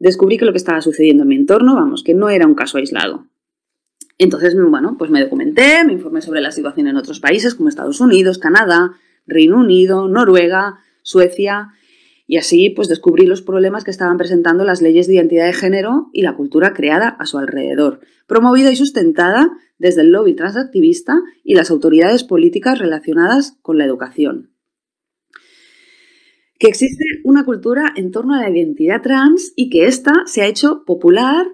Descubrí 0.00 0.36
que 0.36 0.44
lo 0.44 0.52
que 0.52 0.58
estaba 0.58 0.80
sucediendo 0.80 1.22
en 1.22 1.28
mi 1.28 1.36
entorno, 1.36 1.76
vamos, 1.76 2.02
que 2.02 2.14
no 2.14 2.28
era 2.28 2.46
un 2.46 2.54
caso 2.54 2.78
aislado. 2.78 3.26
Entonces, 4.18 4.56
bueno, 4.56 4.96
pues 4.98 5.10
me 5.10 5.22
documenté, 5.22 5.84
me 5.84 5.92
informé 5.92 6.22
sobre 6.22 6.40
la 6.40 6.50
situación 6.50 6.88
en 6.88 6.96
otros 6.96 7.20
países 7.20 7.54
como 7.54 7.68
Estados 7.68 8.00
Unidos, 8.00 8.38
Canadá, 8.38 8.92
Reino 9.26 9.58
Unido, 9.58 10.08
Noruega, 10.08 10.78
Suecia, 11.04 11.68
y 12.26 12.38
así 12.38 12.70
pues 12.70 12.88
descubrí 12.88 13.26
los 13.26 13.42
problemas 13.42 13.84
que 13.84 13.90
estaban 13.90 14.16
presentando 14.16 14.64
las 14.64 14.82
leyes 14.82 15.06
de 15.06 15.14
identidad 15.14 15.46
de 15.46 15.52
género 15.52 16.08
y 16.12 16.22
la 16.22 16.34
cultura 16.34 16.72
creada 16.72 17.08
a 17.08 17.26
su 17.26 17.38
alrededor, 17.38 18.00
promovida 18.26 18.72
y 18.72 18.76
sustentada 18.76 19.50
desde 19.78 20.00
el 20.00 20.10
lobby 20.10 20.34
transactivista 20.34 21.20
y 21.44 21.54
las 21.54 21.70
autoridades 21.70 22.24
políticas 22.24 22.78
relacionadas 22.78 23.58
con 23.60 23.78
la 23.78 23.84
educación. 23.84 24.50
Que 26.58 26.68
existe 26.68 27.04
una 27.24 27.44
cultura 27.44 27.92
en 27.94 28.10
torno 28.10 28.34
a 28.34 28.40
la 28.40 28.50
identidad 28.50 29.02
trans 29.02 29.52
y 29.54 29.68
que 29.68 29.86
ésta 29.86 30.12
se 30.24 30.42
ha 30.42 30.46
hecho 30.46 30.84
popular 30.86 31.46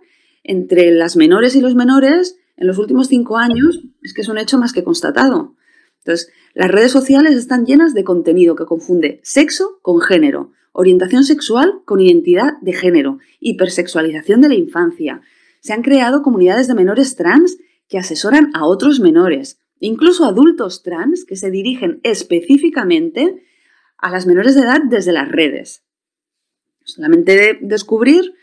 entre 0.44 0.92
las 0.92 1.16
menores 1.16 1.56
y 1.56 1.60
los 1.60 1.74
menores 1.74 2.36
en 2.56 2.66
los 2.66 2.78
últimos 2.78 3.08
cinco 3.08 3.38
años, 3.38 3.82
es 4.02 4.14
que 4.14 4.20
es 4.20 4.28
un 4.28 4.38
hecho 4.38 4.58
más 4.58 4.72
que 4.72 4.84
constatado. 4.84 5.56
Entonces, 6.04 6.32
las 6.54 6.70
redes 6.70 6.92
sociales 6.92 7.36
están 7.36 7.66
llenas 7.66 7.94
de 7.94 8.04
contenido 8.04 8.56
que 8.56 8.64
confunde 8.64 9.20
sexo 9.22 9.78
con 9.82 10.00
género, 10.00 10.52
orientación 10.72 11.24
sexual 11.24 11.82
con 11.84 12.00
identidad 12.00 12.54
de 12.60 12.72
género, 12.72 13.18
hipersexualización 13.38 14.40
de 14.40 14.48
la 14.48 14.54
infancia. 14.54 15.20
Se 15.60 15.72
han 15.72 15.82
creado 15.82 16.22
comunidades 16.22 16.68
de 16.68 16.74
menores 16.74 17.16
trans 17.16 17.58
que 17.88 17.98
asesoran 17.98 18.50
a 18.54 18.64
otros 18.64 19.00
menores, 19.00 19.60
incluso 19.78 20.24
adultos 20.24 20.82
trans 20.82 21.24
que 21.24 21.36
se 21.36 21.50
dirigen 21.50 22.00
específicamente 22.02 23.42
a 23.98 24.10
las 24.10 24.26
menores 24.26 24.54
de 24.54 24.62
edad 24.62 24.80
desde 24.88 25.12
las 25.12 25.28
redes. 25.28 25.84
Solamente 26.84 27.36
de 27.36 27.58
descubrir 27.60 28.34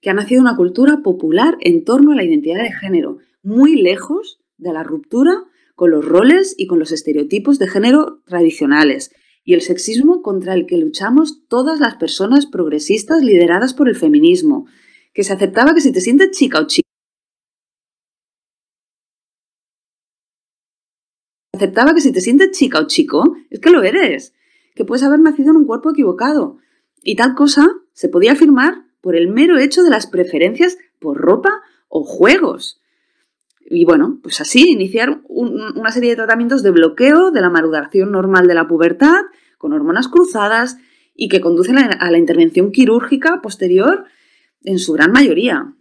que 0.00 0.10
ha 0.10 0.14
nacido 0.14 0.40
una 0.40 0.56
cultura 0.56 1.02
popular 1.02 1.56
en 1.60 1.84
torno 1.84 2.12
a 2.12 2.16
la 2.16 2.24
identidad 2.24 2.62
de 2.62 2.72
género, 2.72 3.18
muy 3.42 3.76
lejos 3.76 4.40
de 4.56 4.72
la 4.72 4.82
ruptura 4.82 5.44
con 5.76 5.92
los 5.92 6.04
roles 6.04 6.54
y 6.58 6.66
con 6.66 6.80
los 6.80 6.90
estereotipos 6.90 7.60
de 7.60 7.68
género 7.68 8.22
tradicionales 8.26 9.12
y 9.44 9.54
el 9.54 9.60
sexismo 9.60 10.22
contra 10.22 10.54
el 10.54 10.66
que 10.66 10.78
luchamos 10.78 11.46
todas 11.46 11.78
las 11.78 11.94
personas 11.96 12.46
progresistas 12.46 13.22
lideradas 13.22 13.74
por 13.74 13.88
el 13.88 13.94
feminismo, 13.94 14.66
que 15.14 15.22
se 15.22 15.32
aceptaba 15.32 15.72
que 15.72 15.80
si 15.80 15.92
te 15.92 16.00
sientes 16.00 16.32
chica 16.32 16.60
o 16.60 16.66
chico, 16.66 16.88
aceptaba 21.54 21.94
que 21.94 22.00
si 22.00 22.10
te 22.10 22.20
sientes 22.20 22.50
chica 22.50 22.80
o 22.80 22.86
chico, 22.86 23.36
es 23.50 23.60
que 23.60 23.70
lo 23.70 23.82
eres, 23.82 24.34
que 24.74 24.84
puedes 24.84 25.04
haber 25.04 25.20
nacido 25.20 25.50
en 25.50 25.58
un 25.58 25.66
cuerpo 25.66 25.90
equivocado. 25.90 26.58
Y 27.02 27.16
tal 27.16 27.34
cosa 27.34 27.68
se 27.92 28.08
podía 28.08 28.32
afirmar 28.32 28.86
por 29.00 29.14
el 29.14 29.28
mero 29.28 29.58
hecho 29.58 29.82
de 29.82 29.90
las 29.90 30.06
preferencias 30.06 30.76
por 30.98 31.18
ropa 31.18 31.62
o 31.88 32.02
juegos. 32.02 32.80
Y 33.68 33.84
bueno, 33.84 34.20
pues 34.22 34.40
así 34.40 34.70
iniciar 34.70 35.22
una 35.28 35.90
serie 35.90 36.10
de 36.10 36.16
tratamientos 36.16 36.62
de 36.62 36.70
bloqueo 36.70 37.32
de 37.32 37.40
la 37.40 37.50
maduración 37.50 38.12
normal 38.12 38.46
de 38.46 38.54
la 38.54 38.68
pubertad 38.68 39.22
con 39.58 39.72
hormonas 39.72 40.08
cruzadas 40.08 40.78
y 41.14 41.28
que 41.28 41.40
conducen 41.40 41.78
a 41.78 42.10
la 42.10 42.18
intervención 42.18 42.70
quirúrgica 42.70 43.40
posterior 43.42 44.04
en 44.62 44.78
su 44.78 44.92
gran 44.92 45.10
mayoría. 45.10 45.74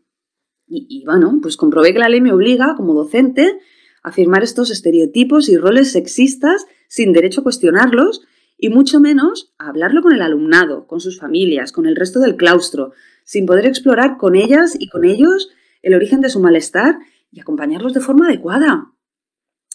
Y, 0.68 0.88
y, 0.90 1.06
bueno, 1.06 1.38
pues 1.42 1.58
comprobé 1.58 1.94
que 1.94 2.00
la 2.00 2.10
ley 2.10 2.22
me 2.22 2.32
obliga, 2.32 2.76
como 2.76 2.96
docente, 2.96 3.60
a 4.02 4.10
afirmar 4.10 4.44
estos 4.44 4.72
estereotipos 4.72 5.48
y 5.50 5.58
roles 5.58 5.92
sexistas 5.92 6.66
sin 6.88 7.14
derecho 7.14 7.42
a 7.42 7.44
cuestionarlos 7.44 8.26
y 8.58 8.70
mucho 8.70 9.00
menos 9.00 9.54
a 9.60 9.68
hablarlo 9.68 10.02
con 10.02 10.14
el 10.14 10.22
alumnado, 10.22 10.88
con 10.88 11.02
sus 11.02 11.20
familias, 11.20 11.72
con 11.72 11.86
el 11.86 11.96
resto 11.96 12.20
del 12.20 12.36
claustro, 12.36 12.94
sin 13.24 13.46
poder 13.46 13.66
explorar 13.66 14.18
con 14.18 14.36
ellas 14.36 14.76
y 14.80 14.90
con 14.90 15.06
ellos 15.06 15.50
el 15.82 15.94
origen 15.94 16.22
de 16.22 16.30
su 16.30 16.40
malestar 16.40 16.98
y 17.36 17.42
acompañarlos 17.42 17.94
de 17.94 18.00
forma 18.00 18.28
adecuada. 18.28 18.94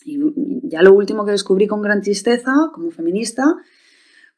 Y 0.03 0.19
ya 0.63 0.81
lo 0.81 0.95
último 0.95 1.27
que 1.27 1.33
descubrí 1.33 1.67
con 1.67 1.83
gran 1.83 2.01
tristeza 2.01 2.71
como 2.73 2.91
feminista, 2.91 3.55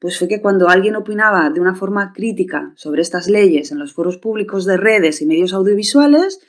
pues 0.01 0.19
fue 0.19 0.27
que 0.27 0.43
cuando 0.43 0.69
alguien 0.69 0.97
opinaba 0.97 1.49
de 1.51 1.61
una 1.61 1.77
forma 1.77 2.13
crítica 2.13 2.73
sobre 2.75 3.01
estas 3.01 3.29
leyes 3.29 3.71
en 3.71 3.79
los 3.79 3.93
foros 3.93 4.19
públicos 4.19 4.65
de 4.65 4.77
redes 4.77 5.23
y 5.23 5.27
medios 5.27 5.53
audiovisuales, 5.53 6.41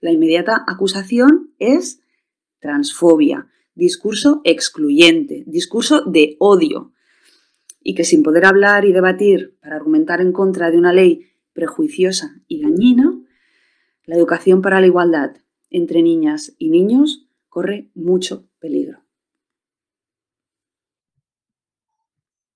la 0.00 0.12
inmediata 0.12 0.64
acusación 0.68 1.52
es 1.58 2.00
transfobia, 2.60 3.48
discurso 3.74 4.40
excluyente, 4.44 5.42
discurso 5.48 6.02
de 6.02 6.36
odio. 6.38 6.92
Y 7.82 7.96
que 7.96 8.04
sin 8.04 8.22
poder 8.22 8.44
hablar 8.44 8.84
y 8.84 8.92
debatir 8.92 9.58
para 9.60 9.74
argumentar 9.74 10.20
en 10.20 10.30
contra 10.30 10.70
de 10.70 10.78
una 10.78 10.92
ley 10.92 11.26
prejuiciosa 11.54 12.36
y 12.46 12.62
dañina, 12.62 13.18
la 14.04 14.14
educación 14.14 14.62
para 14.62 14.80
la 14.80 14.86
igualdad 14.86 15.32
entre 15.70 16.02
niñas 16.02 16.54
y 16.58 16.70
niños 16.70 17.26
corre 17.48 17.90
mucho 17.94 18.48
peligro. 18.58 19.00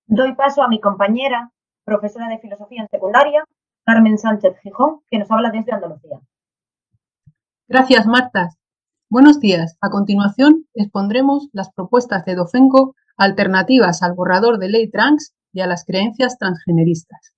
Doy 0.06 0.34
paso 0.34 0.62
a 0.62 0.68
mi 0.68 0.80
compañera, 0.80 1.52
profesora 1.84 2.28
de 2.28 2.38
filosofía 2.38 2.82
en 2.82 2.88
secundaria, 2.88 3.44
Carmen 3.84 4.18
Sánchez 4.18 4.58
Gijón, 4.62 5.00
que 5.10 5.18
nos 5.18 5.30
habla 5.30 5.50
desde 5.50 5.72
Andalucía. 5.72 6.20
Gracias, 7.68 8.06
Marta. 8.06 8.50
Buenos 9.10 9.40
días. 9.40 9.76
A 9.80 9.90
continuación 9.90 10.66
expondremos 10.74 11.48
las 11.52 11.72
propuestas 11.72 12.24
de 12.24 12.34
Dofenco 12.34 12.94
alternativas 13.16 14.02
al 14.02 14.14
borrador 14.14 14.58
de 14.58 14.68
ley 14.68 14.90
trans 14.90 15.34
y 15.52 15.60
a 15.60 15.66
las 15.66 15.84
creencias 15.84 16.36
transgeneristas. 16.38 17.34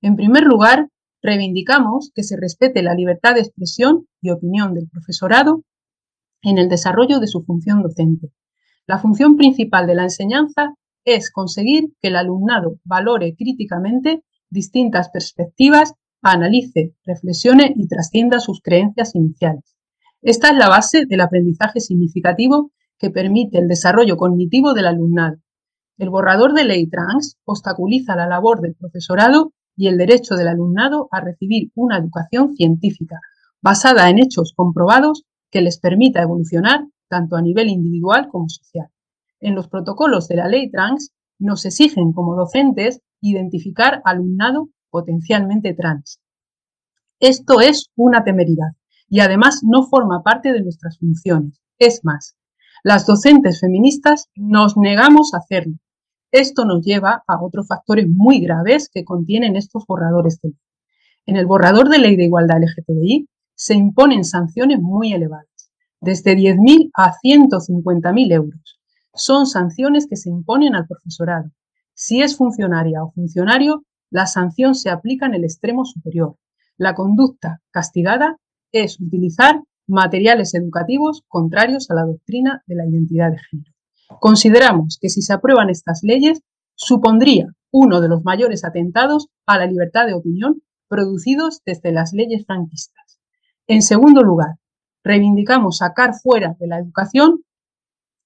En 0.00 0.16
primer 0.16 0.44
lugar, 0.44 0.88
reivindicamos 1.22 2.10
que 2.14 2.22
se 2.22 2.36
respete 2.36 2.82
la 2.82 2.94
libertad 2.94 3.34
de 3.34 3.40
expresión 3.40 4.06
y 4.20 4.30
opinión 4.30 4.74
del 4.74 4.88
profesorado 4.88 5.62
en 6.42 6.58
el 6.58 6.68
desarrollo 6.68 7.20
de 7.20 7.26
su 7.26 7.42
función 7.42 7.82
docente. 7.82 8.30
La 8.86 8.98
función 8.98 9.36
principal 9.36 9.86
de 9.86 9.94
la 9.94 10.04
enseñanza 10.04 10.74
es 11.04 11.30
conseguir 11.32 11.92
que 12.00 12.08
el 12.08 12.16
alumnado 12.16 12.78
valore 12.84 13.34
críticamente 13.36 14.22
distintas 14.50 15.08
perspectivas, 15.10 15.94
analice, 16.22 16.94
reflexione 17.04 17.72
y 17.76 17.88
trascienda 17.88 18.40
sus 18.40 18.60
creencias 18.60 19.14
iniciales. 19.14 19.76
Esta 20.22 20.50
es 20.50 20.56
la 20.56 20.68
base 20.68 21.06
del 21.06 21.20
aprendizaje 21.20 21.80
significativo 21.80 22.72
que 22.98 23.10
permite 23.10 23.58
el 23.58 23.68
desarrollo 23.68 24.16
cognitivo 24.16 24.74
del 24.74 24.86
alumnado. 24.86 25.36
El 25.98 26.10
borrador 26.10 26.52
de 26.52 26.64
ley 26.64 26.88
trans 26.88 27.38
obstaculiza 27.44 28.16
la 28.16 28.26
labor 28.26 28.60
del 28.60 28.74
profesorado 28.74 29.52
y 29.76 29.88
el 29.88 29.98
derecho 29.98 30.34
del 30.34 30.48
alumnado 30.48 31.08
a 31.10 31.20
recibir 31.20 31.70
una 31.74 31.98
educación 31.98 32.56
científica 32.56 33.20
basada 33.60 34.08
en 34.08 34.18
hechos 34.18 34.52
comprobados 34.56 35.24
que 35.50 35.60
les 35.60 35.78
permita 35.78 36.22
evolucionar 36.22 36.86
tanto 37.08 37.36
a 37.36 37.42
nivel 37.42 37.68
individual 37.68 38.28
como 38.28 38.48
social. 38.48 38.88
En 39.40 39.54
los 39.54 39.68
protocolos 39.68 40.28
de 40.28 40.36
la 40.36 40.48
ley 40.48 40.70
trans 40.70 41.12
nos 41.38 41.64
exigen 41.64 42.12
como 42.12 42.34
docentes 42.34 43.00
identificar 43.20 44.00
alumnado 44.04 44.70
potencialmente 44.90 45.74
trans. 45.74 46.20
Esto 47.20 47.60
es 47.60 47.90
una 47.96 48.24
temeridad 48.24 48.72
y 49.08 49.20
además 49.20 49.60
no 49.62 49.86
forma 49.86 50.22
parte 50.22 50.52
de 50.52 50.62
nuestras 50.62 50.98
funciones. 50.98 51.60
Es 51.78 52.04
más, 52.04 52.36
las 52.82 53.06
docentes 53.06 53.60
feministas 53.60 54.28
nos 54.34 54.76
negamos 54.76 55.34
a 55.34 55.38
hacerlo. 55.38 55.76
Esto 56.32 56.64
nos 56.64 56.84
lleva 56.84 57.22
a 57.26 57.42
otros 57.42 57.68
factores 57.68 58.08
muy 58.08 58.40
graves 58.40 58.90
que 58.92 59.04
contienen 59.04 59.56
estos 59.56 59.84
borradores 59.86 60.40
de 60.40 60.50
ley. 60.50 60.58
En 61.26 61.36
el 61.36 61.46
borrador 61.46 61.88
de 61.88 61.98
ley 61.98 62.16
de 62.16 62.24
igualdad 62.24 62.58
LGTBI 62.60 63.28
se 63.54 63.74
imponen 63.74 64.24
sanciones 64.24 64.80
muy 64.80 65.12
elevadas, 65.12 65.70
desde 66.00 66.36
10.000 66.36 66.90
a 66.94 67.12
150.000 67.12 68.32
euros. 68.32 68.80
Son 69.14 69.46
sanciones 69.46 70.06
que 70.06 70.16
se 70.16 70.28
imponen 70.28 70.74
al 70.74 70.86
profesorado. 70.86 71.50
Si 71.94 72.20
es 72.20 72.36
funcionaria 72.36 73.02
o 73.02 73.12
funcionario, 73.12 73.84
la 74.10 74.26
sanción 74.26 74.74
se 74.74 74.90
aplica 74.90 75.26
en 75.26 75.34
el 75.34 75.44
extremo 75.44 75.84
superior. 75.84 76.36
La 76.76 76.94
conducta 76.94 77.60
castigada 77.70 78.36
es 78.72 79.00
utilizar 79.00 79.62
materiales 79.86 80.54
educativos 80.54 81.22
contrarios 81.28 81.90
a 81.90 81.94
la 81.94 82.04
doctrina 82.04 82.62
de 82.66 82.74
la 82.74 82.86
identidad 82.86 83.30
de 83.30 83.38
género. 83.38 83.75
Consideramos 84.20 84.98
que 85.00 85.08
si 85.08 85.22
se 85.22 85.32
aprueban 85.32 85.70
estas 85.70 86.00
leyes, 86.02 86.40
supondría 86.74 87.48
uno 87.70 88.00
de 88.00 88.08
los 88.08 88.24
mayores 88.24 88.64
atentados 88.64 89.28
a 89.46 89.58
la 89.58 89.66
libertad 89.66 90.06
de 90.06 90.14
opinión 90.14 90.62
producidos 90.88 91.60
desde 91.64 91.92
las 91.92 92.12
leyes 92.12 92.44
franquistas. 92.46 93.18
En 93.66 93.82
segundo 93.82 94.22
lugar, 94.22 94.56
reivindicamos 95.02 95.78
sacar 95.78 96.14
fuera 96.14 96.56
de 96.58 96.66
la 96.68 96.78
educación 96.78 97.42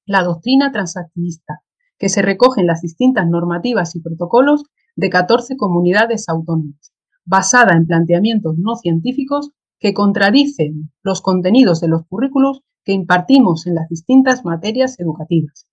la 0.06 0.22
doctrina 0.22 0.72
transactivista, 0.72 1.62
que 1.98 2.08
se 2.08 2.22
recoge 2.22 2.60
en 2.60 2.66
las 2.66 2.80
distintas 2.80 3.28
normativas 3.28 3.94
y 3.94 4.00
protocolos 4.00 4.64
de 4.96 5.08
14 5.08 5.56
comunidades 5.56 6.28
autónomas, 6.28 6.92
basada 7.24 7.76
en 7.76 7.86
planteamientos 7.86 8.56
no 8.58 8.76
científicos 8.76 9.50
que 9.78 9.94
contradicen 9.94 10.92
los 11.02 11.22
contenidos 11.22 11.80
de 11.80 11.88
los 11.88 12.06
currículos 12.06 12.60
que 12.84 12.92
impartimos 12.92 13.66
en 13.66 13.74
las 13.76 13.88
distintas 13.88 14.44
materias 14.44 14.98
educativas. 14.98 15.66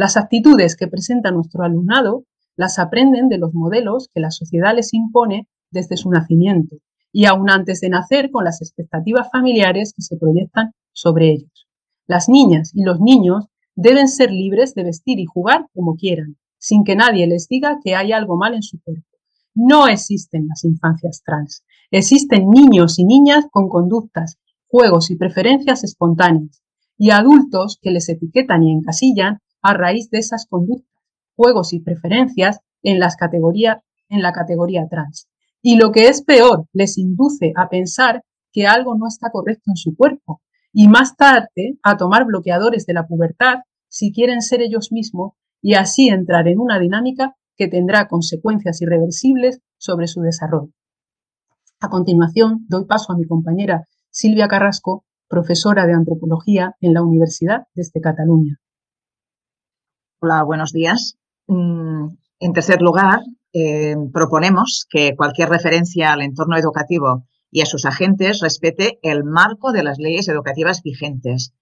Las 0.00 0.16
actitudes 0.16 0.76
que 0.76 0.88
presenta 0.88 1.30
nuestro 1.30 1.62
alumnado 1.62 2.24
las 2.56 2.78
aprenden 2.78 3.28
de 3.28 3.36
los 3.36 3.52
modelos 3.52 4.08
que 4.14 4.20
la 4.20 4.30
sociedad 4.30 4.74
les 4.74 4.94
impone 4.94 5.46
desde 5.70 5.98
su 5.98 6.08
nacimiento 6.08 6.76
y 7.12 7.26
aún 7.26 7.50
antes 7.50 7.82
de 7.82 7.90
nacer 7.90 8.30
con 8.30 8.44
las 8.44 8.62
expectativas 8.62 9.28
familiares 9.30 9.92
que 9.94 10.00
se 10.00 10.16
proyectan 10.16 10.72
sobre 10.94 11.32
ellos. 11.32 11.68
Las 12.06 12.30
niñas 12.30 12.72
y 12.74 12.82
los 12.82 12.98
niños 12.98 13.48
deben 13.76 14.08
ser 14.08 14.30
libres 14.30 14.74
de 14.74 14.84
vestir 14.84 15.18
y 15.18 15.26
jugar 15.26 15.66
como 15.74 15.96
quieran, 15.96 16.38
sin 16.56 16.82
que 16.82 16.96
nadie 16.96 17.26
les 17.26 17.46
diga 17.46 17.78
que 17.84 17.94
hay 17.94 18.12
algo 18.12 18.38
mal 18.38 18.54
en 18.54 18.62
su 18.62 18.80
cuerpo. 18.80 19.18
No 19.54 19.86
existen 19.86 20.48
las 20.48 20.64
infancias 20.64 21.20
trans. 21.22 21.62
Existen 21.90 22.48
niños 22.48 22.98
y 22.98 23.04
niñas 23.04 23.44
con 23.50 23.68
conductas, 23.68 24.38
juegos 24.66 25.10
y 25.10 25.16
preferencias 25.16 25.84
espontáneas, 25.84 26.62
y 26.96 27.10
adultos 27.10 27.78
que 27.82 27.90
les 27.90 28.08
etiquetan 28.08 28.62
y 28.62 28.72
encasillan 28.72 29.40
a 29.62 29.74
raíz 29.74 30.10
de 30.10 30.18
esas 30.18 30.46
conductas, 30.46 30.90
juegos 31.36 31.72
y 31.72 31.80
preferencias 31.80 32.60
en, 32.82 32.98
las 32.98 33.16
en 34.08 34.22
la 34.22 34.32
categoría 34.32 34.88
trans. 34.88 35.28
Y 35.62 35.76
lo 35.76 35.92
que 35.92 36.08
es 36.08 36.22
peor, 36.22 36.66
les 36.72 36.96
induce 36.98 37.52
a 37.56 37.68
pensar 37.68 38.22
que 38.52 38.66
algo 38.66 38.96
no 38.96 39.06
está 39.06 39.30
correcto 39.30 39.70
en 39.70 39.76
su 39.76 39.94
cuerpo 39.94 40.40
y 40.72 40.88
más 40.88 41.16
tarde 41.16 41.78
a 41.82 41.96
tomar 41.96 42.24
bloqueadores 42.24 42.86
de 42.86 42.94
la 42.94 43.06
pubertad 43.06 43.60
si 43.88 44.12
quieren 44.12 44.40
ser 44.40 44.62
ellos 44.62 44.92
mismos 44.92 45.32
y 45.60 45.74
así 45.74 46.08
entrar 46.08 46.48
en 46.48 46.58
una 46.58 46.78
dinámica 46.78 47.34
que 47.56 47.68
tendrá 47.68 48.08
consecuencias 48.08 48.80
irreversibles 48.80 49.60
sobre 49.76 50.06
su 50.06 50.22
desarrollo. 50.22 50.72
A 51.80 51.88
continuación, 51.88 52.66
doy 52.68 52.84
paso 52.86 53.12
a 53.12 53.16
mi 53.16 53.26
compañera 53.26 53.86
Silvia 54.10 54.48
Carrasco, 54.48 55.04
profesora 55.28 55.86
de 55.86 55.92
antropología 55.92 56.74
en 56.80 56.94
la 56.94 57.02
Universidad 57.02 57.64
desde 57.74 58.00
Cataluña. 58.00 58.58
Hola, 60.20 60.42
buenos 60.42 60.72
días. 60.72 61.16
Mm, 61.46 62.08
en 62.40 62.52
tercer 62.52 62.80
lugar, 62.82 63.20
eh, 63.52 63.96
proponemos 64.12 64.86
que 64.88 65.16
cualquier 65.16 65.48
referencia 65.48 66.12
al 66.12 66.22
entorno 66.22 66.56
educativo 66.56 67.26
y 67.50 67.62
a 67.62 67.66
sus 67.66 67.84
agentes 67.84 68.40
respete 68.40 68.98
el 69.02 69.24
marco 69.24 69.72
de 69.72 69.82
las 69.82 69.98
leyes 69.98 70.28
educativas 70.28 70.82
vigentes 70.82 71.52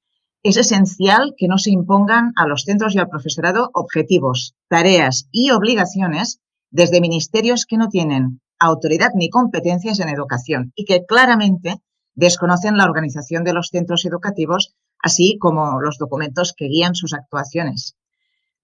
es 0.44 0.56
esencial 0.56 1.34
que 1.36 1.48
no 1.48 1.59
se 1.59 1.70
impongan 1.70 2.32
a 2.36 2.46
los 2.46 2.62
centros 2.62 2.94
y 2.94 2.98
al 2.98 3.09
profesorado 3.09 3.70
objetivos, 3.74 4.54
tareas 4.68 5.28
y 5.32 5.50
obligaciones 5.50 6.40
desde 6.70 7.00
ministerios 7.00 7.66
que 7.66 7.76
no 7.76 7.88
tienen 7.88 8.40
autoridad 8.61 9.11
ni 9.14 9.30
competencias 9.30 9.98
en 9.98 10.09
educación 10.09 10.72
y 10.76 10.84
que 10.84 11.04
claramente 11.06 11.76
desconocen 12.14 12.76
la 12.76 12.84
organización 12.84 13.42
de 13.42 13.52
los 13.52 13.68
centros 13.68 14.04
educativos, 14.04 14.74
así 15.02 15.38
como 15.38 15.80
los 15.80 15.98
documentos 15.98 16.54
que 16.56 16.66
guían 16.66 16.94
sus 16.94 17.14
actuaciones. 17.14 17.96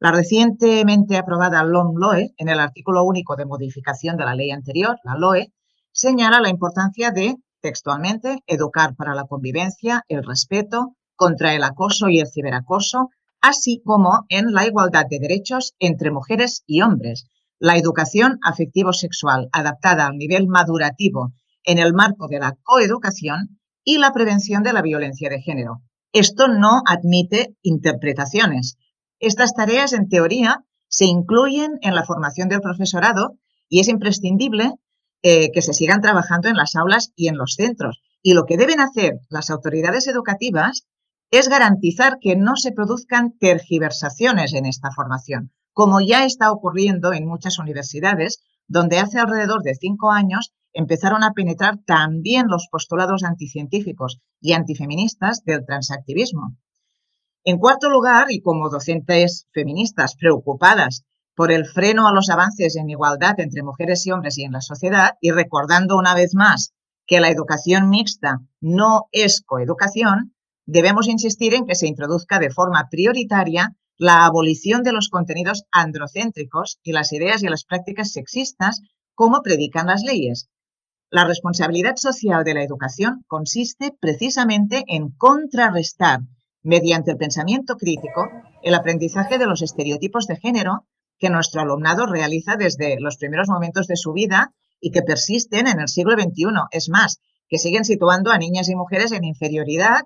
La 0.04 0.12
recientemente 0.12 1.16
aprobada 1.16 1.64
LOM-LOE, 1.64 2.34
en 2.36 2.50
el 2.50 2.60
artículo 2.60 3.04
único 3.04 3.36
de 3.36 3.46
modificación 3.46 4.18
de 4.18 4.26
la 4.26 4.34
ley 4.34 4.50
anterior, 4.50 4.98
la 5.02 5.16
LOE, 5.16 5.54
señala 5.92 6.42
la 6.42 6.50
importancia 6.50 7.10
de, 7.10 7.36
textualmente, 7.62 8.40
educar 8.46 8.94
para 8.96 9.14
la 9.14 9.24
convivencia, 9.24 10.04
el 10.08 10.22
respeto, 10.22 10.94
contra 11.16 11.54
el 11.54 11.64
acoso 11.64 12.10
y 12.10 12.18
el 12.18 12.26
ciberacoso, 12.26 13.08
así 13.40 13.80
como 13.82 14.26
en 14.28 14.52
la 14.52 14.66
igualdad 14.66 15.06
de 15.08 15.20
derechos 15.20 15.72
entre 15.78 16.10
mujeres 16.10 16.64
y 16.66 16.82
hombres, 16.82 17.24
la 17.58 17.78
educación 17.78 18.38
afectivo-sexual 18.44 19.48
adaptada 19.52 20.04
al 20.06 20.18
nivel 20.18 20.48
madurativo 20.48 21.32
en 21.62 21.78
el 21.78 21.94
marco 21.94 22.28
de 22.28 22.40
la 22.40 22.52
coeducación 22.62 23.58
y 23.84 23.96
la 23.96 24.12
prevención 24.12 24.62
de 24.64 24.74
la 24.74 24.82
violencia 24.82 25.30
de 25.30 25.40
género. 25.40 25.80
Esto 26.12 26.48
no 26.48 26.82
admite 26.86 27.56
interpretaciones. 27.62 28.76
Estas 29.20 29.54
tareas, 29.54 29.92
en 29.92 30.08
teoría, 30.08 30.64
se 30.88 31.06
incluyen 31.06 31.78
en 31.82 31.94
la 31.94 32.04
formación 32.04 32.48
del 32.48 32.60
profesorado 32.60 33.38
y 33.68 33.80
es 33.80 33.88
imprescindible 33.88 34.72
eh, 35.22 35.50
que 35.52 35.62
se 35.62 35.72
sigan 35.72 36.00
trabajando 36.00 36.48
en 36.48 36.56
las 36.56 36.76
aulas 36.76 37.12
y 37.16 37.28
en 37.28 37.38
los 37.38 37.54
centros. 37.54 38.02
Y 38.22 38.34
lo 38.34 38.44
que 38.44 38.56
deben 38.56 38.80
hacer 38.80 39.20
las 39.28 39.50
autoridades 39.50 40.06
educativas 40.06 40.86
es 41.30 41.48
garantizar 41.48 42.18
que 42.20 42.36
no 42.36 42.56
se 42.56 42.72
produzcan 42.72 43.36
tergiversaciones 43.38 44.54
en 44.54 44.66
esta 44.66 44.90
formación, 44.92 45.52
como 45.72 46.00
ya 46.00 46.24
está 46.24 46.52
ocurriendo 46.52 47.12
en 47.12 47.26
muchas 47.26 47.58
universidades, 47.58 48.42
donde 48.68 48.98
hace 48.98 49.18
alrededor 49.18 49.62
de 49.62 49.74
cinco 49.74 50.10
años 50.10 50.52
empezaron 50.72 51.22
a 51.22 51.32
penetrar 51.32 51.78
también 51.86 52.46
los 52.48 52.68
postulados 52.70 53.24
anticientíficos 53.24 54.20
y 54.40 54.52
antifeministas 54.52 55.42
del 55.44 55.64
transactivismo. 55.64 56.56
En 57.46 57.58
cuarto 57.58 57.90
lugar, 57.90 58.28
y 58.30 58.40
como 58.40 58.70
docentes 58.70 59.46
feministas 59.52 60.16
preocupadas 60.16 61.04
por 61.34 61.52
el 61.52 61.66
freno 61.66 62.08
a 62.08 62.12
los 62.12 62.30
avances 62.30 62.74
en 62.76 62.88
igualdad 62.88 63.38
entre 63.38 63.62
mujeres 63.62 64.06
y 64.06 64.12
hombres 64.12 64.38
y 64.38 64.44
en 64.44 64.52
la 64.52 64.62
sociedad, 64.62 65.18
y 65.20 65.30
recordando 65.30 65.98
una 65.98 66.14
vez 66.14 66.34
más 66.34 66.72
que 67.06 67.20
la 67.20 67.28
educación 67.28 67.90
mixta 67.90 68.38
no 68.60 69.08
es 69.12 69.42
coeducación, 69.44 70.34
debemos 70.64 71.06
insistir 71.06 71.52
en 71.52 71.66
que 71.66 71.74
se 71.74 71.86
introduzca 71.86 72.38
de 72.38 72.50
forma 72.50 72.88
prioritaria 72.90 73.76
la 73.98 74.24
abolición 74.24 74.82
de 74.82 74.92
los 74.92 75.10
contenidos 75.10 75.64
androcéntricos 75.70 76.78
y 76.82 76.92
las 76.92 77.12
ideas 77.12 77.42
y 77.42 77.48
las 77.48 77.64
prácticas 77.64 78.12
sexistas 78.12 78.80
como 79.14 79.42
predican 79.42 79.86
las 79.86 80.02
leyes. 80.02 80.48
La 81.10 81.24
responsabilidad 81.24 81.96
social 81.96 82.42
de 82.42 82.54
la 82.54 82.62
educación 82.62 83.22
consiste 83.28 83.94
precisamente 84.00 84.82
en 84.88 85.10
contrarrestar, 85.10 86.20
mediante 86.64 87.12
el 87.12 87.18
pensamiento 87.18 87.76
crítico, 87.76 88.28
el 88.62 88.74
aprendizaje 88.74 89.38
de 89.38 89.46
los 89.46 89.62
estereotipos 89.62 90.26
de 90.26 90.36
género 90.36 90.86
que 91.18 91.30
nuestro 91.30 91.60
alumnado 91.60 92.06
realiza 92.06 92.56
desde 92.56 92.96
los 92.98 93.18
primeros 93.18 93.48
momentos 93.48 93.86
de 93.86 93.96
su 93.96 94.12
vida 94.12 94.52
y 94.80 94.90
que 94.90 95.02
persisten 95.02 95.68
en 95.68 95.78
el 95.78 95.88
siglo 95.88 96.14
XXI. 96.14 96.46
Es 96.72 96.88
más, 96.88 97.20
que 97.48 97.58
siguen 97.58 97.84
situando 97.84 98.30
a 98.30 98.38
niñas 98.38 98.68
y 98.68 98.74
mujeres 98.74 99.12
en 99.12 99.24
inferioridad 99.24 100.00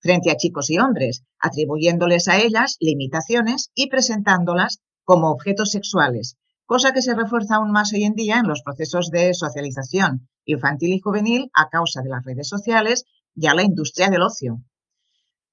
frente 0.00 0.30
a 0.30 0.36
chicos 0.36 0.70
y 0.70 0.78
hombres, 0.78 1.24
atribuyéndoles 1.38 2.28
a 2.28 2.38
ellas 2.38 2.76
limitaciones 2.80 3.70
y 3.74 3.88
presentándolas 3.88 4.80
como 5.04 5.30
objetos 5.30 5.70
sexuales, 5.70 6.36
cosa 6.66 6.92
que 6.92 7.02
se 7.02 7.14
refuerza 7.14 7.56
aún 7.56 7.72
más 7.72 7.92
hoy 7.92 8.04
en 8.04 8.14
día 8.14 8.38
en 8.38 8.48
los 8.48 8.62
procesos 8.62 9.10
de 9.10 9.32
socialización 9.32 10.28
infantil 10.44 10.92
y 10.92 11.00
juvenil 11.00 11.50
a 11.54 11.68
causa 11.68 12.02
de 12.02 12.10
las 12.10 12.24
redes 12.24 12.48
sociales 12.48 13.04
y 13.34 13.46
a 13.46 13.54
la 13.54 13.62
industria 13.62 14.10
del 14.10 14.22
ocio. 14.22 14.62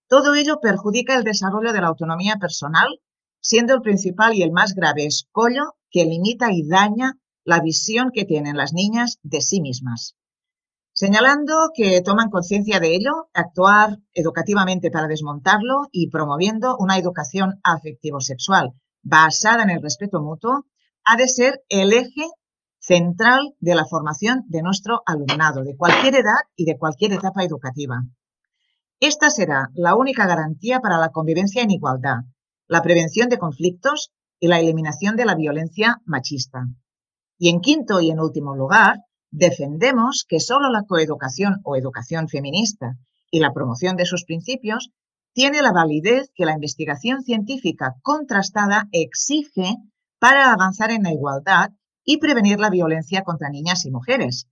Todo 0.10 0.36
ello 0.36 0.60
perjudica 0.60 1.16
el 1.16 1.24
desarrollo 1.24 1.72
de 1.72 1.80
la 1.80 1.88
autonomía 1.88 2.36
personal, 2.36 3.00
siendo 3.40 3.74
el 3.74 3.82
principal 3.82 4.34
y 4.34 4.44
el 4.44 4.52
más 4.52 4.76
grave 4.76 5.06
escollo 5.06 5.78
que 5.90 6.04
limita 6.04 6.52
y 6.52 6.68
daña 6.68 7.18
la 7.46 7.62
visión 7.62 8.12
que 8.14 8.26
tienen 8.26 8.58
las 8.58 8.74
niñas 8.74 9.20
de 9.24 9.40
sí 9.40 9.62
mismas 9.62 10.18
señalando 11.00 11.72
que 11.74 12.02
toman 12.02 12.30
conciencia 12.30 12.82
de 12.82 12.94
ello, 12.94 13.30
actuar 13.34 14.00
educativamente 14.14 14.92
para 14.92 15.08
desmontarlo 15.08 15.88
y 15.94 16.10
promoviendo 16.10 16.76
una 16.78 16.98
educación 16.98 17.62
afectivo-sexual 17.64 18.74
basada 19.02 19.64
en 19.64 19.70
el 19.70 19.82
respeto 19.82 20.22
mutuo, 20.22 20.66
ha 21.06 21.16
de 21.16 21.30
ser 21.30 21.64
el 21.70 21.94
eje 21.94 22.28
central 22.80 23.56
de 23.62 23.76
la 23.76 23.86
formación 23.86 24.44
de 24.48 24.62
nuestro 24.62 25.02
alumnado, 25.06 25.64
de 25.64 25.78
cualquier 25.78 26.16
edad 26.16 26.42
y 26.58 26.66
de 26.66 26.78
cualquier 26.78 27.14
etapa 27.14 27.46
educativa. 27.46 28.02
Esta 29.02 29.30
será 29.30 29.70
la 29.76 29.96
única 29.96 30.28
garantía 30.28 30.82
para 30.82 30.98
la 30.98 31.12
convivencia 31.12 31.64
en 31.64 31.72
igualdad, 31.72 32.24
la 32.68 32.82
prevención 32.82 33.30
de 33.30 33.38
conflictos 33.38 34.12
y 34.40 34.48
la 34.48 34.60
eliminación 34.60 35.16
de 35.16 35.26
la 35.26 35.36
violencia 35.36 36.02
machista. 36.06 36.68
Y 37.38 37.50
en 37.50 37.62
quinto 37.62 38.02
y 38.02 38.12
en 38.12 38.20
último 38.20 38.56
lugar, 38.56 38.98
defendemos 39.32 40.26
que 40.28 40.42
solo 40.42 40.70
la 40.70 40.84
coeducación 40.84 41.62
o 41.64 41.78
educación 41.78 42.28
feminista 42.28 42.98
y 43.32 43.40
la 43.40 43.54
promoción 43.54 43.96
de 43.96 44.06
sus 44.06 44.26
principios 44.26 44.92
tiene 45.34 45.62
la 45.62 45.72
validez 45.72 46.32
que 46.36 46.46
la 46.46 46.54
investigación 46.54 47.22
científica 47.22 47.96
contrastada 48.02 48.90
exige 48.92 49.78
para 50.20 50.52
avanzar 50.52 50.92
en 50.92 51.04
la 51.04 51.14
igualdad 51.14 51.70
y 52.04 52.18
prevenir 52.18 52.60
la 52.60 52.70
violencia 52.70 53.24
contra 53.24 53.50
niñas 53.50 53.86
y 53.86 53.92
mujeres. 53.92 54.48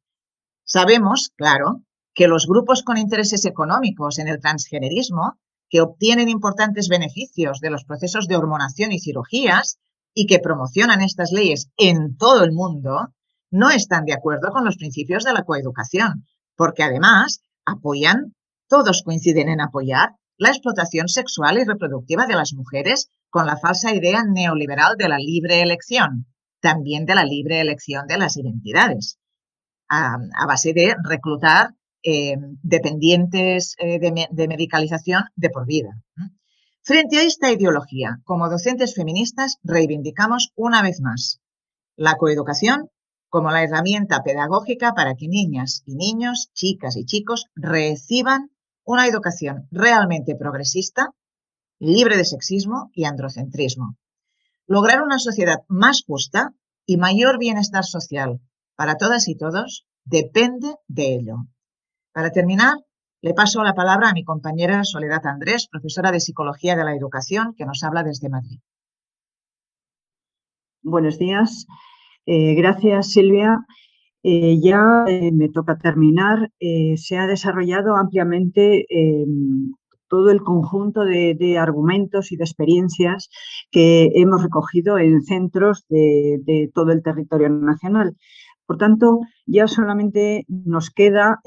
Sabemos, 0.63 1.31
claro, 1.35 1.81
que 2.17 2.27
los 2.27 2.47
grupos 2.47 2.81
con 2.81 2.97
intereses 2.97 3.45
económicos 3.45 4.17
en 4.17 4.27
el 4.27 4.39
transgenerismo, 4.39 5.37
que 5.69 5.81
obtienen 5.81 6.29
importantes 6.29 6.89
beneficios 6.89 7.59
de 7.59 7.69
los 7.69 7.85
procesos 7.85 8.27
de 8.27 8.35
hormonación 8.35 8.91
y 8.91 8.99
cirugías 8.99 9.77
y 10.15 10.25
que 10.25 10.39
promocionan 10.39 11.01
estas 11.01 11.31
leyes 11.31 11.69
en 11.77 12.17
todo 12.17 12.43
el 12.43 12.53
mundo, 12.53 13.09
no 13.51 13.69
están 13.69 14.05
de 14.05 14.13
acuerdo 14.13 14.49
con 14.49 14.65
los 14.65 14.77
principios 14.77 15.25
de 15.25 15.33
la 15.33 15.43
coeducación, 15.43 16.25
porque 16.55 16.81
además 16.81 17.43
apoyan, 17.65 18.33
todos 18.67 19.03
coinciden 19.03 19.49
en 19.49 19.61
apoyar, 19.61 20.15
la 20.37 20.49
explotación 20.49 21.09
sexual 21.09 21.59
y 21.59 21.65
reproductiva 21.65 22.25
de 22.25 22.35
las 22.35 22.51
mujeres 22.53 23.11
con 23.29 23.45
la 23.45 23.57
falsa 23.57 23.93
idea 23.93 24.23
neoliberal 24.23 24.95
de 24.97 25.07
la 25.07 25.19
libre 25.19 25.61
elección, 25.61 26.25
también 26.61 27.05
de 27.05 27.13
la 27.13 27.25
libre 27.25 27.61
elección 27.61 28.07
de 28.07 28.17
las 28.17 28.37
identidades, 28.37 29.19
a, 29.87 30.17
base 30.47 30.73
de 30.73 30.95
reclutar 31.03 31.75
eh, 32.03 32.35
dependientes 32.61 33.75
eh, 33.79 33.99
de, 33.99 34.27
de 34.29 34.47
medicalización 34.47 35.23
de 35.35 35.49
por 35.49 35.65
vida. 35.65 35.89
Frente 36.81 37.17
a 37.17 37.23
esta 37.23 37.51
ideología, 37.51 38.19
como 38.23 38.49
docentes 38.49 38.95
feministas, 38.95 39.57
reivindicamos 39.63 40.51
una 40.55 40.81
vez 40.81 41.01
más 41.01 41.41
la 41.97 42.15
coeducación 42.15 42.89
como 43.29 43.51
la 43.51 43.63
herramienta 43.63 44.23
pedagógica 44.23 44.93
para 44.93 45.15
que 45.15 45.27
niñas 45.27 45.83
y 45.85 45.95
niños, 45.95 46.49
chicas 46.53 46.95
y 46.95 47.05
chicos 47.05 47.47
reciban 47.55 48.51
una 48.85 49.05
educación 49.05 49.67
realmente 49.69 50.35
progresista, 50.35 51.09
libre 51.79 52.15
de 52.15 52.23
sexismo 52.23 52.89
y 52.93 53.03
androcentrismo. 53.03 53.97
Lograr 54.65 55.01
una 55.01 55.19
sociedad 55.19 55.59
más 55.67 56.03
justa 56.05 56.53
y 56.85 56.97
mayor 56.97 57.37
bienestar 57.37 57.83
social 57.83 58.39
para 58.75 58.95
todas 58.95 59.27
y 59.27 59.35
todos 59.35 59.85
depende 60.05 60.75
de 60.87 61.15
ello. 61.15 61.35
Para 62.17 62.31
terminar, 62.31 62.73
le 63.21 63.35
paso 63.35 63.61
la 63.61 63.75
palabra 63.75 64.09
a 64.09 64.13
mi 64.13 64.23
compañera 64.23 64.83
Soledad 64.83 65.27
Andrés, 65.27 65.67
profesora 65.69 66.11
de 66.11 66.19
Psicología 66.19 66.75
de 66.75 66.83
la 66.83 66.95
Educación, 66.95 67.53
que 67.55 67.63
nos 67.63 67.83
habla 67.83 68.01
desde 68.01 68.27
Madrid. 68.27 68.59
Buenos 70.81 71.19
días. 71.19 71.67
Eh, 72.25 72.55
gracias, 72.55 73.11
Silvia. 73.11 73.63
Eh, 74.23 74.59
ya 74.59 75.05
eh, 75.07 75.31
me 75.31 75.49
toca 75.49 75.77
terminar. 75.77 76.49
se 76.95 77.17
ha 77.19 77.27
desarrollado 77.27 77.95
ampliamente 77.95 78.87
em, 78.89 79.75
todo 80.07 80.31
el 80.31 80.41
conjunto 80.41 81.05
de, 81.05 81.57
argumentos 81.59 82.31
y 82.31 82.37
de 82.37 82.45
experiencias 82.45 83.29
que 83.69 84.11
hemos 84.15 84.41
recogido 84.41 84.97
en 84.97 85.21
centros 85.21 85.85
de, 85.87 86.71
todo 86.73 86.93
el 86.93 87.03
territorio 87.03 87.49
nacional. 87.49 88.15
Por 88.67 88.77
tanto, 88.77 89.21
ya 89.45 89.67
solamente 89.67 90.45
nos 90.47 90.89
queda 90.89 91.39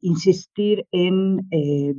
insistir 0.00 0.86
en 0.90 1.46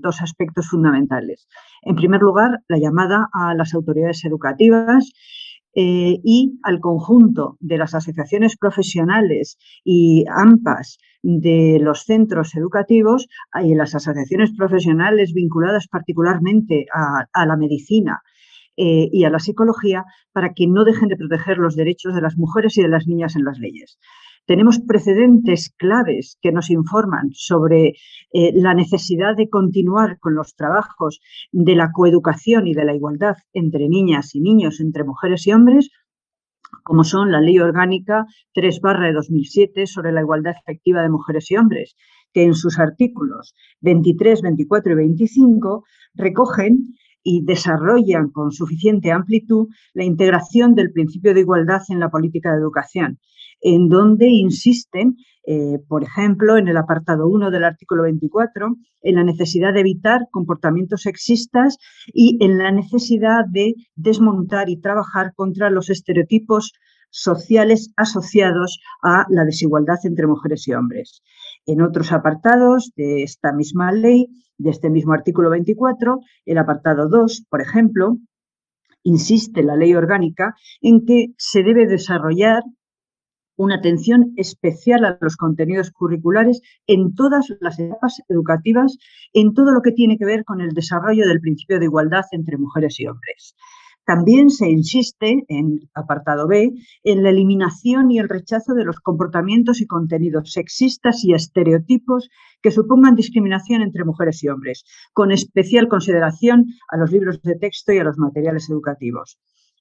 dos 0.02 0.22
aspectos 0.22 0.68
fundamentales. 0.68 1.48
En 1.84 1.96
primer 1.96 2.22
lugar, 2.22 2.64
la 2.68 2.80
llamada 2.80 3.30
a 3.34 3.54
las 3.54 3.76
autoridades 3.76 4.26
educativas 4.26 5.14
eh, 5.74 6.20
y 6.22 6.60
al 6.64 6.82
conjunto 6.82 7.56
de 7.62 7.78
las 7.78 7.96
asociaciones 7.96 8.58
profesionales 8.58 9.58
y 9.86 10.26
AMPAs 10.30 10.98
de 11.24 11.80
los 11.82 12.04
centros 12.04 12.56
educativos 12.56 13.30
y 13.64 13.74
las 13.76 13.96
asociaciones 13.96 14.52
profesionales 14.52 15.32
vinculadas 15.34 15.88
particularmente 15.88 16.88
a, 16.94 17.46
la 17.46 17.56
medicina 17.56 18.22
eh, 18.76 19.08
y 19.14 19.24
a 19.24 19.30
la 19.30 19.40
psicología 19.40 20.04
para 20.34 20.54
que 20.54 20.68
no 20.68 20.84
dejen 20.84 21.08
de 21.08 21.16
proteger 21.16 21.58
los 21.58 21.78
derechos 21.78 22.16
de 22.16 22.22
las 22.22 22.38
mujeres 22.38 22.78
y 22.78 22.82
de 22.82 22.90
las 22.90 23.08
niñas 23.08 23.38
en 23.38 23.46
las 23.46 23.58
leyes. 23.58 23.98
Tenemos 24.46 24.80
precedentes 24.80 25.74
claves 25.78 26.38
que 26.42 26.52
nos 26.52 26.70
informan 26.70 27.30
sobre 27.34 27.94
eh, 28.34 28.52
la 28.54 28.74
necesidad 28.74 29.36
de 29.36 29.50
continuar 29.50 30.18
con 30.20 30.36
los 30.36 30.56
trabajos 30.56 31.22
de 31.52 31.76
la 31.76 31.92
coeducación 31.92 32.68
y 32.68 32.74
de 32.74 32.84
la 32.84 32.96
igualdad 32.96 33.36
entre 33.54 33.88
niñas 33.88 34.34
y 34.34 34.42
niños, 34.42 34.80
entre 34.80 35.04
mujeres 35.04 35.46
y 35.46 35.54
hombres, 35.54 35.90
como 36.84 37.04
son 37.04 37.32
la 37.32 37.40
Ley 37.40 37.60
Orgánica 37.60 38.26
3 38.54 38.82
de 39.02 39.14
2007 39.14 39.86
sobre 39.86 40.12
la 40.12 40.22
igualdad 40.22 40.54
efectiva 40.60 41.02
de 41.02 41.10
mujeres 41.10 41.52
y 41.52 41.58
hombres, 41.58 41.96
que 42.34 42.44
en 42.44 42.56
sus 42.56 42.80
artículos 42.80 43.54
23, 43.82 44.42
24 44.42 44.94
y 44.94 44.96
25 44.96 45.84
recogen 46.16 46.96
y 47.24 47.46
desarrollan 47.46 48.30
con 48.32 48.52
suficiente 48.52 49.12
amplitud 49.12 49.68
la 49.94 50.04
integración 50.04 50.74
del 50.74 50.92
principio 50.92 51.34
de 51.34 51.42
igualdad 51.42 51.82
en 51.90 52.00
la 52.00 52.10
política 52.10 52.52
de 52.52 52.58
educación 52.58 53.20
en 53.62 53.90
donde 53.90 54.28
insisten, 54.28 55.16
eh, 55.46 55.80
por 55.88 56.04
ejemplo, 56.04 56.58
en 56.58 56.68
el 56.68 56.78
apartado 56.78 57.28
1 57.28 57.52
del 57.52 57.64
artículo 57.64 58.04
24, 58.04 58.76
en 59.02 59.16
la 59.16 59.24
necesidad 59.24 59.74
de 59.74 59.80
evitar 59.82 60.28
comportamientos 60.32 61.04
sexistas 61.04 61.78
y 62.14 62.38
en 62.44 62.58
la 62.58 62.72
necesidad 62.72 63.46
de 63.50 63.74
desmontar 63.96 64.70
y 64.70 64.80
trabajar 64.80 65.34
contra 65.36 65.70
los 65.70 65.90
estereotipos 65.90 66.74
sociales 67.12 67.92
asociados 67.98 68.80
a 69.04 69.26
la 69.30 69.46
desigualdad 69.46 69.98
entre 70.04 70.28
mujeres 70.28 70.68
y 70.68 70.74
hombres. 70.74 71.22
En 71.66 71.82
otros 71.82 72.12
apartados 72.12 72.92
de 72.96 73.24
esta 73.24 73.52
misma 73.52 73.92
ley, 73.92 74.28
de 74.58 74.70
este 74.70 74.90
mismo 74.90 75.14
artículo 75.14 75.50
24, 75.50 76.20
el 76.46 76.58
apartado 76.58 77.10
2, 77.10 77.46
por 77.50 77.62
ejemplo, 77.62 78.18
insiste 79.04 79.64
la 79.64 79.76
ley 79.76 79.94
orgánica 79.94 80.56
en 80.82 81.06
que 81.06 81.34
se 81.38 81.64
debe 81.64 81.88
desarrollar 81.88 82.64
una 83.56 83.76
atención 83.76 84.34
especial 84.38 85.06
a 85.06 85.18
los 85.22 85.38
contenidos 85.38 85.92
curriculares 85.92 86.62
en 86.88 87.14
todas 87.16 87.48
las 87.60 87.80
etapas 87.80 88.22
educativas, 88.28 88.98
en 89.34 89.54
todo 89.54 89.72
lo 89.72 89.82
que 89.82 89.92
tiene 89.92 90.18
que 90.18 90.26
ver 90.26 90.44
con 90.46 90.62
el 90.62 90.70
desarrollo 90.70 91.28
del 91.28 91.42
principio 91.42 91.80
de 91.80 91.86
igualdad 91.86 92.26
entre 92.32 92.58
mujeres 92.58 93.00
y 93.00 93.08
hombres. 93.08 93.56
También 94.06 94.50
se 94.50 94.70
insiste, 94.70 95.46
en 95.48 95.90
apartado 95.94 96.48
B, 96.48 96.72
en 97.04 97.24
la 97.24 97.30
eliminación 97.30 98.10
y 98.10 98.18
el 98.18 98.30
rechazo 98.30 98.74
de 98.74 98.84
los 98.84 99.00
comportamientos 99.00 99.80
y 99.80 99.86
contenidos 99.86 100.54
sexistas 100.54 101.24
y 101.24 101.34
estereotipos 101.34 102.30
que 102.62 102.72
supongan 102.72 103.16
discriminación 103.16 103.82
entre 103.84 104.04
mujeres 104.04 104.44
y 104.44 104.50
hombres, 104.50 104.86
con 105.14 105.32
especial 105.32 105.88
consideración 105.88 106.66
a 106.90 106.98
los 106.98 107.12
libros 107.12 107.42
de 107.44 107.56
texto 107.56 107.94
y 107.94 108.00
a 108.00 108.04
los 108.04 108.18
materiales 108.18 108.70
educativos. 108.70 109.38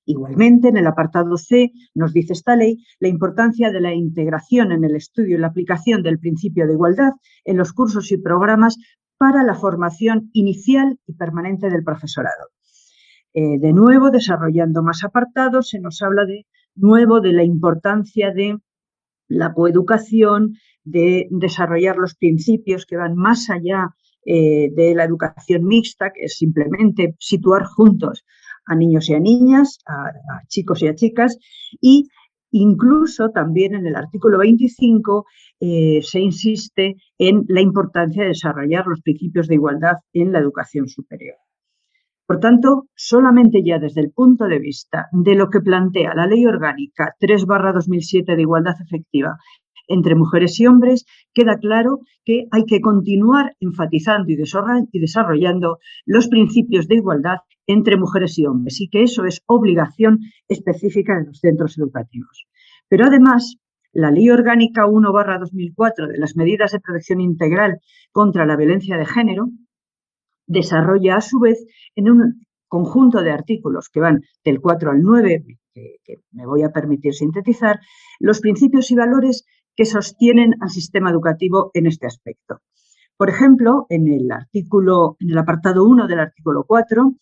Igualmente, 0.06 0.68
en 0.68 0.76
el 0.76 0.86
apartado 0.86 1.36
C 1.36 1.72
nos 1.94 2.12
dice 2.12 2.32
esta 2.32 2.56
ley 2.56 2.84
la 2.98 3.08
importancia 3.08 3.70
de 3.70 3.80
la 3.80 3.94
integración 3.94 4.72
en 4.72 4.84
el 4.84 4.96
estudio 4.96 5.36
y 5.36 5.40
la 5.40 5.48
aplicación 5.48 6.02
del 6.02 6.18
principio 6.18 6.66
de 6.66 6.72
igualdad 6.72 7.12
en 7.44 7.56
los 7.56 7.72
cursos 7.72 8.10
y 8.10 8.16
programas 8.16 8.76
para 9.18 9.44
la 9.44 9.54
formación 9.54 10.30
inicial 10.32 10.98
y 11.06 11.12
permanente 11.12 11.68
del 11.68 11.84
profesorado. 11.84 12.48
Eh, 13.34 13.58
de 13.58 13.72
nuevo, 13.72 14.10
desarrollando 14.10 14.82
más 14.82 15.04
apartados, 15.04 15.68
se 15.68 15.78
nos 15.78 16.02
habla 16.02 16.24
de 16.24 16.46
nuevo 16.74 17.20
de 17.20 17.32
la 17.32 17.44
importancia 17.44 18.32
de 18.32 18.58
la 19.28 19.52
coeducación, 19.52 20.54
de 20.82 21.28
desarrollar 21.30 21.96
los 21.96 22.16
principios 22.16 22.86
que 22.86 22.96
van 22.96 23.14
más 23.14 23.50
allá 23.50 23.90
eh, 24.24 24.70
de 24.74 24.94
la 24.94 25.04
educación 25.04 25.64
mixta, 25.64 26.10
que 26.12 26.24
es 26.24 26.36
simplemente 26.36 27.14
situar 27.18 27.64
juntos 27.64 28.24
a 28.70 28.76
niños 28.76 29.10
y 29.10 29.14
a 29.14 29.20
niñas, 29.20 29.78
a, 29.86 30.46
chicos 30.46 30.82
y 30.82 30.86
a 30.86 30.94
chicas, 30.94 31.36
y 31.80 32.08
incluso 32.52 33.30
también 33.30 33.74
en 33.74 33.86
el 33.86 33.96
artículo 33.96 34.38
25 34.38 35.26
eh, 35.60 36.00
se 36.02 36.20
insiste 36.20 36.96
en 37.18 37.44
la 37.48 37.60
importancia 37.60 38.22
de 38.22 38.28
desarrollar 38.28 38.86
los 38.86 39.00
principios 39.02 39.48
de 39.48 39.56
igualdad 39.56 39.96
en 40.12 40.32
la 40.32 40.38
educación 40.38 40.88
superior. 40.88 41.36
Por 42.26 42.38
tanto, 42.38 42.86
solamente 42.94 43.60
ya 43.64 43.80
desde 43.80 44.02
el 44.02 44.12
punto 44.12 44.44
de 44.44 44.60
vista 44.60 45.08
de 45.10 45.34
lo 45.34 45.50
que 45.50 45.60
plantea 45.60 46.14
la 46.14 46.26
Ley 46.26 46.46
Orgánica 46.46 47.16
3-2007 47.18 48.36
de 48.36 48.42
Igualdad 48.42 48.76
Efectiva 48.80 49.36
entre 49.90 50.14
mujeres 50.14 50.58
y 50.60 50.66
hombres, 50.66 51.04
queda 51.34 51.58
claro 51.58 52.00
que 52.24 52.46
hay 52.50 52.64
que 52.64 52.80
continuar 52.80 53.56
enfatizando 53.60 54.30
y 54.30 54.36
desarrollando 55.00 55.78
los 56.06 56.28
principios 56.28 56.88
de 56.88 56.96
igualdad 56.96 57.38
entre 57.66 57.96
mujeres 57.96 58.38
y 58.38 58.46
hombres 58.46 58.80
y 58.80 58.88
que 58.88 59.02
eso 59.02 59.24
es 59.24 59.42
obligación 59.46 60.20
específica 60.48 61.18
de 61.18 61.26
los 61.26 61.40
centros 61.40 61.76
educativos. 61.76 62.46
Pero 62.88 63.04
además, 63.06 63.56
la 63.92 64.10
Ley 64.10 64.30
Orgánica 64.30 64.86
1-2004 64.86 66.08
de 66.08 66.18
las 66.18 66.36
medidas 66.36 66.72
de 66.72 66.80
protección 66.80 67.20
integral 67.20 67.80
contra 68.12 68.46
la 68.46 68.56
violencia 68.56 68.96
de 68.96 69.06
género 69.06 69.48
desarrolla 70.46 71.16
a 71.16 71.20
su 71.20 71.40
vez 71.40 71.64
en 71.96 72.10
un 72.10 72.46
conjunto 72.68 73.22
de 73.22 73.32
artículos 73.32 73.88
que 73.88 74.00
van 74.00 74.22
del 74.44 74.60
4 74.60 74.92
al 74.92 75.02
9, 75.02 75.44
que, 75.74 76.14
me 76.30 76.46
voy 76.46 76.62
a 76.62 76.70
permitir 76.70 77.14
sintetizar, 77.14 77.80
los 78.20 78.40
principios 78.40 78.90
y 78.90 78.94
valores 78.94 79.44
que 79.80 79.86
sostienen 79.86 80.56
al 80.60 80.68
sistema 80.68 81.08
educativo 81.08 81.70
en 81.72 81.86
este 81.86 82.06
aspecto. 82.06 82.60
Por 83.16 83.30
ejemplo, 83.30 83.86
en 83.88 84.08
el 84.08 85.38
apartado 85.38 85.86
1 85.86 86.06
del 86.06 86.20
artículo 86.20 86.64
4, 86.68 87.14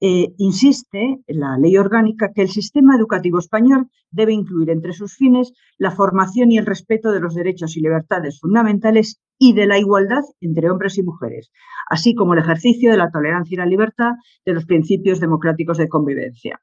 eh, 0.00 0.34
insiste 0.38 1.20
la 1.28 1.56
ley 1.56 1.76
orgánica 1.76 2.32
que 2.34 2.42
el 2.42 2.48
sistema 2.48 2.96
educativo 2.96 3.38
español 3.38 3.86
debe 4.10 4.32
incluir 4.32 4.70
entre 4.70 4.92
sus 4.92 5.14
fines 5.14 5.52
la 5.78 5.92
formación 5.92 6.50
y 6.50 6.58
el 6.58 6.66
respeto 6.66 7.12
de 7.12 7.20
los 7.20 7.36
derechos 7.36 7.76
y 7.76 7.80
libertades 7.80 8.40
fundamentales 8.40 9.20
y 9.38 9.52
de 9.52 9.66
la 9.66 9.78
igualdad 9.78 10.24
entre 10.40 10.68
hombres 10.68 10.98
y 10.98 11.04
mujeres, 11.04 11.52
así 11.88 12.16
como 12.16 12.32
el 12.32 12.40
ejercicio 12.40 12.90
de 12.90 12.96
la 12.96 13.12
tolerancia 13.12 13.54
y 13.54 13.58
la 13.58 13.66
libertad 13.66 14.14
de 14.44 14.54
los 14.54 14.64
principios 14.64 15.20
democráticos 15.20 15.78
de 15.78 15.88
convivencia. 15.88 16.60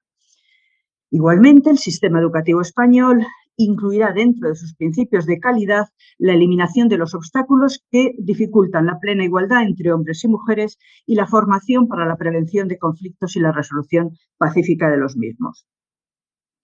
Igualmente, 1.10 1.70
el 1.70 1.78
sistema 1.78 2.20
educativo 2.20 2.60
español 2.60 3.26
incluirá 3.58 4.14
dentro 4.14 4.50
de 4.50 4.56
sus 4.56 4.76
principios 4.76 5.26
de 5.26 5.40
calidad 5.40 5.88
la 6.18 6.34
eliminación 6.34 6.88
de 6.88 6.98
los 6.98 7.14
obstáculos 7.14 7.84
que 7.92 8.14
dificultan 8.20 8.86
la 8.86 9.00
plena 9.00 9.26
igualdad 9.26 9.64
entre 9.64 9.92
hombres 9.92 10.24
y 10.24 10.28
mujeres 10.30 10.78
y 11.06 11.16
la 11.16 11.28
formación 11.28 11.88
para 11.88 12.06
la 12.06 12.18
prevención 12.18 12.68
de 12.68 12.78
conflictos 12.78 13.36
y 13.36 13.40
la 13.40 13.52
resolución 13.52 14.12
pacífica 14.38 14.90
de 14.90 14.98
los 14.98 15.18
mismos. 15.18 15.68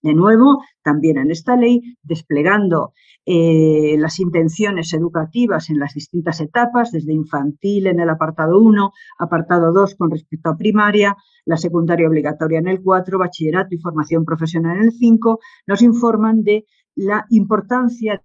De 0.04 0.12
nuevo, 0.12 0.62
también 0.82 1.16
en 1.16 1.30
esta 1.30 1.56
ley, 1.56 1.96
desplegando 2.02 2.92
eh, 3.24 3.96
las 3.98 4.20
intenciones 4.20 4.92
educativas 4.92 5.70
en 5.70 5.78
las 5.78 5.94
distintas 5.94 6.42
etapas, 6.42 6.92
desde 6.92 7.14
infantil 7.14 7.86
en 7.86 8.00
el 8.00 8.10
apartado 8.10 8.60
1, 8.60 8.92
apartado 9.18 9.72
2 9.72 9.94
con 9.94 10.10
respecto 10.10 10.50
a 10.50 10.58
primaria, 10.58 11.16
la 11.46 11.56
secundaria 11.56 12.06
obligatoria 12.06 12.58
en 12.58 12.68
el 12.68 12.82
4, 12.82 13.18
bachillerato 13.18 13.74
y 13.74 13.78
formación 13.78 14.26
profesional 14.26 14.76
en 14.76 14.82
el 14.84 14.92
5, 14.92 15.40
nos 15.66 15.80
informan 15.80 16.42
de 16.42 16.66
la 16.94 17.26
importancia 17.30 18.22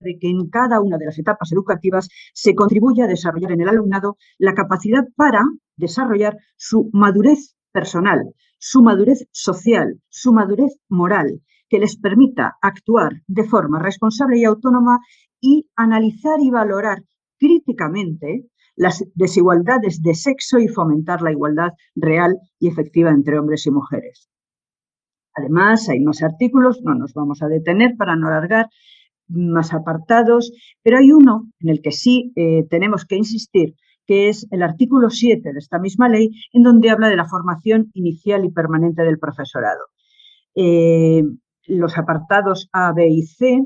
de 0.00 0.18
que 0.18 0.28
en 0.28 0.48
cada 0.50 0.80
una 0.80 0.98
de 0.98 1.06
las 1.06 1.18
etapas 1.18 1.52
educativas 1.52 2.08
se 2.34 2.54
contribuya 2.54 3.04
a 3.04 3.08
desarrollar 3.08 3.52
en 3.52 3.60
el 3.62 3.68
alumnado 3.68 4.16
la 4.38 4.54
capacidad 4.54 5.04
para 5.16 5.44
desarrollar 5.76 6.36
su 6.56 6.90
madurez 6.92 7.56
personal, 7.72 8.34
su 8.58 8.82
madurez 8.82 9.26
social, 9.30 10.00
su 10.08 10.32
madurez 10.32 10.76
moral, 10.88 11.40
que 11.68 11.78
les 11.78 11.96
permita 11.96 12.56
actuar 12.60 13.22
de 13.26 13.44
forma 13.44 13.78
responsable 13.78 14.38
y 14.38 14.44
autónoma 14.44 15.00
y 15.40 15.70
analizar 15.74 16.38
y 16.40 16.50
valorar 16.50 17.02
críticamente 17.38 18.46
las 18.76 19.04
desigualdades 19.14 20.02
de 20.02 20.14
sexo 20.14 20.58
y 20.58 20.68
fomentar 20.68 21.22
la 21.22 21.32
igualdad 21.32 21.72
real 21.94 22.38
y 22.58 22.68
efectiva 22.68 23.10
entre 23.10 23.38
hombres 23.38 23.66
y 23.66 23.70
mujeres. 23.70 24.31
Además, 25.34 25.88
hay 25.88 26.00
más 26.00 26.22
artículos, 26.22 26.82
no 26.82 26.94
nos 26.94 27.14
vamos 27.14 27.42
a 27.42 27.48
detener 27.48 27.96
para 27.96 28.16
no 28.16 28.28
alargar, 28.28 28.68
más 29.28 29.72
apartados, 29.72 30.52
pero 30.82 30.98
hay 30.98 31.10
uno 31.12 31.48
en 31.60 31.70
el 31.70 31.80
que 31.80 31.92
sí 31.92 32.32
eh, 32.36 32.66
tenemos 32.68 33.04
que 33.06 33.16
insistir, 33.16 33.74
que 34.06 34.28
es 34.28 34.46
el 34.50 34.62
artículo 34.62 35.10
7 35.10 35.52
de 35.52 35.58
esta 35.58 35.78
misma 35.78 36.08
ley, 36.08 36.30
en 36.52 36.62
donde 36.62 36.90
habla 36.90 37.08
de 37.08 37.16
la 37.16 37.28
formación 37.28 37.90
inicial 37.94 38.44
y 38.44 38.50
permanente 38.50 39.02
del 39.02 39.18
profesorado. 39.18 39.86
Eh, 40.54 41.22
los 41.66 41.96
apartados 41.96 42.68
A, 42.72 42.92
B 42.92 43.08
y 43.08 43.22
C 43.22 43.64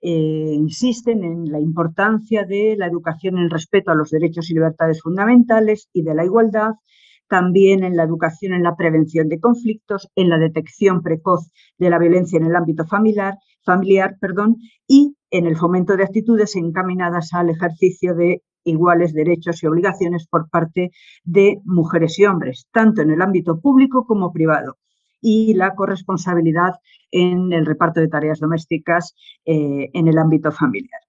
eh, 0.00 0.52
insisten 0.54 1.24
en 1.24 1.50
la 1.50 1.60
importancia 1.60 2.44
de 2.44 2.76
la 2.76 2.86
educación 2.86 3.38
en 3.38 3.50
respeto 3.50 3.90
a 3.90 3.94
los 3.94 4.10
derechos 4.10 4.50
y 4.50 4.54
libertades 4.54 5.02
fundamentales 5.02 5.88
y 5.92 6.02
de 6.02 6.14
la 6.14 6.24
igualdad, 6.24 6.72
también 7.28 7.84
en 7.84 7.96
la 7.96 8.04
educación 8.04 8.52
en 8.52 8.62
la 8.62 8.76
prevención 8.76 9.28
de 9.28 9.40
conflictos, 9.40 10.08
en 10.14 10.28
la 10.28 10.38
detección 10.38 11.02
precoz 11.02 11.50
de 11.78 11.90
la 11.90 11.98
violencia 11.98 12.38
en 12.38 12.46
el 12.46 12.56
ámbito 12.56 12.86
familiar, 12.86 13.34
familiar 13.64 14.16
perdón, 14.20 14.56
y 14.86 15.16
en 15.30 15.46
el 15.46 15.56
fomento 15.56 15.96
de 15.96 16.04
actitudes 16.04 16.56
encaminadas 16.56 17.32
al 17.32 17.50
ejercicio 17.50 18.14
de 18.14 18.42
iguales 18.64 19.12
derechos 19.12 19.62
y 19.62 19.66
obligaciones 19.66 20.26
por 20.26 20.48
parte 20.50 20.90
de 21.24 21.60
mujeres 21.64 22.18
y 22.18 22.24
hombres, 22.24 22.66
tanto 22.72 23.02
en 23.02 23.10
el 23.10 23.22
ámbito 23.22 23.60
público 23.60 24.04
como 24.06 24.32
privado, 24.32 24.76
y 25.20 25.54
la 25.54 25.74
corresponsabilidad 25.74 26.74
en 27.10 27.52
el 27.52 27.64
reparto 27.64 28.00
de 28.00 28.08
tareas 28.08 28.40
domésticas 28.40 29.14
eh, 29.44 29.88
en 29.92 30.08
el 30.08 30.18
ámbito 30.18 30.52
familiar. 30.52 31.00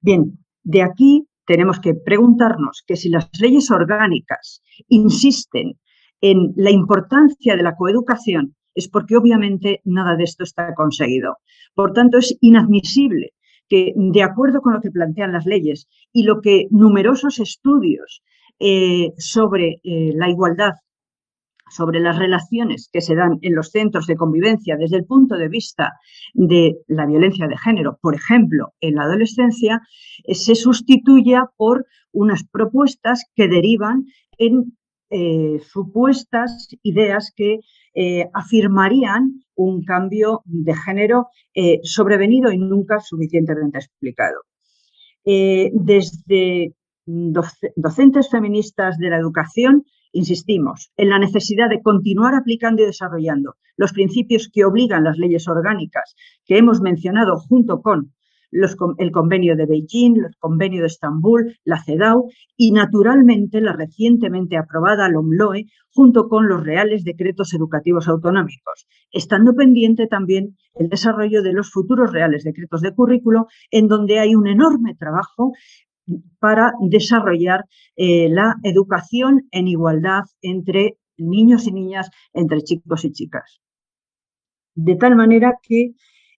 Bien, 0.00 0.38
de 0.62 0.82
aquí 0.82 1.28
tenemos 1.46 1.80
que 1.80 1.94
preguntarnos 1.94 2.82
que 2.86 2.96
si 2.96 3.08
las 3.08 3.28
leyes 3.40 3.70
orgánicas 3.70 4.62
insisten 4.88 5.78
en 6.20 6.52
la 6.56 6.70
importancia 6.70 7.56
de 7.56 7.62
la 7.62 7.74
coeducación, 7.74 8.54
es 8.74 8.88
porque 8.88 9.16
obviamente 9.16 9.80
nada 9.84 10.16
de 10.16 10.24
esto 10.24 10.44
está 10.44 10.74
conseguido. 10.74 11.38
Por 11.74 11.92
tanto, 11.92 12.18
es 12.18 12.36
inadmisible 12.40 13.32
que, 13.68 13.92
de 13.96 14.22
acuerdo 14.22 14.60
con 14.60 14.74
lo 14.74 14.80
que 14.80 14.90
plantean 14.90 15.32
las 15.32 15.46
leyes 15.46 15.88
y 16.12 16.22
lo 16.22 16.40
que 16.40 16.66
numerosos 16.70 17.38
estudios 17.38 18.22
eh, 18.58 19.12
sobre 19.18 19.80
eh, 19.82 20.12
la 20.14 20.28
igualdad 20.28 20.72
sobre 21.72 22.00
las 22.00 22.18
relaciones 22.18 22.88
que 22.92 23.00
se 23.00 23.14
dan 23.14 23.38
en 23.42 23.54
los 23.54 23.70
centros 23.70 24.06
de 24.06 24.16
convivencia 24.16 24.76
desde 24.76 24.98
el 24.98 25.04
punto 25.04 25.36
de 25.36 25.48
vista 25.48 25.92
de 26.34 26.78
la 26.86 27.06
violencia 27.06 27.48
de 27.48 27.56
género, 27.56 27.98
por 28.00 28.14
ejemplo, 28.14 28.74
en 28.80 28.96
la 28.96 29.04
adolescencia, 29.04 29.80
eh, 30.24 30.34
se 30.34 30.54
sustituya 30.54 31.50
por 31.56 31.86
unas 32.12 32.44
propuestas 32.44 33.24
que 33.34 33.48
derivan 33.48 34.04
en 34.38 34.76
eh, 35.10 35.60
supuestas 35.60 36.68
ideas 36.82 37.32
que 37.34 37.60
eh, 37.94 38.28
afirmarían 38.32 39.44
un 39.54 39.84
cambio 39.84 40.42
de 40.44 40.74
género 40.74 41.28
sobrevenido 41.82 42.50
y 42.50 42.58
nunca 42.58 43.00
suficientemente 43.00 43.78
explicado. 43.78 44.40
desde 45.24 46.74
docentes 47.76 48.30
feministas 48.30 48.96
de 48.96 49.10
la 49.10 49.18
educación 49.18 49.84
Insistimos 50.12 50.92
en 50.96 51.08
la 51.08 51.18
necesidad 51.18 51.70
de 51.70 51.82
continuar 51.82 52.34
aplicando 52.34 52.82
y 52.82 52.86
desarrollando 52.86 53.56
los 53.76 53.92
principios 53.92 54.50
que 54.52 54.64
obligan 54.64 55.04
las 55.04 55.16
leyes 55.16 55.48
orgánicas 55.48 56.14
que 56.44 56.58
hemos 56.58 56.80
mencionado 56.82 57.38
junto 57.38 57.80
con 57.80 58.12
el 58.98 59.10
convenio 59.10 59.56
de 59.56 59.64
Beijing, 59.64 60.16
el 60.26 60.36
convenio 60.38 60.82
de 60.82 60.88
Estambul, 60.88 61.56
la 61.64 61.82
CEDAW 61.82 62.28
y, 62.54 62.72
naturalmente, 62.72 63.62
la 63.62 63.72
recientemente 63.72 64.58
aprobada 64.58 65.08
LOMLOE, 65.08 65.66
junto 65.90 66.28
con 66.28 66.48
los 66.48 66.62
reales 66.62 67.04
decretos 67.04 67.54
educativos 67.54 68.08
autonómicos, 68.08 68.86
estando 69.10 69.54
pendiente 69.54 70.06
también 70.06 70.56
el 70.74 70.90
desarrollo 70.90 71.42
de 71.42 71.54
los 71.54 71.70
futuros 71.70 72.12
reales 72.12 72.44
decretos 72.44 72.82
de 72.82 72.94
currículo, 72.94 73.46
en 73.70 73.88
donde 73.88 74.18
hay 74.18 74.34
un 74.34 74.46
enorme 74.46 74.94
trabajo 74.96 75.52
para 76.38 76.72
desarrollar 76.80 77.64
eh, 77.96 78.28
la 78.28 78.56
educación 78.62 79.48
en 79.50 79.68
igualdad 79.68 80.24
entre 80.40 80.98
niños 81.16 81.66
y 81.66 81.72
niñas 81.72 82.10
entre 82.32 82.62
chicos 82.62 83.04
y 83.04 83.12
chicas. 83.12 83.60
De 84.74 84.96
tal 84.96 85.16
manera 85.16 85.58
que 85.62 85.92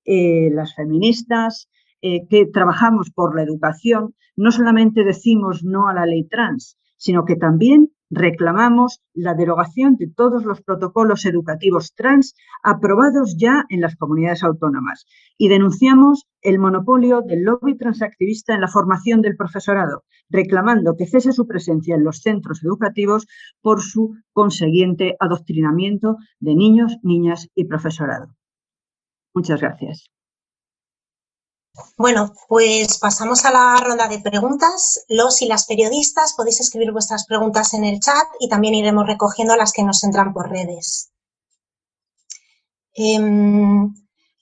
eh, 0.05 0.51
las 0.53 0.75
feministas 0.75 1.71
eh, 2.03 2.27
que 2.29 2.47
trabajamos 2.47 3.11
por 3.11 3.35
la 3.35 3.43
educación 3.43 4.15
no 4.37 4.51
solamente 4.51 5.05
decimos 5.05 5.65
no 5.65 5.89
a 5.89 5.95
la 5.95 6.07
ley 6.07 6.25
trans, 6.29 6.77
sino 6.97 7.25
que 7.25 7.37
también 7.37 7.91
reclamamos 8.15 9.03
la 9.12 9.35
derogación 9.35 9.97
de 9.97 10.09
todos 10.09 10.45
los 10.45 10.62
protocolos 10.62 11.27
educativos 11.27 11.95
trans 11.95 12.35
aprobados 12.62 13.37
ya 13.37 13.65
en 13.69 13.81
las 13.81 13.97
comunidades 13.97 14.45
autónomas 14.45 15.07
y 15.37 15.49
denunciamos 15.49 16.27
el 16.41 16.59
monopolio 16.59 17.23
del 17.23 17.43
lobby 17.43 17.77
transactivista 17.77 18.55
en 18.55 18.61
la 18.61 18.69
formación 18.69 19.21
del 19.21 19.37
profesorado, 19.37 20.05
reclamando 20.29 20.97
que 20.97 21.07
cese 21.07 21.33
su 21.33 21.47
presencia 21.47 21.97
en 21.97 22.05
los 22.05 22.19
centros 22.21 22.62
educativos 22.62 23.27
por 23.61 23.83
su 23.83 24.15
consiguiente 24.33 25.17
adoctrinamiento 25.19 26.17
de 26.39 26.55
niños, 26.55 26.97
niñas 27.03 27.49
y 27.55 27.65
profesorado. 27.65 28.29
Muchas 29.35 29.61
gracias. 29.61 30.14
Bueno, 31.97 32.35
pues 32.49 32.99
pasamos 32.99 33.45
a 33.45 33.51
la 33.51 33.77
ronda 33.81 34.09
de 34.09 34.20
preguntas. 34.20 35.05
Los 35.09 35.43
y 35.43 35.47
las 35.47 35.66
periodistas 35.66 36.35
podéis 36.35 36.61
escribir 36.61 36.93
vuestras 36.93 37.27
preguntas 37.27 37.75
en 37.75 37.85
el 37.85 38.01
chat 38.01 38.27
y 38.39 38.49
también 38.49 38.75
iremos 38.75 39.07
recogiendo 39.07 39.57
las 39.57 39.72
que 39.72 39.83
nos 39.83 40.03
entran 40.05 40.33
por 40.33 40.51
redes. 40.51 41.11
Em, 42.95 43.93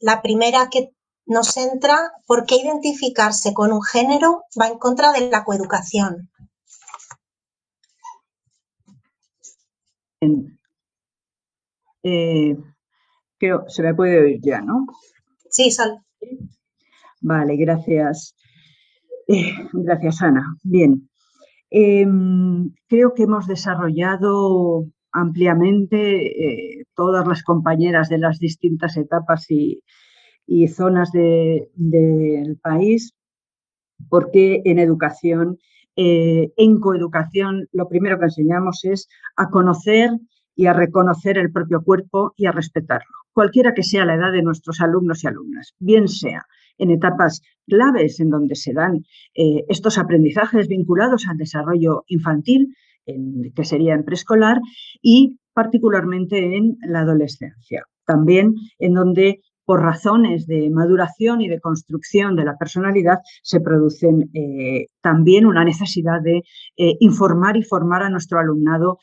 la 0.01 0.21
primera 0.21 0.69
que 0.71 0.95
nos 1.25 1.57
entra, 1.57 2.13
¿por 2.27 2.45
qué 2.45 2.57
identificarse 2.57 3.55
con 3.55 3.73
un 3.73 3.83
género 3.83 4.45
va 4.61 4.69
en 4.69 4.79
contra 4.79 5.13
de 5.13 5.31
la 5.31 5.45
coeducación? 5.45 6.31
Eh, 12.03 12.57
creo, 13.39 13.65
se 13.69 13.83
me 13.83 13.95
puede 13.95 14.21
oír 14.21 14.41
ya, 14.43 14.61
¿no? 14.61 14.87
Sí, 15.49 15.71
Sal. 15.71 16.05
Vale, 17.23 17.57
gracias. 17.57 18.37
Eh, 19.29 19.55
gracias, 19.73 20.23
Ana. 20.23 20.57
Bien. 20.65 21.09
Em, 21.71 22.71
creo 22.89 23.15
que 23.15 23.23
hemos 23.23 23.47
desarrollado 23.47 24.87
ampliamente 25.13 26.81
eh, 26.81 26.85
todas 26.95 27.27
las 27.27 27.43
compañeras 27.43 28.09
de 28.09 28.19
las 28.19 28.39
distintas 28.39 28.97
etapas 28.97 29.47
y, 29.51 29.83
zonas 30.69 31.11
del 31.13 32.59
país, 32.63 33.15
porque 34.11 34.61
en 34.65 34.79
educación, 34.79 35.59
eh, 35.97 36.53
en 36.57 36.81
coeducación, 36.81 37.69
lo 37.73 37.89
primero 37.89 38.19
que 38.19 38.27
enseñamos 38.27 38.85
es 38.85 39.09
a 39.37 39.49
conocer 39.49 40.11
y 40.55 40.67
a 40.67 40.75
reconocer 40.75 41.39
el 41.39 41.53
propio 41.53 41.83
cuerpo 41.83 42.35
y 42.37 42.47
a 42.47 42.53
respetarlo, 42.53 43.15
cualquiera 43.33 43.73
que 43.73 43.83
sea 43.83 44.05
la 44.05 44.15
edad 44.15 44.33
de 44.33 44.43
nuestros 44.43 44.81
alumnos 44.81 45.25
y 45.25 45.29
alumnas, 45.29 45.75
bien 45.79 46.09
sea 46.09 46.45
en 46.79 46.91
etapas 46.91 47.43
claves 47.67 48.21
en 48.21 48.31
donde 48.31 48.55
se 48.55 48.73
dan 48.73 49.05
eh, 49.35 49.65
estos 49.69 49.99
aprendizajes 49.99 50.69
vinculados 50.69 51.27
al 51.29 51.37
desarrollo 51.37 52.05
infantil, 52.07 52.75
que 53.05 53.65
sería 53.65 53.95
en 53.95 54.05
preescolar, 54.05 54.61
y 55.03 55.41
particularmente 55.53 56.57
en 56.57 56.77
la 56.87 57.01
adolescencia. 57.01 57.85
También 58.07 58.55
en 58.79 58.95
donde 58.95 59.41
por 59.65 59.81
razones 59.81 60.47
de 60.47 60.71
maduración 60.71 61.41
y 61.41 61.49
de 61.49 61.61
construcción 61.61 62.37
de 62.37 62.45
la 62.45 62.57
personalidad, 62.57 63.19
se 63.43 63.61
producen 63.61 64.31
eh, 64.35 64.87
también 65.01 65.47
una 65.47 65.65
necesidad 65.65 66.21
de 66.23 66.43
eh, 66.77 66.97
informar 67.01 67.57
y 67.57 67.63
formar 67.63 68.03
a 68.03 68.11
nuestro 68.11 68.39
alumnado 68.39 68.99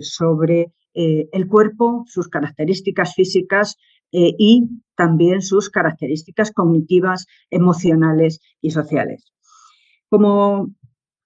sobre 0.00 0.72
el 0.92 1.46
cuerpo, 1.46 2.04
sus 2.08 2.28
características 2.28 3.14
físicas, 3.14 3.76
eh, 4.12 4.34
y 4.38 4.68
también 4.96 5.42
sus 5.42 5.70
características 5.70 6.52
cognitivas, 6.52 7.26
emocionales 7.50 8.40
y 8.60 8.70
sociales. 8.70 9.32
Como 10.08 10.74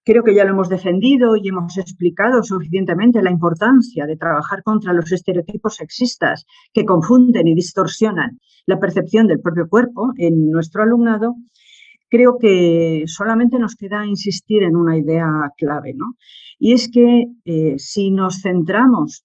creo 0.04 0.22
que 0.22 0.34
ya 0.34 0.44
lo 0.44 0.50
hemos 0.50 0.68
defendido 0.68 1.36
y 1.36 1.48
hemos 1.48 1.76
explicado 1.78 2.42
suficientemente 2.42 3.22
la 3.22 3.30
importancia 3.30 4.06
de 4.06 4.16
trabajar 4.16 4.62
contra 4.62 4.92
los 4.92 5.10
estereotipos 5.10 5.76
sexistas 5.76 6.44
que 6.72 6.84
confunden 6.84 7.48
y 7.48 7.54
distorsionan 7.54 8.38
la 8.66 8.78
percepción 8.78 9.26
del 9.26 9.40
propio 9.40 9.68
cuerpo 9.68 10.12
en 10.16 10.50
nuestro 10.50 10.82
alumnado, 10.82 11.34
creo 12.08 12.38
que 12.38 13.04
solamente 13.06 13.58
nos 13.58 13.74
queda 13.74 14.06
insistir 14.06 14.62
en 14.62 14.76
una 14.76 14.96
idea 14.96 15.28
clave, 15.56 15.94
¿no? 15.94 16.14
Y 16.58 16.72
es 16.72 16.90
que 16.90 17.26
eh, 17.44 17.74
si 17.78 18.10
nos 18.10 18.40
centramos 18.42 19.24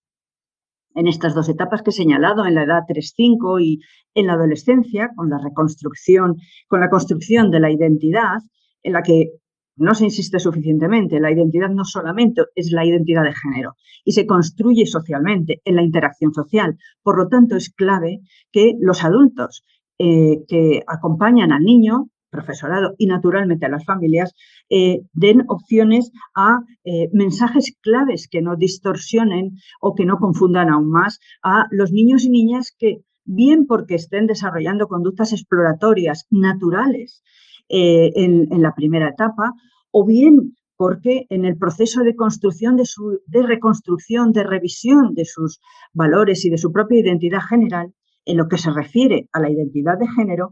en 1.00 1.08
estas 1.08 1.34
dos 1.34 1.48
etapas 1.48 1.82
que 1.82 1.92
he 1.92 1.94
señalado, 1.94 2.46
en 2.46 2.56
la 2.56 2.64
edad 2.64 2.84
3-5 2.88 3.62
y 3.64 3.80
en 4.14 4.28
la 4.28 4.34
adolescencia, 4.34 5.12
con 5.16 5.30
la 5.30 5.40
reconstrucción, 5.42 6.36
con 6.68 6.82
la 6.82 6.90
construcción 6.90 7.52
de 7.52 7.62
la 7.62 7.72
identidad, 7.72 8.40
en 8.84 8.94
la 8.94 9.02
que 9.02 9.32
no 9.78 9.96
se 9.96 10.04
insiste 10.04 10.40
suficientemente, 10.40 11.22
la 11.22 11.32
identidad 11.32 11.70
no 11.70 11.86
solamente 11.86 12.42
es 12.54 12.72
la 12.74 12.86
identidad 12.86 13.24
de 13.24 13.34
género 13.34 13.76
y 14.04 14.12
se 14.12 14.28
construye 14.28 14.86
socialmente 14.86 15.62
en 15.64 15.78
la 15.78 15.84
interacción 15.84 16.34
social. 16.34 16.78
Por 17.02 17.18
lo 17.18 17.30
tanto, 17.30 17.56
es 17.56 17.74
clave 17.74 18.20
que 18.52 18.74
los 18.82 19.06
adultos 19.06 19.64
eh, 20.00 20.44
que 20.50 20.84
acompañan 20.86 21.54
al 21.54 21.64
niño 21.64 22.10
profesorado 22.30 22.96
y 22.98 23.08
naturalmente 23.08 23.66
a 23.66 23.70
las 23.70 23.86
familias 23.86 24.34
eh, 24.70 25.02
den 25.14 25.44
opciones 25.48 26.12
a 26.36 26.60
eh, 26.84 27.10
mensajes 27.12 27.76
claves 27.82 28.28
que 28.30 28.42
no 28.42 28.56
distorsionen 28.56 29.58
o 29.82 29.96
que 29.96 30.06
no 30.06 30.18
confundan 30.18 30.70
aún 30.70 30.90
más 30.90 31.20
a 31.44 31.66
los 31.72 31.92
niños 31.92 32.24
y 32.24 32.30
niñas 32.30 32.74
que 32.78 33.04
bien 33.26 33.68
porque 33.68 33.96
estén 33.96 34.28
desarrollando 34.28 34.88
conductas 34.88 35.34
exploratorias 35.34 36.26
naturales 36.32 37.22
eh, 37.70 38.12
en, 38.16 38.48
la 38.62 38.74
primera 38.74 39.10
etapa 39.10 39.54
o 39.92 40.06
bien 40.06 40.56
porque 40.76 41.26
en 41.30 41.46
el 41.46 41.58
proceso 41.58 42.04
de 42.04 42.16
construcción 42.16 42.78
de, 42.78 42.86
su, 42.86 43.20
de 43.28 43.44
reconstrucción, 43.44 44.32
de 44.32 44.44
revisión 44.44 45.14
de 45.14 45.26
sus 45.26 45.60
valores 45.94 46.46
y 46.46 46.50
de 46.50 46.58
su 46.58 46.72
propia 46.72 47.02
identidad 47.02 47.42
general, 47.42 47.94
en 48.26 48.38
lo 48.38 48.48
que 48.48 48.58
se 48.58 48.72
refiere 48.72 49.28
a 49.34 49.40
la 49.42 49.50
identidad 49.50 49.98
de 50.00 50.08
género, 50.08 50.52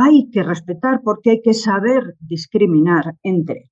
hay 0.00 0.30
que 0.30 0.44
respetar 0.44 1.00
porque 1.02 1.30
hay 1.30 1.42
que 1.42 1.54
saber 1.54 2.14
discriminar 2.20 3.16
entre 3.24 3.70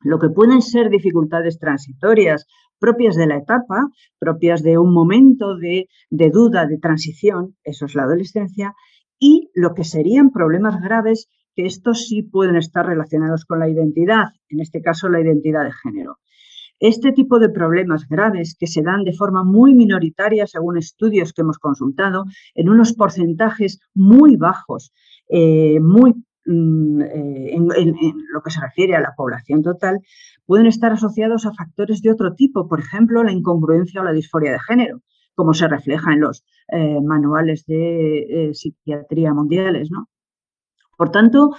lo 0.00 0.18
que 0.18 0.30
pueden 0.30 0.62
ser 0.62 0.88
dificultades 0.88 1.58
transitorias 1.58 2.46
propias 2.78 3.16
de 3.16 3.26
la 3.26 3.36
etapa, 3.36 3.88
propias 4.18 4.62
de 4.62 4.78
un 4.78 4.92
momento 4.92 5.56
de, 5.56 5.88
duda, 6.10 6.66
de 6.66 6.78
transición, 6.78 7.54
eso 7.62 7.84
es 7.84 7.94
la 7.94 8.04
adolescencia, 8.04 8.74
y 9.18 9.50
lo 9.54 9.74
que 9.74 9.84
serían 9.84 10.30
problemas 10.30 10.80
graves 10.80 11.28
que 11.54 11.66
estos 11.66 12.08
sí 12.08 12.22
pueden 12.22 12.56
estar 12.56 12.86
relacionados 12.86 13.44
con 13.44 13.60
la 13.60 13.68
identidad, 13.68 14.28
en 14.48 14.60
este 14.60 14.80
caso 14.80 15.08
la 15.08 15.20
identidad 15.20 15.64
de 15.64 15.72
género. 15.72 16.18
Este 16.82 17.12
tipo 17.12 17.38
de 17.38 17.48
problemas 17.48 18.08
graves 18.08 18.56
que 18.58 18.66
se 18.66 18.82
dan 18.82 19.04
de 19.04 19.12
forma 19.12 19.44
muy 19.44 19.72
minoritaria, 19.72 20.48
según 20.48 20.76
estudios 20.76 21.32
que 21.32 21.42
hemos 21.42 21.60
consultado, 21.60 22.24
en 22.56 22.68
unos 22.68 22.92
porcentajes 22.94 23.78
muy 23.94 24.34
bajos, 24.34 24.92
eh, 25.28 25.78
muy 25.78 26.12
mm, 26.44 27.02
eh, 27.02 27.54
en, 27.54 27.68
lo 28.32 28.42
que 28.42 28.50
se 28.50 28.60
refiere 28.60 28.96
a 28.96 29.00
la 29.00 29.14
población 29.16 29.62
total, 29.62 30.00
pueden 30.44 30.66
estar 30.66 30.90
asociados 30.90 31.46
a 31.46 31.52
factores 31.52 32.02
de 32.02 32.10
otro 32.10 32.34
tipo, 32.34 32.66
por 32.66 32.80
ejemplo, 32.80 33.22
la 33.22 33.30
incongruencia 33.30 34.00
o 34.00 34.04
la 34.04 34.12
disforia 34.12 34.50
de 34.50 34.58
género, 34.58 35.02
como 35.36 35.54
se 35.54 35.68
refleja 35.68 36.12
en 36.12 36.20
los 36.20 36.44
eh, 36.66 37.00
manuales 37.00 37.64
de 37.64 38.50
psiquiatría 38.54 39.32
mundiales. 39.32 39.88
¿no? 39.92 40.08
Por 40.98 41.12
tanto, 41.12 41.52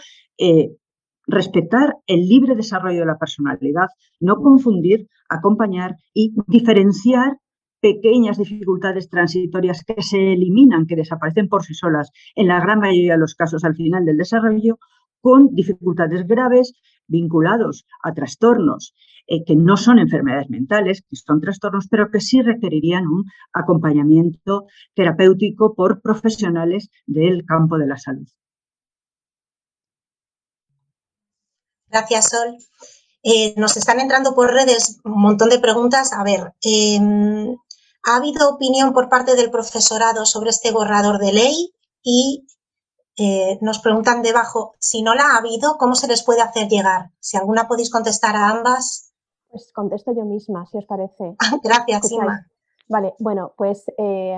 respetar 1.28 1.96
el 2.08 2.28
libre 2.28 2.56
desarrollo 2.56 3.02
de 3.02 3.06
la 3.06 3.18
personalidad, 3.18 3.88
no 4.20 4.36
confundir, 4.38 5.08
acompañar 5.30 5.98
y 6.14 6.34
diferenciar 6.48 7.38
pequeñas 7.82 8.38
dificultades 8.38 9.10
transitorias 9.10 9.84
que 9.84 10.02
se 10.02 10.34
eliminan, 10.34 10.88
que 10.88 10.96
desaparecen 10.96 11.50
por 11.50 11.64
sí 11.64 11.74
solas 11.74 12.12
en 12.36 12.48
la 12.48 12.62
gran 12.62 12.80
mayoría 12.80 13.14
de 13.14 13.20
los 13.20 13.36
casos 13.36 13.64
al 13.66 13.76
final 13.76 14.06
del 14.06 14.18
desarrollo, 14.18 14.80
con 15.20 15.54
dificultades 15.54 16.26
graves 16.28 16.74
vinculados 17.08 17.86
a 18.02 18.14
trastornos 18.14 18.94
eh, 19.28 19.44
que 19.46 19.56
no 19.56 19.78
son 19.78 20.00
enfermedades 20.00 20.50
mentales, 20.50 21.02
que 21.10 21.16
son 21.16 21.40
trastornos, 21.40 21.88
pero 21.90 22.10
que 22.12 22.20
sí 22.20 22.42
requerirían 22.42 23.08
un 23.08 23.26
acompañamiento 23.54 24.66
terapéutico 24.94 25.76
por 25.76 26.02
profesionales 26.02 26.90
del 27.06 27.46
campo 27.46 27.78
de 27.78 27.88
la 27.88 27.98
salud. 27.98 28.28
Gracias, 31.94 32.30
Sol. 32.30 32.58
Eh, 33.22 33.54
nos 33.56 33.78
están 33.78 34.00
entrando 34.00 34.34
por 34.34 34.52
redes 34.52 35.00
un 35.06 35.22
montón 35.22 35.50
de 35.50 35.60
preguntas. 35.60 36.12
A 36.12 36.24
ver, 36.24 36.56
em, 36.64 37.56
¿ha 38.04 38.16
habido 38.16 38.50
opinión 38.50 38.94
por 38.94 39.10
parte 39.10 39.36
del 39.36 39.52
profesorado 39.52 40.26
sobre 40.26 40.50
este 40.50 40.72
borrador 40.72 41.20
de 41.20 41.34
ley? 41.34 41.72
Y 42.02 42.48
eh, 43.16 43.60
nos 43.62 43.78
preguntan 43.78 44.24
debajo, 44.24 44.74
si 44.80 45.04
no 45.04 45.14
la 45.14 45.24
ha 45.24 45.38
habido, 45.38 45.78
¿cómo 45.78 45.94
se 45.94 46.08
les 46.08 46.24
puede 46.24 46.42
hacer 46.42 46.68
llegar? 46.68 47.12
Si 47.20 47.38
alguna 47.38 47.68
podéis 47.68 47.92
contestar 47.92 48.36
a 48.36 48.50
ambas. 48.50 49.14
Pues 49.50 49.72
contesto 49.72 50.16
yo 50.16 50.26
misma, 50.26 50.66
si 50.66 50.80
os 50.80 50.86
parece. 50.86 51.36
Gracias, 51.64 52.08
Sima. 52.08 52.48
Vale, 52.90 53.14
bueno, 53.20 53.54
pues 53.56 53.86
eh, 54.00 54.36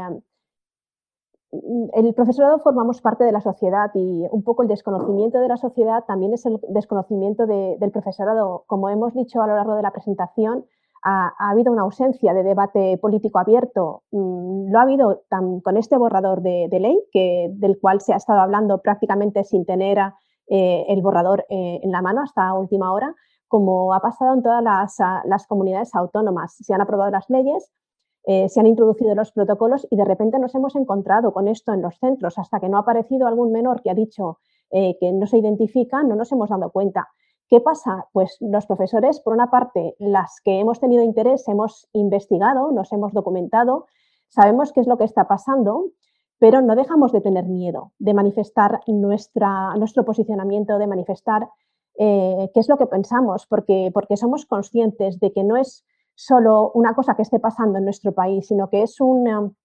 el 1.93 2.14
profesorado 2.14 2.60
formamos 2.60 3.01
parte 3.01 3.24
de 3.24 3.32
la 3.32 3.41
sociedad 3.41 3.91
y 3.93 4.26
un 4.32 4.43
poco 4.43 4.64
el 4.64 4.68
desconocimiento 4.68 5.39
de 5.39 5.47
la 5.47 5.58
sociedad 5.58 6.03
también 6.08 6.34
es 6.34 6.45
el 6.45 6.60
desconocimiento 6.70 7.45
del 7.45 7.91
profesorado. 7.91 8.64
Como 8.68 8.89
hemos 8.89 9.14
dicho 9.14 9.41
a 9.41 9.47
lo 9.47 9.56
largo 9.56 9.76
de 9.76 9.82
la 9.82 9.91
presentación, 9.91 10.66
ha, 11.06 11.34
habido 11.38 11.72
una 11.72 11.84
ausencia 11.84 12.34
de 12.34 12.43
debate 12.43 12.97
político 12.97 13.39
abierto. 13.39 14.03
Mm, 14.12 14.72
lo 14.72 14.80
ha 14.80 14.82
habido 14.82 15.22
con 15.64 15.78
este 15.78 15.97
borrador 15.97 16.41
de, 16.41 16.68
ley, 16.72 16.99
que, 17.12 17.49
del 17.53 17.80
cual 17.80 18.01
se 18.01 18.14
ha 18.14 18.18
estado 18.18 18.39
hablando 18.39 18.82
prácticamente 18.82 19.43
sin 19.43 19.66
tener 19.66 19.99
eh, 20.47 20.86
el 20.89 21.01
borrador 21.01 21.45
eh, 21.49 21.80
en 21.84 21.91
la 21.91 22.01
mano 22.01 22.22
hasta 22.22 22.53
última 22.56 22.91
hora, 22.91 23.16
como 23.47 23.93
ha 23.93 23.99
pasado 23.99 24.34
en 24.34 24.41
todas 24.41 24.64
las, 24.64 25.47
comunidades 25.47 25.93
autónomas. 25.93 26.56
Se 26.60 26.74
han 26.74 26.82
aprobado 26.82 27.12
las 27.12 27.30
leyes, 27.30 27.72
eh, 28.28 28.49
se 28.49 28.59
han 28.59 28.67
introducido 28.67 29.13
los 29.15 29.32
protocolos 29.32 29.88
y 29.89 29.95
de 29.95 30.05
repente 30.05 30.39
nos 30.39 30.55
hemos 30.55 30.76
encontrado 30.76 31.34
con 31.34 31.47
esto 31.47 31.73
en 31.73 31.82
los 31.82 31.97
centros. 31.99 32.38
Hasta 32.38 32.59
que 32.59 32.69
no 32.69 32.78
ha 32.78 32.82
aparecido 32.82 33.28
algún 33.28 33.51
menor 33.51 33.82
que 33.82 33.89
ha 33.89 33.95
dicho 33.95 34.39
que 34.71 35.13
no 35.13 35.26
se 35.26 35.38
identifica, 35.38 36.03
no 36.03 36.17
nos 36.17 36.34
hemos 36.34 36.49
dado 36.49 36.69
cuenta. 36.69 37.07
¿Qué 37.47 37.61
pasa? 37.61 38.07
Pues 38.11 38.38
los 38.41 38.65
profesores, 38.65 39.19
por 39.19 39.34
una 39.34 39.51
parte, 39.51 39.95
las 39.99 40.41
que 40.43 40.59
hemos 40.59 40.80
tenido 40.80 41.03
interés, 41.03 41.47
hemos 41.47 41.88
investigado, 41.93 42.71
nos 42.71 42.91
hemos 42.91 43.13
documentado, 43.13 43.86
sabemos 44.30 44.73
qué 44.73 44.82
es 44.82 44.88
lo 44.88 44.97
que 44.97 45.03
está 45.03 45.28
pasando, 45.28 45.91
pero 46.39 46.61
no 46.61 46.76
dejamos 46.76 47.11
de 47.11 47.21
tener 47.21 47.45
miedo 47.45 47.91
de 47.99 48.13
manifestar 48.13 48.82
nuestra, 48.88 49.76
nuestro 49.76 50.03
posicionamiento, 50.05 50.80
de 50.80 50.88
manifestar 50.88 51.47
eh, 51.97 52.49
qué 52.53 52.59
es 52.59 52.67
lo 52.67 52.78
que 52.78 52.88
pensamos, 52.88 53.45
porque, 53.45 53.91
porque 53.93 54.17
somos 54.17 54.45
conscientes 54.45 55.19
de 55.19 55.32
que 55.32 55.43
no 55.43 55.55
es 55.55 55.86
solo 56.16 56.72
una 56.74 56.93
cosa 56.95 57.16
que 57.16 57.22
esté 57.22 57.39
pasando 57.39 57.78
en 57.78 57.84
nuestro 57.86 58.13
país, 58.13 58.47
sino 58.47 58.70
que 58.70 58.84
es 58.84 58.99
un, 58.99 59.55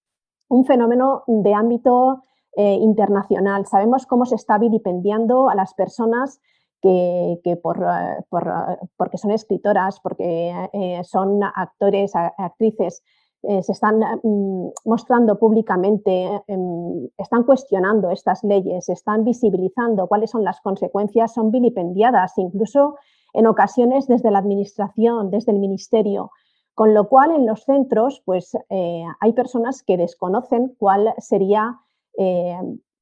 un 0.48 0.64
fenómeno 0.64 1.22
de 1.26 1.54
ámbito 1.54 2.22
eh, 2.56 2.74
internacional. 2.74 3.66
Sabemos 3.66 4.06
cómo 4.06 4.26
se 4.26 4.34
está 4.34 4.58
vilipendiando 4.58 5.48
a 5.48 5.54
las 5.54 5.74
personas 5.74 6.40
que, 6.80 7.58
por, 7.62 7.78
eh, 7.78 8.18
eh, 8.18 8.86
porque 8.96 9.18
son 9.18 9.30
escritoras, 9.30 10.00
porque 10.00 10.68
eh, 10.72 11.02
son 11.04 11.42
actores, 11.42 12.12
actrices, 12.14 13.02
se 13.42 13.72
están 13.72 14.00
mm, 14.22 14.68
mostrando 14.84 15.38
públicamente, 15.38 16.42
em, 16.46 17.08
están 17.16 17.44
cuestionando 17.44 18.10
estas 18.10 18.44
leyes, 18.44 18.90
están 18.90 19.24
visibilizando 19.24 20.06
cuáles 20.08 20.30
son 20.30 20.44
las 20.44 20.60
consecuencias, 20.60 21.32
son 21.32 21.50
vilipendiadas, 21.50 22.36
incluso 22.36 22.96
en 23.32 23.46
ocasiones 23.46 24.06
desde 24.06 24.30
la 24.30 24.38
administración, 24.38 25.30
desde 25.30 25.52
el 25.52 25.58
ministerio. 25.58 26.30
Con 26.74 26.94
lo 26.94 27.08
cual, 27.08 27.32
en 27.32 27.46
los 27.46 27.64
centros, 27.64 28.22
pues 28.24 28.56
hay 28.70 29.32
personas 29.34 29.82
que 29.82 29.96
desconocen 29.96 30.74
cuál 30.78 31.12
sería 31.18 31.78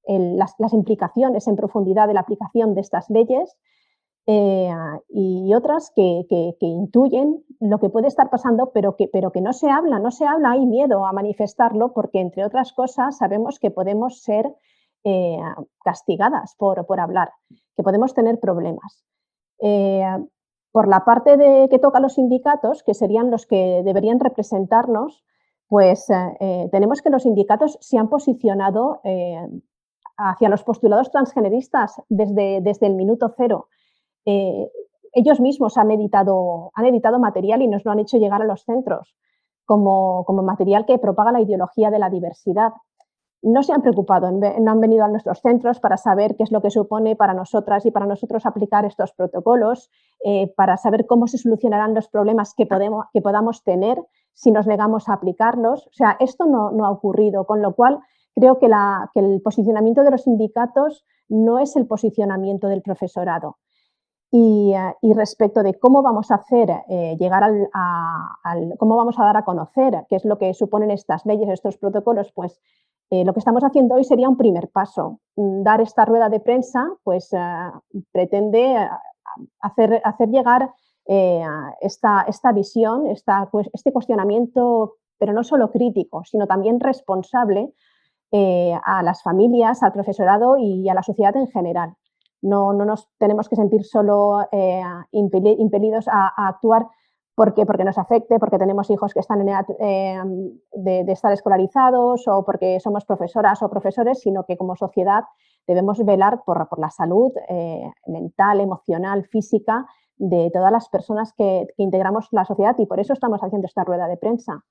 las, 0.09 0.72
implicaciones 0.72 1.47
en 1.47 1.57
profundidad 1.57 2.09
de 2.09 2.14
la 2.14 2.20
aplicación 2.20 2.74
de 2.74 2.81
estas 2.81 3.11
leyes 3.11 3.57
eh, 4.26 4.70
y 5.09 5.55
otras 5.55 5.91
que, 5.95 6.26
intuyen 6.61 7.43
lo 7.61 7.79
que 7.79 7.89
puede 7.89 8.09
estar 8.09 8.31
pasando, 8.31 8.72
pero 8.72 8.97
que, 8.97 9.09
pero 9.09 9.33
que 9.33 9.41
no 9.41 9.53
se 9.53 9.70
habla, 9.70 9.99
no 9.99 10.11
se 10.11 10.26
habla, 10.26 10.53
hay 10.53 10.66
miedo 10.66 11.07
a 11.07 11.12
manifestarlo 11.12 11.93
porque, 11.93 12.20
entre 12.20 12.45
otras 12.45 12.72
cosas, 12.72 13.18
sabemos 13.18 13.59
que 13.59 13.70
podemos 13.70 14.22
ser 14.22 14.55
eh, 15.05 15.39
castigadas 15.83 16.55
por, 16.59 16.87
por, 16.87 17.01
hablar, 17.01 17.33
que 17.76 17.83
podemos 17.83 18.14
tener 18.14 18.39
problemas. 18.39 19.03
Eh, 19.61 20.04
por 20.72 20.88
la 20.88 21.04
parte 21.04 21.36
de 21.36 21.68
que 21.70 21.78
toca 21.78 22.00
los 22.00 22.14
sindicatos, 22.14 22.82
que 22.82 22.94
serían 22.94 23.30
los 23.30 23.46
que 23.46 23.82
deberían 23.84 24.20
representarnos, 24.20 25.24
pues 25.66 26.06
tenemos 26.70 27.02
que 27.02 27.11
los 27.11 27.24
sindicatos 27.24 27.76
se 27.80 27.98
han 27.98 28.09
posicionado 28.09 29.00
hacia 30.18 30.48
los 30.48 30.64
postulados 30.64 31.11
transgeneristas 31.11 32.02
desde, 32.09 32.61
desde 32.61 32.86
el 32.86 32.94
minuto 32.94 33.32
cero. 33.36 33.68
Eh, 34.26 34.70
ellos 35.12 35.40
mismos 35.40 35.78
han 35.78 35.90
editado, 35.90 36.70
han 36.74 36.84
editado 36.86 37.18
material 37.18 37.62
y 37.62 37.68
nos 37.68 37.84
lo 37.84 37.92
han 37.92 38.00
hecho 38.00 38.18
llegar 38.18 38.42
a 38.42 38.44
los 38.44 38.64
centros 38.64 39.16
como, 39.64 40.24
material 40.42 40.84
que 40.86 40.98
propaga 40.98 41.32
la 41.32 41.40
ideología 41.40 41.90
de 41.90 41.98
la 41.98 42.11
diversidad. 42.11 42.72
No 43.41 43.62
se 43.62 43.72
han 43.72 43.82
preocupado, 43.82 44.32
no 44.32 44.70
han 44.70 44.80
venido 44.80 45.05
a 45.05 45.09
nuestros 45.09 45.41
centros 45.41 45.78
para 45.78 45.97
saber 45.97 46.34
qué 46.36 46.43
es 46.43 46.51
lo 46.51 46.61
que 46.61 46.70
supone 46.70 47.14
para 47.14 47.34
nosotras 47.34 47.86
y 47.86 47.93
para 47.93 48.07
nosotros 48.07 48.45
aplicar 48.47 48.84
estos 48.84 49.12
protocolos, 49.12 49.91
eh, 50.24 50.53
para 50.57 50.76
saber 50.76 51.07
cómo 51.07 51.28
se 51.28 51.39
solucionarán 51.39 51.95
los 51.95 52.09
problemas 52.09 52.55
que, 52.55 52.66
podemos, 52.66 53.07
que 53.12 53.22
podamos 53.22 53.62
tener 53.62 54.03
si 54.34 54.51
nos 54.51 54.66
negamos 54.66 55.09
a 55.09 55.12
aplicarlos. 55.12 55.86
O 55.86 55.93
sea, 55.93 56.16
esto 56.18 56.47
no, 56.47 56.72
no 56.72 56.84
ha 56.84 56.91
ocurrido, 56.91 57.45
con 57.47 57.62
lo 57.62 57.74
cual 57.76 58.01
creo 58.34 58.59
que, 58.59 58.68
la, 58.68 59.11
que, 59.14 59.20
el 59.20 59.41
posicionamiento 59.41 60.03
de 60.03 60.11
los 60.11 60.22
sindicatos 60.22 61.05
no 61.28 61.61
es 61.61 61.76
el 61.76 61.86
posicionamiento 61.86 62.68
del 62.68 62.82
profesorado. 62.82 63.59
Y, 64.30 64.74
y 65.01 65.14
respecto 65.14 65.62
de 65.62 65.78
cómo 65.78 66.03
vamos 66.03 66.30
a 66.30 66.34
hacer 66.34 66.70
eh, 66.89 67.16
llegar 67.18 67.45
al, 67.45 67.68
al, 67.72 68.74
cómo 68.78 68.97
vamos 68.97 69.18
a 69.18 69.24
dar 69.24 69.39
a 69.39 69.45
conocer 69.45 70.05
qué 70.11 70.16
es 70.16 70.24
lo 70.26 70.36
que 70.36 70.53
suponen 70.53 70.91
estas 70.91 71.24
leyes, 71.24 71.49
estos 71.49 71.78
protocolos, 71.78 72.30
pues 72.32 72.61
eh, 73.11 73.24
lo 73.24 73.32
que 73.32 73.40
estamos 73.40 73.62
haciendo 73.64 73.94
hoy 73.94 74.04
sería 74.04 74.28
un 74.28 74.36
primer 74.36 74.68
paso. 74.68 75.20
Mm, 75.36 75.62
dar 75.62 75.80
esta 75.80 76.04
rueda 76.04 76.28
de 76.28 76.40
prensa, 76.40 76.88
pues 77.04 77.32
eh, 77.32 77.38
pretende 78.12 78.76
hacer, 79.61 80.00
hacer 80.04 80.28
llegar 80.28 80.72
esta, 81.80 82.26
esta 82.28 82.52
visión, 82.52 83.06
esta, 83.06 83.48
este 83.72 83.94
cuestionamiento, 83.94 84.96
pero 85.18 85.32
no 85.32 85.42
solo 85.42 85.70
crítico, 85.70 86.22
sino 86.24 86.46
también 86.46 86.80
responsable 86.80 87.72
eh, 88.30 88.74
a 88.84 89.02
las 89.02 89.22
familias, 89.22 89.82
al 89.82 89.92
profesorado 89.92 90.59
y 90.59 90.86
a 90.90 90.92
la 90.94 91.02
sociedad 91.02 91.34
en 91.34 91.48
general. 91.48 91.94
No, 92.42 92.74
no 92.74 92.84
nos 92.84 93.09
tenemos 93.16 93.48
que 93.48 93.56
sentir 93.56 93.84
solo 93.84 94.46
eh, 94.52 94.82
impelidos 95.12 96.09
a, 96.09 96.46
actuar 96.48 96.86
porque, 97.39 97.64
porque 97.64 97.84
nos 97.84 97.97
afecte, 97.97 98.39
porque 98.39 98.59
tenemos 98.59 98.91
hijos 98.91 99.14
que 99.14 99.20
están 99.20 99.41
en 99.41 99.49
edad 99.49 99.66
eh, 99.78 100.20
de, 100.72 101.12
estar 101.12 101.32
escolarizados 101.32 102.26
o 102.26 102.45
porque 102.45 102.80
somos 102.80 103.05
profesoras 103.05 103.62
o 103.62 103.70
profesores, 103.70 104.20
sino 104.20 104.45
que 104.45 104.57
como 104.57 104.74
sociedad 104.74 105.22
debemos 105.66 106.05
velar 106.05 106.43
por, 106.45 106.68
por 106.68 106.78
la 106.80 106.91
salud 106.91 107.30
mental, 108.07 108.61
emocional, 108.61 109.24
física 109.26 109.86
de 110.18 110.51
todas 110.53 110.72
las 110.72 110.89
personas 110.89 111.32
que, 111.32 111.66
integramos 111.76 112.28
la 112.32 112.45
sociedad 112.45 112.76
y 112.78 112.86
por 112.86 113.01
eso 113.01 113.12
estamos 113.12 113.41
haciendo 113.43 113.66
esta 113.66 113.84
rueda 113.84 114.09
de 114.09 114.16
prensa. 114.16 114.64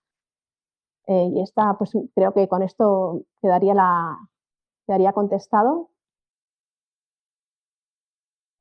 Eh, 1.08 1.30
y 1.34 1.42
esta, 1.42 1.78
pues 1.78 1.98
creo 2.14 2.34
que 2.34 2.48
con 2.50 2.62
esto 2.64 3.22
quedaría, 3.42 3.74
la, 3.74 4.18
quedaría 4.86 5.14
contestado. 5.14 5.90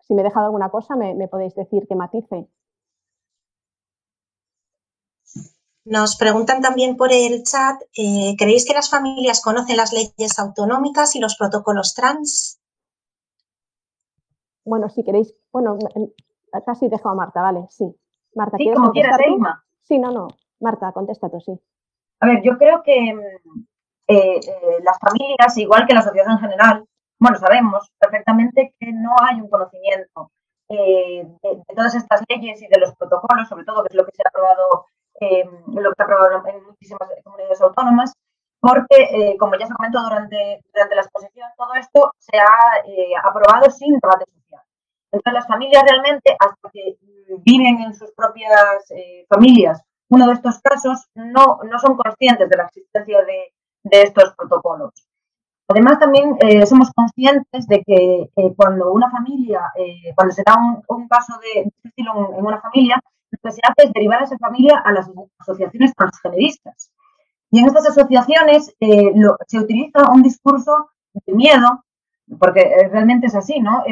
Si 0.03 0.15
me 0.15 0.23
he 0.23 0.25
dejado 0.25 0.47
alguna 0.47 0.71
cosa, 0.71 0.95
me, 0.95 1.27
podéis 1.27 1.57
decir 1.57 1.89
que 1.89 1.97
matice. 1.97 2.49
Nos 5.87 6.17
preguntan 6.17 6.61
también 6.61 6.97
por 6.97 7.13
el 7.13 7.45
chat, 7.45 7.81
eh, 7.97 8.35
¿creéis 8.37 8.67
que 8.67 8.75
las 8.75 8.91
familias 8.91 9.41
conocen 9.41 9.77
las 9.77 9.93
leyes 9.93 10.37
autonómicas 10.39 11.15
y 11.15 11.21
los 11.21 11.37
protocolos 11.37 11.95
trans? 11.95 12.61
Bueno, 14.65 14.89
si 14.89 15.05
queréis, 15.05 15.33
bueno, 15.53 15.79
casi 16.67 16.89
dejo 16.89 17.09
a 17.09 17.15
Marta, 17.15 17.41
vale, 17.41 17.69
sí. 17.71 17.85
Marta, 18.35 18.57
sí, 18.57 18.65
¿quieres 18.65 18.81
como 18.81 18.91
quieras, 18.91 19.17
Sí, 19.83 20.01
no, 20.01 20.11
no. 20.11 20.27
Marta, 20.59 20.91
contesta 20.91 21.31
tú, 21.31 21.41
sí. 21.41 21.53
A 22.19 22.27
ver, 22.27 22.43
yo 22.43 22.59
creo 22.59 22.83
que 22.83 23.15
mm, 23.15 23.67
eh, 24.09 24.41
eh, 24.41 24.79
las 24.83 24.99
familias, 24.99 25.57
igual 25.57 25.87
que 25.87 25.95
la 25.95 26.03
sociedad 26.03 26.33
en 26.33 26.39
general, 26.39 26.85
bueno, 27.21 27.39
sabemos 27.39 27.93
perfectamente 27.97 28.75
que 28.79 28.93
no 28.93 29.15
hay 29.23 29.41
un 29.41 29.49
conocimiento 29.49 30.33
eh, 30.69 31.25
de, 31.43 31.75
todas 31.77 31.95
estas 31.95 32.23
leyes 32.29 32.61
y 32.61 32.67
de 32.67 32.81
los 32.81 32.93
protocolos, 32.97 33.49
sobre 33.49 33.65
todo, 33.65 33.85
que 33.85 33.89
es 33.91 33.95
lo 33.95 34.05
que 34.05 34.13
se 34.17 34.23
ha 34.25 34.29
aprobado, 34.29 34.87
lo 35.21 35.93
que 35.93 36.03
ha 36.03 36.05
aprobado 36.05 36.43
en 36.49 36.65
muchísimas 36.65 37.09
comunidades 37.25 37.61
autónomas, 37.61 38.13
porque, 38.61 39.37
como 39.39 39.57
ya 39.57 39.67
se 39.67 39.75
comentó 39.75 40.03
durante, 40.03 40.61
durante 40.73 40.95
la 40.95 41.03
exposición, 41.03 41.49
todo 41.57 41.75
esto 41.75 42.11
se 42.19 42.39
ha 42.39 43.29
aprobado 43.29 43.71
sin 43.71 43.99
debate 43.99 44.25
social. 44.33 44.63
Entonces, 45.13 45.33
las 45.33 45.47
familias 45.47 45.85
realmente, 45.89 46.37
hasta 46.39 46.71
que 46.73 46.97
viven 47.45 47.81
en 47.81 47.95
sus 47.95 48.13
propias 48.13 48.85
familias 49.29 49.83
uno 50.09 50.27
de 50.27 50.35
estos 50.35 50.61
casos 50.61 51.07
no, 51.15 51.59
no 51.69 51.79
son 51.79 51.97
conscientes 51.97 52.49
de 52.49 52.57
la 52.57 52.65
existencia 52.65 53.19
de, 53.23 53.53
estos 53.91 54.35
protocolos. 54.35 54.91
Además, 55.69 55.99
también 55.99 56.37
eh, 56.41 56.67
somos 56.67 56.91
conscientes 56.93 57.67
de 57.69 57.83
que 57.85 58.31
eh, 58.37 58.55
cuando 58.57 58.93
una 58.93 59.11
familia, 59.11 59.73
eh, 59.77 60.13
cuando 60.15 60.35
se 60.35 60.43
da 60.45 60.57
un, 60.89 61.09
caso 61.09 61.35
de 61.41 61.71
estilo 61.85 62.37
en, 62.37 62.45
una 62.45 62.61
familia, 62.61 63.01
lo 63.31 63.39
que 63.43 63.51
se 63.53 63.61
hace 63.63 63.89
es 63.89 63.93
derivar 63.93 64.21
a 64.21 64.25
esa 64.25 64.39
familia 64.39 64.83
a 64.85 64.93
las 64.93 65.11
asociaciones 65.39 65.95
transgeneristas. 65.95 66.91
Y 67.51 67.61
en 67.61 67.67
estas 67.67 67.89
asociaciones 67.89 68.75
se 68.79 69.59
utiliza 69.59 70.11
un 70.13 70.23
discurso 70.23 70.91
de 71.13 71.33
miedo, 71.33 71.85
porque 72.39 72.89
realmente 72.91 73.29
es 73.29 73.35
así, 73.35 73.61
¿no? 73.61 73.85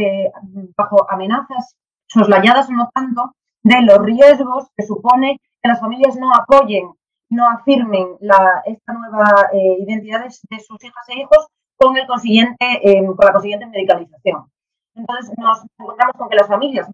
bajo 0.76 1.10
amenazas 1.10 1.76
soslayadas 2.06 2.68
o 2.68 2.72
no 2.72 2.90
tanto, 2.94 3.34
de 3.62 3.80
los 3.82 3.98
riesgos 3.98 4.68
que 4.76 4.84
supone 4.84 5.40
que 5.62 5.68
las 5.68 5.80
familias 5.80 6.16
no 6.16 6.30
apoyen, 6.34 6.90
no 7.30 7.48
afirmen 7.48 8.16
la, 8.20 8.62
esta 8.66 8.92
nueva 8.92 9.48
eh, 9.52 9.76
identidad 9.80 10.24
de, 10.24 10.30
sus 10.30 10.84
hijas 10.84 11.08
e 11.08 11.20
hijos 11.20 11.48
con, 11.76 11.96
el 11.96 12.06
consiguiente, 12.06 12.56
em, 12.82 13.06
con 13.06 13.24
la 13.24 13.32
consiguiente 13.32 13.66
medicalización. 13.66 14.44
Entonces 14.94 15.32
nos 15.38 15.64
encontramos 15.78 16.16
con 16.16 16.28
que 16.28 16.36
las 16.36 16.46
familias, 16.46 16.88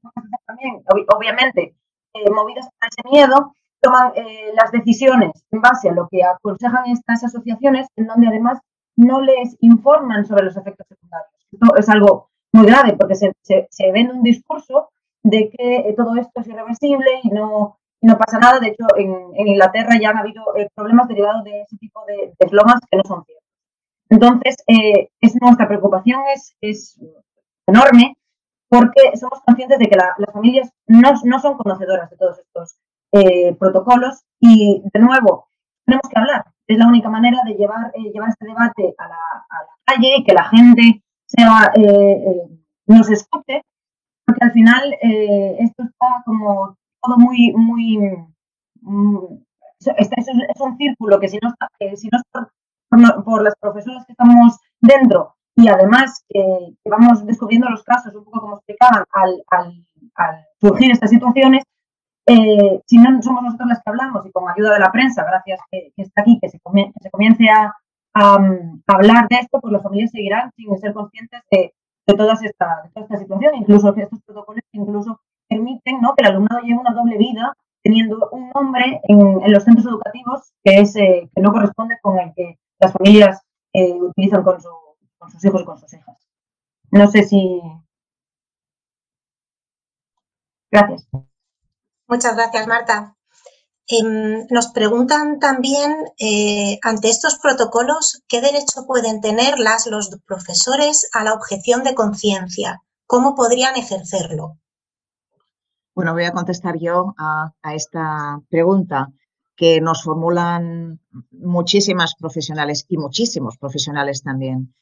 también, 0.46 0.82
obviamente, 1.14 1.74
eh, 2.14 2.30
movidas 2.30 2.68
por 2.78 2.88
ese 2.88 3.08
miedo, 3.08 3.54
toman 3.80 4.12
eh, 4.16 4.52
las 4.54 4.72
decisiones 4.72 5.30
en 5.50 5.60
base 5.60 5.88
a 5.88 5.92
lo 5.92 6.08
que 6.10 6.22
aconsejan 6.22 6.86
estas 6.90 7.24
asociaciones, 7.24 7.86
en 7.96 8.06
donde 8.06 8.28
además 8.28 8.58
no 8.96 9.20
les 9.20 9.56
informan 9.60 10.26
sobre 10.26 10.44
los 10.44 10.56
efectos 10.56 10.86
secundarios. 10.88 11.30
Esto 11.52 11.76
es 11.76 11.88
algo 11.88 12.28
muy 12.52 12.66
grave 12.66 12.96
porque 12.98 13.14
se, 13.14 13.32
se, 13.42 13.92
vende 13.92 14.12
un 14.12 14.22
discurso 14.22 14.90
de 15.22 15.50
que 15.50 15.76
eh, 15.76 15.94
todo 15.96 16.16
esto 16.16 16.40
es 16.40 16.48
irreversible 16.48 17.10
y 17.22 17.28
no, 17.30 17.78
no 18.02 18.18
pasa 18.18 18.38
nada. 18.38 18.58
De 18.58 18.68
hecho, 18.68 18.86
en, 18.96 19.14
Inglaterra 19.46 19.98
ya 20.00 20.10
han 20.10 20.18
habido 20.18 20.44
problemas 20.74 21.08
derivados 21.08 21.44
de 21.44 21.62
ese 21.62 21.76
tipo 21.76 22.04
de 22.06 22.34
eslogans 22.38 22.80
que 22.90 22.96
no 22.96 23.04
son 23.04 23.24
ciertos. 23.24 23.46
Entonces, 24.10 24.56
es, 24.66 25.40
nuestra 25.40 25.68
preocupación 25.68 26.22
es, 26.34 26.56
es 26.60 27.00
enorme 27.66 28.16
porque 28.70 29.16
somos 29.18 29.40
conscientes 29.44 29.80
de 29.80 29.86
que 29.86 29.96
las 29.96 30.32
familias 30.32 30.70
no, 30.86 31.12
no, 31.24 31.40
son 31.40 31.58
conocedoras 31.58 32.08
de 32.08 32.16
todos 32.16 32.38
estos 32.38 32.76
eh, 33.12 33.52
protocolos 33.56 34.22
y, 34.38 34.80
de 34.94 35.00
nuevo, 35.00 35.48
tenemos 35.84 36.08
que 36.08 36.18
hablar. 36.18 36.44
Es 36.68 36.78
la 36.78 36.86
única 36.86 37.10
manera 37.10 37.38
de 37.44 37.54
llevar, 37.54 37.90
eh, 37.94 38.12
llevar 38.12 38.30
este 38.30 38.46
debate 38.46 38.94
a 38.96 39.08
la, 39.08 39.16
calle 39.84 40.18
y 40.18 40.24
que 40.24 40.32
la 40.32 40.44
gente 40.44 41.02
eh, 41.36 42.42
nos 42.86 43.10
escuche, 43.10 43.64
porque 44.24 44.44
al 44.44 44.52
final 44.52 44.94
esto 45.02 45.82
está 45.82 46.22
como 46.24 46.76
todo 47.02 47.18
muy, 47.18 47.52
muy, 47.56 47.98
mm, 48.82 49.16
es, 49.80 50.10
es, 50.16 50.60
un 50.60 50.76
círculo 50.76 51.18
que 51.18 51.28
si 51.28 51.40
no, 51.42 51.52
si 51.96 52.08
no 52.08 52.18
es 52.18 52.24
por, 52.30 53.24
por 53.24 53.42
las 53.42 53.54
profesoras 53.60 54.06
que 54.06 54.12
estamos 54.12 54.60
dentro 54.80 55.34
y 55.56 55.68
además 55.68 56.24
que, 56.28 56.74
vamos 56.84 57.24
descubriendo 57.26 57.68
los 57.68 57.82
casos, 57.84 58.14
un 58.14 58.24
poco 58.24 58.40
como 58.40 58.56
explicaban, 58.56 59.04
al, 59.10 59.86
surgir 60.60 60.90
estas 60.90 61.10
situaciones, 61.10 61.64
eh, 62.26 62.80
si 62.86 62.98
no 62.98 63.22
somos 63.22 63.42
nosotros 63.42 63.68
las 63.68 63.78
que 63.82 63.90
hablamos 63.90 64.26
y 64.26 64.30
con 64.30 64.48
ayuda 64.48 64.74
de 64.74 64.80
la 64.80 64.92
prensa, 64.92 65.24
gracias 65.24 65.60
que, 65.70 65.92
está 65.96 66.22
aquí, 66.22 66.38
que 66.40 66.48
se, 66.48 66.60
comience 66.60 67.48
a, 67.48 67.74
hablar 68.86 69.28
de 69.28 69.36
esto, 69.36 69.60
pues 69.60 69.72
las 69.72 69.82
familias 69.82 70.10
seguirán 70.10 70.50
sin 70.56 70.76
ser 70.78 70.92
conscientes 70.92 71.42
de, 71.50 71.72
toda, 72.06 72.34
esta, 72.34 72.90
esta 72.94 73.18
situación, 73.18 73.54
incluso 73.54 73.94
que 73.94 74.02
estos 74.02 74.20
protocolos 74.22 74.62
incluso 74.72 75.20
permiten 75.48 76.00
¿no? 76.00 76.14
que 76.14 76.24
el 76.24 76.32
alumnado 76.32 76.60
lleve 76.62 76.80
una 76.80 76.92
doble 76.92 77.16
vida 77.18 77.54
teniendo 77.82 78.28
un 78.32 78.50
nombre 78.50 79.00
en, 79.04 79.52
los 79.52 79.64
centros 79.64 79.86
educativos 79.86 80.52
que, 80.62 80.80
es, 80.80 80.94
eh, 80.96 81.28
que 81.34 81.40
no 81.40 81.52
corresponde 81.52 81.98
con 82.02 82.18
el 82.18 82.32
que 82.34 82.58
las 82.78 82.92
familias 82.92 83.40
eh, 83.72 83.94
utilizan 83.94 84.42
con 84.42 84.60
su 84.60 84.68
con 85.20 85.30
sus 85.30 85.44
hijos 85.44 85.60
y 85.60 85.64
con 85.64 85.78
sus 85.78 85.92
hijas. 85.92 86.16
No 86.90 87.08
sé 87.08 87.22
si... 87.22 87.60
Gracias. 90.72 91.06
Muchas 92.08 92.34
gracias, 92.34 92.66
Marta. 92.66 93.16
Em, 93.86 94.46
nos 94.50 94.68
preguntan 94.68 95.38
también, 95.40 95.92
eh, 96.18 96.78
ante 96.82 97.10
estos 97.10 97.38
protocolos, 97.38 98.22
¿qué 98.28 98.40
derecho 98.40 98.86
pueden 98.86 99.20
tener 99.20 99.58
las, 99.58 99.86
los 99.86 100.10
profesores 100.26 101.08
a 101.12 101.24
la 101.24 101.34
objeción 101.34 101.82
de 101.82 101.94
conciencia? 101.94 102.82
¿Cómo 103.06 103.34
podrían 103.34 103.76
ejercerlo? 103.76 104.58
Bueno, 105.94 106.12
voy 106.12 106.24
a 106.24 106.32
contestar 106.32 106.78
yo 106.78 107.14
a, 107.18 107.52
a, 107.62 107.74
esta 107.74 108.40
pregunta 108.48 109.08
que 109.56 109.80
nos 109.80 110.04
formulan 110.04 111.00
muchísimas 111.32 112.14
profesionales 112.14 112.86
y 112.88 112.96
muchísimos 112.96 113.58
profesionales 113.58 114.22
también. 114.22 114.72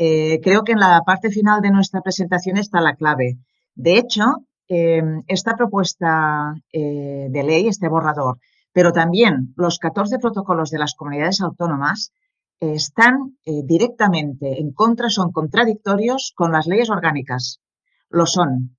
Eh, 0.00 0.38
creo 0.40 0.62
que 0.62 0.72
en 0.72 0.78
la 0.78 1.02
parte 1.04 1.28
final 1.28 1.60
de 1.60 1.72
nuestra 1.72 2.00
presentación 2.02 2.56
está 2.56 2.80
la 2.80 2.94
clave. 2.94 3.38
De 3.74 3.98
hecho, 3.98 4.44
eh, 4.68 5.02
esta 5.26 5.56
propuesta 5.56 6.54
eh, 6.72 7.26
de 7.28 7.42
ley, 7.42 7.66
este 7.66 7.88
borrador, 7.88 8.38
pero 8.72 8.92
también 8.92 9.52
los 9.56 9.80
14 9.80 10.20
protocolos 10.20 10.70
de 10.70 10.78
las 10.78 10.94
comunidades 10.94 11.40
autónomas 11.40 12.12
están 12.60 13.38
directamente 13.44 14.60
en 14.60 14.72
contra, 14.72 15.10
son 15.10 15.30
contradictorios 15.30 16.32
con 16.34 16.50
las 16.50 16.66
leyes 16.66 16.90
orgánicas. 16.90 17.60
Lo 18.08 18.26
son. 18.26 18.76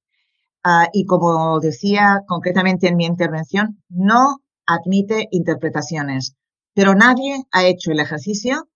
Ah, 0.63 0.89
y 0.91 1.05
como 1.05 1.61
decía 1.61 2.21
concretamente 2.27 2.89
en 2.89 2.97
mi 2.97 3.05
intervención, 3.05 3.81
no 3.87 4.41
admite 4.65 5.29
interpretaciones, 5.31 6.35
pero 6.73 6.93
nadie 6.93 7.45
ha 7.51 7.65
hecho 7.65 7.91
el 7.91 8.01
ejercicio 8.01 8.68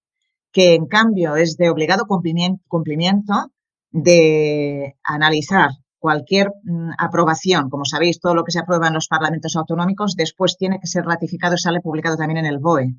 que 0.53 0.75
en 0.75 0.85
cambio 0.85 1.35
es 1.35 1.57
de 1.57 1.69
obligado 1.69 2.05
cumplimiento 2.05 3.51
de 3.91 4.95
analizar 5.03 5.71
cualquier 5.97 6.51
mm, 6.63 6.91
aprobación, 6.97 7.69
como 7.69 7.85
sabéis, 7.85 8.19
todo 8.19 8.35
lo 8.35 8.43
que 8.43 8.51
se 8.51 8.59
aprueba 8.59 8.87
en 8.87 8.93
los 8.93 9.07
parlamentos 9.07 9.55
autonómicos 9.55 10.15
después 10.15 10.57
tiene 10.57 10.79
que 10.79 10.87
ser 10.87 11.05
ratificado 11.05 11.55
y 11.55 11.57
sale 11.57 11.81
publicado 11.81 12.17
también 12.17 12.45
en 12.45 12.45
el 12.45 12.59
BOE. 12.59 12.93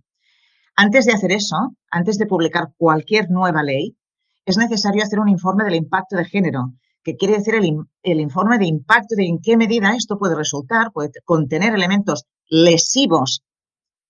Antes 0.74 1.06
de 1.06 1.12
hacer 1.12 1.30
eso, 1.30 1.76
antes 1.90 2.18
de 2.18 2.26
publicar 2.26 2.72
cualquier 2.76 3.30
nueva 3.30 3.62
ley, 3.62 3.96
es 4.44 4.56
necesario 4.56 5.04
hacer 5.04 5.20
un 5.20 5.28
informe 5.28 5.64
del 5.64 5.76
impacto 5.76 6.16
de 6.16 6.24
género, 6.24 6.72
que 7.04 7.16
quiere 7.16 7.38
decir 7.38 7.54
el, 7.54 7.76
el 8.02 8.20
informe 8.20 8.58
de 8.58 8.66
impacto 8.66 9.14
de 9.16 9.26
en 9.26 9.38
qué 9.40 9.56
medida 9.56 9.94
esto 9.94 10.18
puede 10.18 10.34
resultar, 10.34 10.90
puede 10.92 11.10
contener 11.24 11.74
elementos 11.74 12.24
lesivos 12.48 13.44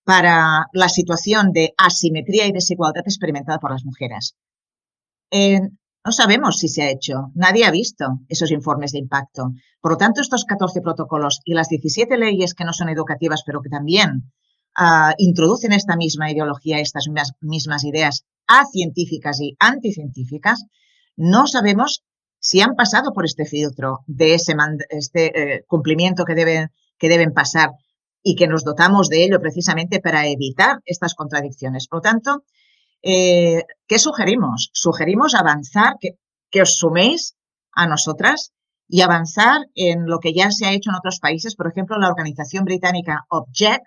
para 0.04 0.66
la 0.72 0.88
situación 0.88 1.52
de 1.52 1.74
asimetría 1.78 2.46
y 2.46 2.52
desigualdad 2.52 3.02
experimentada 3.06 3.58
por 3.58 3.72
las 3.72 3.84
mujeres. 3.84 4.36
Eh, 5.30 5.60
no 6.04 6.12
sabemos 6.12 6.58
si 6.58 6.68
se 6.68 6.82
ha 6.82 6.90
hecho, 6.90 7.32
nadie 7.34 7.64
ha 7.64 7.70
visto 7.70 8.20
esos 8.28 8.50
informes 8.50 8.92
de 8.92 8.98
impacto. 8.98 9.52
Por 9.80 9.92
lo 9.92 9.96
tanto, 9.96 10.20
estos 10.20 10.44
14 10.44 10.82
protocolos 10.82 11.40
y 11.44 11.54
las 11.54 11.68
17 11.68 12.18
leyes 12.18 12.52
que 12.52 12.64
no 12.64 12.74
son 12.74 12.90
educativas, 12.90 13.42
pero 13.44 13.62
que 13.62 13.70
también 13.70 14.30
ah, 14.76 15.14
introducen 15.16 15.72
esta 15.72 15.96
misma 15.96 16.30
ideología, 16.30 16.78
estas 16.78 17.06
mismas, 17.40 17.84
ideas 17.84 18.26
acientíficas 18.46 19.40
y 19.40 19.56
anticientíficas, 19.58 20.66
no 21.16 21.46
sabemos 21.46 22.04
si 22.38 22.60
han 22.60 22.74
pasado 22.76 23.14
por 23.14 23.24
este 23.24 23.46
filtro 23.46 24.00
de 24.06 24.34
ese 24.34 24.54
este, 24.90 25.54
eh, 25.54 25.64
cumplimiento 25.66 26.26
que 26.26 26.34
deben 27.08 27.32
pasar 27.32 27.70
y 28.26 28.34
que 28.36 28.48
nos 28.48 28.64
dotamos 28.64 29.08
de 29.10 29.22
ello 29.22 29.38
precisamente 29.38 30.00
para 30.00 30.26
evitar 30.26 30.80
estas 30.86 31.14
contradicciones. 31.14 31.86
Por 31.86 31.98
lo 31.98 32.02
tanto, 32.02 32.44
eh, 33.02 33.64
¿qué 33.86 33.98
sugerimos? 33.98 34.70
Sugerimos 34.72 35.34
avanzar, 35.34 35.96
que, 36.00 36.62
os 36.62 36.78
suméis 36.78 37.36
a 37.72 37.86
nosotras 37.86 38.52
y 38.88 39.02
avanzar 39.02 39.66
en 39.74 40.06
lo 40.06 40.20
que 40.20 40.32
ya 40.32 40.50
se 40.50 40.64
ha 40.64 40.72
hecho 40.72 40.90
en 40.90 40.96
otros 40.96 41.20
países. 41.20 41.54
Por 41.54 41.68
ejemplo, 41.68 41.98
la 41.98 42.08
organización 42.08 42.64
británica 42.64 43.26
Object, 43.28 43.84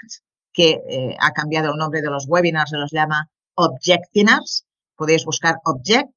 que 0.53 0.81
eh, 0.87 1.17
ha 1.19 1.31
cambiado 1.31 1.71
el 1.71 1.77
nombre 1.77 2.01
de 2.01 2.11
los 2.11 2.25
webinars, 2.27 2.69
se 2.69 2.77
los 2.77 2.91
llama 2.91 3.29
Objectinars. 3.55 4.65
Podéis 4.95 5.25
buscar 5.25 5.55
Object 5.63 6.13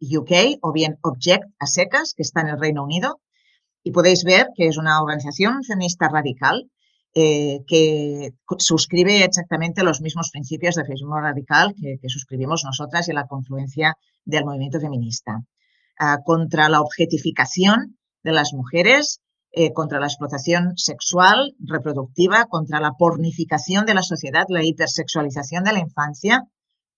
UK 0.00 0.60
o 0.62 0.72
bien 0.72 0.96
Object 1.02 1.44
a 1.58 1.66
secas, 1.66 2.14
que 2.14 2.22
está 2.22 2.42
en 2.42 2.48
el 2.48 2.60
Reino 2.60 2.84
Unido. 2.84 3.20
Y 3.82 3.90
podéis 3.90 4.22
ver 4.22 4.48
que 4.54 4.68
es 4.68 4.76
una 4.76 5.02
organización 5.02 5.64
feminista 5.64 6.08
radical 6.08 6.70
eh, 7.18 7.64
que 7.66 8.34
suscribe 8.58 9.24
exactamente 9.24 9.82
los 9.82 10.02
mismos 10.02 10.28
principios 10.30 10.74
de 10.74 10.82
feminismo 10.82 11.18
radical 11.18 11.74
que, 11.74 11.98
suscribimos 12.08 12.62
nosotras 12.62 13.08
y 13.08 13.14
la 13.14 13.26
confluencia 13.26 13.96
del 14.26 14.44
movimiento 14.44 14.78
feminista. 14.78 15.42
Ah, 15.98 16.18
contra 16.22 16.68
la 16.68 16.82
objetificación 16.82 17.96
de 18.22 18.32
las 18.32 18.52
mujeres, 18.52 19.22
eh, 19.50 19.72
contra 19.72 19.98
la 19.98 20.08
explotación 20.08 20.76
sexual, 20.76 21.54
reproductiva, 21.58 22.44
contra 22.50 22.80
la 22.80 22.92
pornificación 22.92 23.86
de 23.86 23.94
la 23.94 24.02
sociedad, 24.02 24.44
la 24.50 24.62
hipersexualización 24.62 25.64
de 25.64 25.72
la 25.72 25.80
infancia 25.80 26.42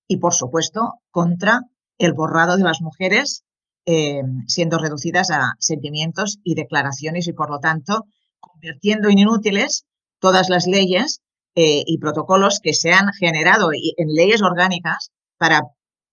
y, 0.08 0.16
por 0.16 0.34
supuesto, 0.34 0.94
contra 1.12 1.60
el 1.96 2.12
borrado 2.12 2.56
de 2.56 2.64
las 2.64 2.80
mujeres 2.80 3.44
eh, 3.86 4.22
siendo 4.48 4.78
reducidas 4.78 5.30
a 5.30 5.52
sentimientos 5.60 6.40
y 6.42 6.56
declaraciones 6.56 7.28
y, 7.28 7.32
por 7.34 7.50
lo 7.50 7.60
tanto, 7.60 8.06
convirtiendo 8.40 9.08
en 9.10 9.20
inútiles 9.20 9.84
todas 10.20 10.48
las 10.48 10.66
leyes 10.66 11.20
eh, 11.54 11.82
y 11.86 11.98
protocolos 11.98 12.60
que 12.62 12.74
se 12.74 12.92
han 12.92 13.12
generado 13.12 13.70
en 13.72 14.14
leyes 14.14 14.42
orgánicas 14.42 15.10
para 15.38 15.62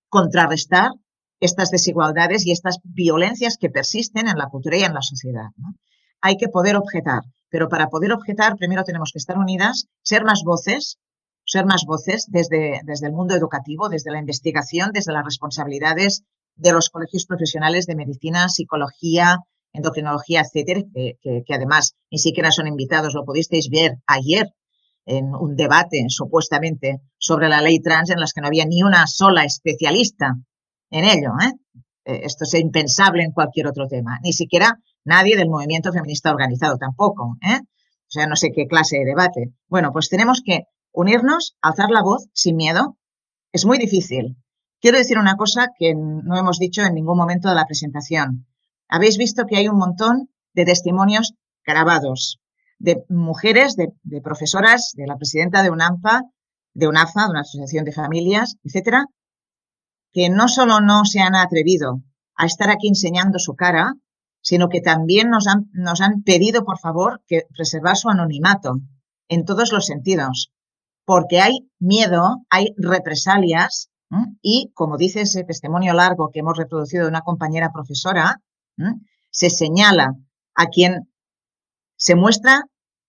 contrarrestar 0.09 0.91
estas 1.39 1.69
desigualdades 1.69 2.45
y 2.45 2.51
estas 2.51 2.79
violencias 2.83 3.57
que 3.59 3.69
persisten 3.69 4.27
en 4.27 4.37
la 4.37 4.47
cultura 4.47 4.77
y 4.77 4.83
en 4.83 4.93
la 4.93 5.01
sociedad. 5.01 5.49
Hay 6.21 6.37
que 6.37 6.47
poder 6.47 6.75
objetar, 6.75 7.21
pero 7.49 7.69
para 7.69 7.87
poder 7.87 8.13
objetar 8.13 8.55
primero 8.55 8.83
tenemos 8.83 9.11
que 9.11 9.19
estar 9.19 9.37
unidas, 9.37 9.87
ser 10.01 10.23
más 10.23 10.43
voces, 10.43 10.97
ser 11.45 11.65
más 11.65 11.83
voces 11.85 12.25
desde, 12.29 12.81
desde 12.83 13.07
el 13.07 13.13
mundo 13.13 13.35
educativo, 13.35 13.89
desde 13.89 14.11
la 14.11 14.19
investigación, 14.19 14.91
desde 14.93 15.13
las 15.13 15.25
responsabilidades 15.25 16.23
de 16.55 16.71
los 16.71 16.89
colegios 16.89 17.25
profesionales 17.25 17.85
de 17.85 17.95
medicina, 17.95 18.49
psicología, 18.49 19.39
endocrinología, 19.75 20.41
etcétera, 20.41 20.81
que, 20.93 21.53
además 21.53 21.95
ni 22.11 22.17
siquiera 22.17 22.51
son 22.51 22.67
invitados, 22.67 23.13
lo 23.13 23.25
pudisteis 23.25 23.69
ver 23.69 23.97
ayer 24.07 24.47
en 25.05 25.35
un 25.35 25.55
debate 25.55 26.03
supuestamente 26.09 27.01
sobre 27.17 27.47
la 27.47 27.61
ley 27.61 27.79
trans 27.79 28.09
en 28.09 28.19
las 28.19 28.33
que 28.33 28.41
no 28.41 28.47
había 28.47 28.65
ni 28.65 28.81
una 28.83 29.05
sola 29.07 29.43
especialista 29.43 30.35
en 30.89 31.05
ello. 31.05 31.31
¿eh? 31.41 31.53
Eh, 32.05 32.21
esto 32.23 32.43
es 32.43 32.53
impensable 32.55 33.23
en 33.23 33.31
cualquier 33.31 33.67
otro 33.67 33.87
tema. 33.87 34.19
Ni 34.23 34.33
siquiera 34.33 34.79
nadie 35.03 35.37
del 35.37 35.49
movimiento 35.49 35.91
feminista 35.91 36.31
organizado 36.31 36.77
tampoco. 36.77 37.37
¿eh? 37.41 37.59
O 37.59 38.09
sea, 38.09 38.27
no 38.27 38.35
sé 38.35 38.51
qué 38.53 38.67
clase 38.67 38.97
de 38.97 39.05
debate. 39.05 39.53
Bueno, 39.67 39.91
pues 39.91 40.09
tenemos 40.09 40.41
que 40.43 40.63
unirnos, 40.91 41.55
alzar 41.61 41.89
la 41.91 42.01
voz 42.01 42.27
sin 42.33 42.55
miedo. 42.55 42.97
Es 43.51 43.65
muy 43.65 43.77
difícil. 43.77 44.37
Quiero 44.81 44.97
decir 44.97 45.17
una 45.17 45.35
cosa 45.35 45.69
que 45.77 45.93
no 45.95 46.37
hemos 46.37 46.59
dicho 46.59 46.81
en 46.81 46.93
ningún 46.93 47.17
momento 47.17 47.49
de 47.49 47.55
la 47.55 47.65
presentación. 47.65 48.47
Habéis 48.87 49.17
visto 49.17 49.45
que 49.45 49.57
hay 49.57 49.67
un 49.67 49.77
montón 49.77 50.29
de 50.53 50.65
testimonios 50.65 51.33
grabados 51.65 52.39
de 52.79 53.03
mujeres, 53.09 53.75
de, 53.75 54.21
profesoras, 54.21 54.91
de 54.95 55.07
la 55.07 55.17
presidenta 55.17 55.63
de 55.63 55.69
UNAMPA, 55.69 56.23
de 56.73 56.87
UNAFA, 56.87 57.25
de 57.25 57.29
una 57.29 57.41
asociación 57.41 57.85
de 57.85 57.93
familias, 57.93 58.57
etcétera, 58.63 59.05
que 60.11 60.29
no 60.29 60.47
solo 60.47 60.81
no 60.81 61.05
se 61.05 61.19
han 61.21 61.35
atrevido 61.35 62.01
a 62.35 62.45
estar 62.45 62.69
aquí 62.69 62.87
enseñando 62.87 63.39
su 63.39 63.55
cara, 63.55 63.93
sino 64.41 64.69
que 64.69 64.81
también 64.81 65.29
nos 65.29 65.47
han, 65.47 65.69
nos 65.73 66.01
han 66.01 66.21
pedido, 66.23 66.65
por 66.65 66.79
favor, 66.79 67.23
que 67.27 67.43
preservar 67.53 67.95
su 67.97 68.09
anonimato 68.09 68.79
en 69.27 69.45
todos 69.45 69.71
los 69.71 69.85
sentidos, 69.85 70.51
porque 71.05 71.39
hay 71.39 71.69
miedo, 71.79 72.45
hay 72.49 72.73
represalias 72.77 73.89
y, 74.41 74.71
como 74.75 74.97
dice 74.97 75.21
ese 75.21 75.43
testimonio 75.43 75.93
largo 75.93 76.29
que 76.31 76.39
hemos 76.39 76.57
reproducido 76.57 77.03
de 77.03 77.09
una 77.09 77.21
compañera 77.21 77.71
profesora, 77.73 78.41
se 79.29 79.49
señala 79.49 80.13
a 80.53 80.67
quien 80.67 81.09
se 81.97 82.15
muestra 82.15 82.63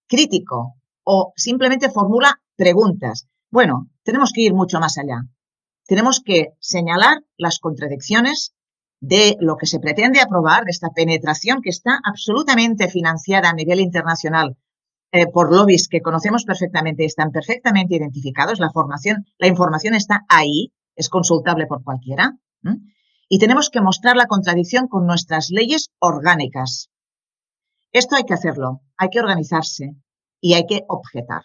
crítico 0.08 0.74
o 1.04 1.32
simplemente 1.36 1.90
formula 1.90 2.40
preguntas. 2.56 3.28
Bueno, 3.50 3.88
tenemos 4.02 4.32
que 4.32 4.42
ir 4.42 4.54
mucho 4.54 4.80
más 4.80 4.98
allá. 4.98 5.22
Tenemos 5.86 6.20
que 6.20 6.54
señalar 6.58 7.22
las 7.36 7.58
contradicciones 7.58 8.54
de 9.00 9.36
lo 9.40 9.56
que 9.56 9.66
se 9.66 9.78
pretende 9.78 10.20
aprobar, 10.20 10.64
de 10.64 10.70
esta 10.70 10.90
penetración 10.90 11.60
que 11.62 11.70
está 11.70 12.00
absolutamente 12.04 12.88
financiada 12.88 13.50
a 13.50 13.54
nivel 13.54 13.80
internacional 13.80 14.56
eh, 15.12 15.26
por 15.28 15.54
lobbies 15.54 15.88
que 15.88 16.00
conocemos 16.00 16.44
perfectamente 16.44 17.04
y 17.04 17.06
están 17.06 17.30
perfectamente 17.30 17.96
identificados. 17.96 18.58
La, 18.58 18.70
formación, 18.70 19.26
la 19.38 19.46
información 19.46 19.94
está 19.94 20.24
ahí, 20.28 20.72
es 20.96 21.08
consultable 21.08 21.66
por 21.66 21.84
cualquiera. 21.84 22.36
Y 23.28 23.38
tenemos 23.38 23.70
que 23.70 23.80
mostrar 23.80 24.16
la 24.16 24.26
contradicción 24.26 24.88
con 24.88 25.06
nuestras 25.06 25.50
leyes 25.50 25.90
orgánicas. 25.98 26.90
Esto 27.92 28.16
hay 28.16 28.24
que 28.24 28.34
hacerlo, 28.34 28.82
hay 28.96 29.10
que 29.10 29.20
organizarse 29.20 29.94
y 30.40 30.54
hay 30.54 30.66
que 30.66 30.84
objetar. 30.88 31.42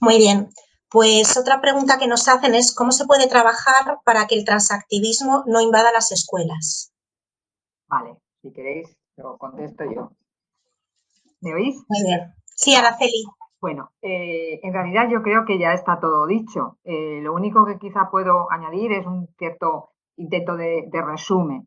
Muy 0.00 0.18
bien. 0.18 0.48
Pues 0.88 1.36
otra 1.36 1.60
pregunta 1.60 1.98
que 1.98 2.06
nos 2.06 2.28
hacen 2.28 2.54
es 2.54 2.74
cómo 2.74 2.92
se 2.92 3.06
puede 3.06 3.28
trabajar 3.28 3.98
para 4.04 4.26
que 4.26 4.36
el 4.36 4.44
transactivismo 4.44 5.44
no 5.46 5.60
invada 5.60 5.92
las 5.92 6.12
escuelas. 6.12 6.92
Vale, 7.88 8.16
si 8.40 8.52
queréis, 8.52 8.96
lo 9.16 9.36
contesto 9.36 9.84
yo. 9.84 10.12
¿Me 11.40 11.54
oís? 11.54 11.76
Muy 11.88 12.02
bien. 12.04 12.34
Sí, 12.54 12.74
Araceli. 12.74 13.24
Bueno, 13.66 13.90
eh, 14.00 14.60
en 14.62 14.72
realidad 14.72 15.08
yo 15.10 15.22
creo 15.22 15.44
que 15.44 15.58
ya 15.58 15.72
está 15.72 15.98
todo 15.98 16.24
dicho. 16.24 16.78
Eh, 16.84 17.18
lo 17.20 17.34
único 17.34 17.66
que 17.66 17.78
quizá 17.78 18.10
puedo 18.12 18.48
añadir 18.52 18.92
es 18.92 19.04
un 19.04 19.26
cierto 19.38 19.88
intento 20.14 20.56
de 20.56 21.02
resumen. 21.04 21.66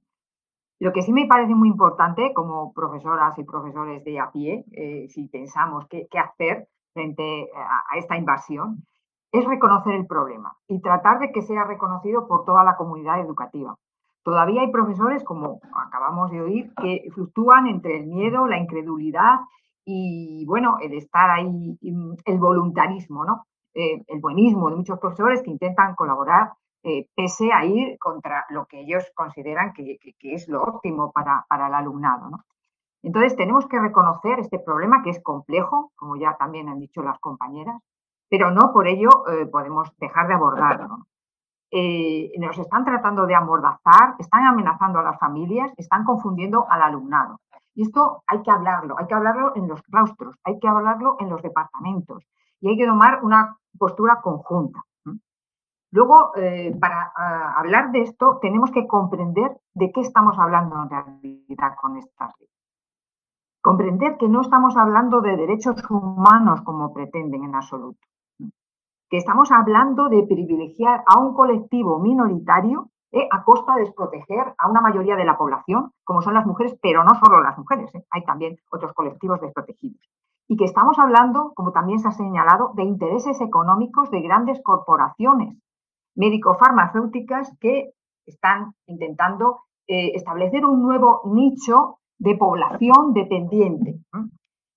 Lo 0.79 0.93
que 0.93 1.01
sí 1.01 1.11
me 1.11 1.27
parece 1.27 1.53
muy 1.55 1.67
importante 1.67 2.31
como 2.33 2.71
profesoras 2.71 3.37
y 3.37 3.43
profesores 3.43 4.01
de 4.05 4.17
a 4.17 4.31
pie, 4.31 4.63
eh, 4.71 5.07
si 5.09 5.27
pensamos 5.27 5.87
qué, 5.89 6.07
hacer 6.17 6.69
frente 6.93 7.49
a, 7.53 7.97
esta 7.97 8.15
invasión, 8.15 8.85
es 9.33 9.43
reconocer 9.43 9.93
el 9.95 10.07
problema 10.07 10.55
y 10.69 10.79
tratar 10.79 11.19
de 11.19 11.33
que 11.33 11.41
sea 11.41 11.65
reconocido 11.65 12.29
por 12.29 12.45
toda 12.45 12.63
la 12.63 12.77
comunidad 12.77 13.19
educativa. 13.19 13.75
Todavía 14.23 14.61
hay 14.61 14.71
profesores, 14.71 15.21
como 15.25 15.59
acabamos 15.85 16.31
de 16.31 16.39
oír, 16.39 16.73
que 16.81 17.09
fluctúan 17.13 17.67
entre 17.67 17.97
el 17.97 18.07
miedo, 18.07 18.47
la 18.47 18.57
incredulidad 18.57 19.39
y, 19.91 20.45
bueno, 20.45 20.77
el 20.79 20.93
estar 20.93 21.31
ahí, 21.31 21.75
el 21.81 22.37
voluntarismo, 22.37 23.25
¿no? 23.25 23.47
Eh, 23.73 24.03
el 24.07 24.19
buenismo 24.19 24.69
de 24.69 24.75
muchos 24.75 24.99
profesores 24.99 25.41
que 25.41 25.49
intentan 25.49 25.95
colaborar 25.95 26.51
eh, 26.83 27.07
pese 27.15 27.51
a 27.51 27.65
ir 27.65 27.97
contra 27.97 28.45
lo 28.49 28.65
que 28.67 28.81
ellos 28.81 29.03
consideran 29.15 29.73
que, 29.73 29.97
es 30.21 30.47
lo 30.47 30.61
óptimo 30.61 31.11
para, 31.11 31.45
el 31.49 31.73
alumnado. 31.73 32.29
Entonces, 33.01 33.35
tenemos 33.35 33.67
que 33.67 33.79
reconocer 33.79 34.39
este 34.39 34.59
problema 34.59 35.01
que 35.03 35.09
es 35.09 35.23
complejo, 35.23 35.91
como 35.95 36.17
ya 36.17 36.37
también 36.37 36.69
han 36.69 36.79
dicho 36.79 37.01
las 37.01 37.17
compañeras, 37.19 37.81
pero 38.29 38.51
no 38.51 38.71
por 38.71 38.87
ello 38.87 39.09
eh, 39.27 39.47
podemos 39.47 39.89
dejar 39.97 40.27
de 40.27 40.35
abordarlo. 40.35 41.07
Eh, 41.71 42.31
nos 42.39 42.57
están 42.57 42.83
tratando 42.83 43.25
de 43.27 43.35
amordazar, 43.35 44.15
están 44.17 44.45
amenazando 44.45 44.99
a 44.99 45.03
las 45.03 45.19
familias, 45.19 45.71
están 45.77 46.03
confundiendo 46.03 46.65
al 46.69 46.81
alumnado. 46.81 47.39
Y 47.75 47.83
esto 47.83 48.23
hay 48.27 48.41
que 48.41 48.51
hablarlo, 48.51 48.95
hay 48.97 49.05
que 49.07 49.13
hablarlo 49.13 49.55
en 49.55 49.67
los 49.67 49.81
claustros, 49.83 50.35
hay 50.43 50.59
que 50.59 50.67
hablarlo 50.67 51.15
en 51.19 51.29
los 51.29 51.41
departamentos 51.41 52.25
y 52.59 52.69
hay 52.69 52.77
que 52.77 52.87
tomar 52.87 53.23
una 53.23 53.57
postura 53.77 54.19
conjunta. 54.21 54.83
Luego, 55.91 56.35
eh, 56.35 56.75
para 56.79 57.11
ah, 57.15 57.55
hablar 57.57 57.91
de 57.91 58.01
esto, 58.01 58.37
tenemos 58.41 58.71
que 58.71 58.85
comprender 58.85 59.59
de 59.73 59.91
qué 59.91 60.01
estamos 60.01 60.37
hablando 60.37 60.75
en 60.83 60.89
realidad 60.89 61.75
con 61.81 61.97
esta 61.97 62.31
ley. 62.39 62.49
Comprender 63.61 64.17
que 64.17 64.29
no 64.29 64.41
estamos 64.41 64.77
hablando 64.77 65.21
de 65.21 65.35
derechos 65.35 65.75
humanos 65.89 66.61
como 66.61 66.93
pretenden 66.93 67.43
en 67.43 67.55
absoluto. 67.55 67.99
Que 69.09 69.17
estamos 69.17 69.51
hablando 69.51 70.09
de 70.09 70.23
privilegiar 70.23 71.03
a 71.05 71.19
un 71.19 71.33
colectivo 71.33 71.99
minoritario 71.99 72.89
eh, 73.11 73.27
a 73.31 73.43
costa 73.43 73.73
de 73.75 73.81
desproteger 73.81 74.53
a 74.57 74.69
una 74.69 74.81
mayoría 74.81 75.15
de 75.15 75.25
la 75.25 75.35
población, 75.35 75.91
como 76.03 76.21
son 76.21 76.35
las 76.35 76.45
mujeres, 76.45 76.77
pero 76.79 77.03
no 77.03 77.15
solo 77.15 77.41
las 77.41 77.57
mujeres, 77.57 77.93
eh, 77.95 78.05
hay 78.11 78.23
también 78.23 78.57
otros 78.69 78.93
colectivos 78.93 79.41
desprotegidos. 79.41 80.01
Y 80.47 80.57
que 80.57 80.65
estamos 80.65 80.97
hablando, 80.99 81.51
como 81.55 81.71
también 81.71 81.99
se 81.99 82.07
ha 82.07 82.11
señalado, 82.11 82.71
de 82.75 82.83
intereses 82.83 83.41
económicos 83.41 84.11
de 84.11 84.21
grandes 84.21 84.61
corporaciones 84.61 85.57
médico-farmacéuticas 86.15 87.57
que 87.59 87.93
están 88.27 88.73
intentando 88.85 89.61
eh, 89.87 90.11
establecer 90.13 90.65
un 90.65 90.83
nuevo 90.83 91.21
nicho 91.25 91.97
de 92.19 92.35
población 92.35 93.13
dependiente. 93.13 93.99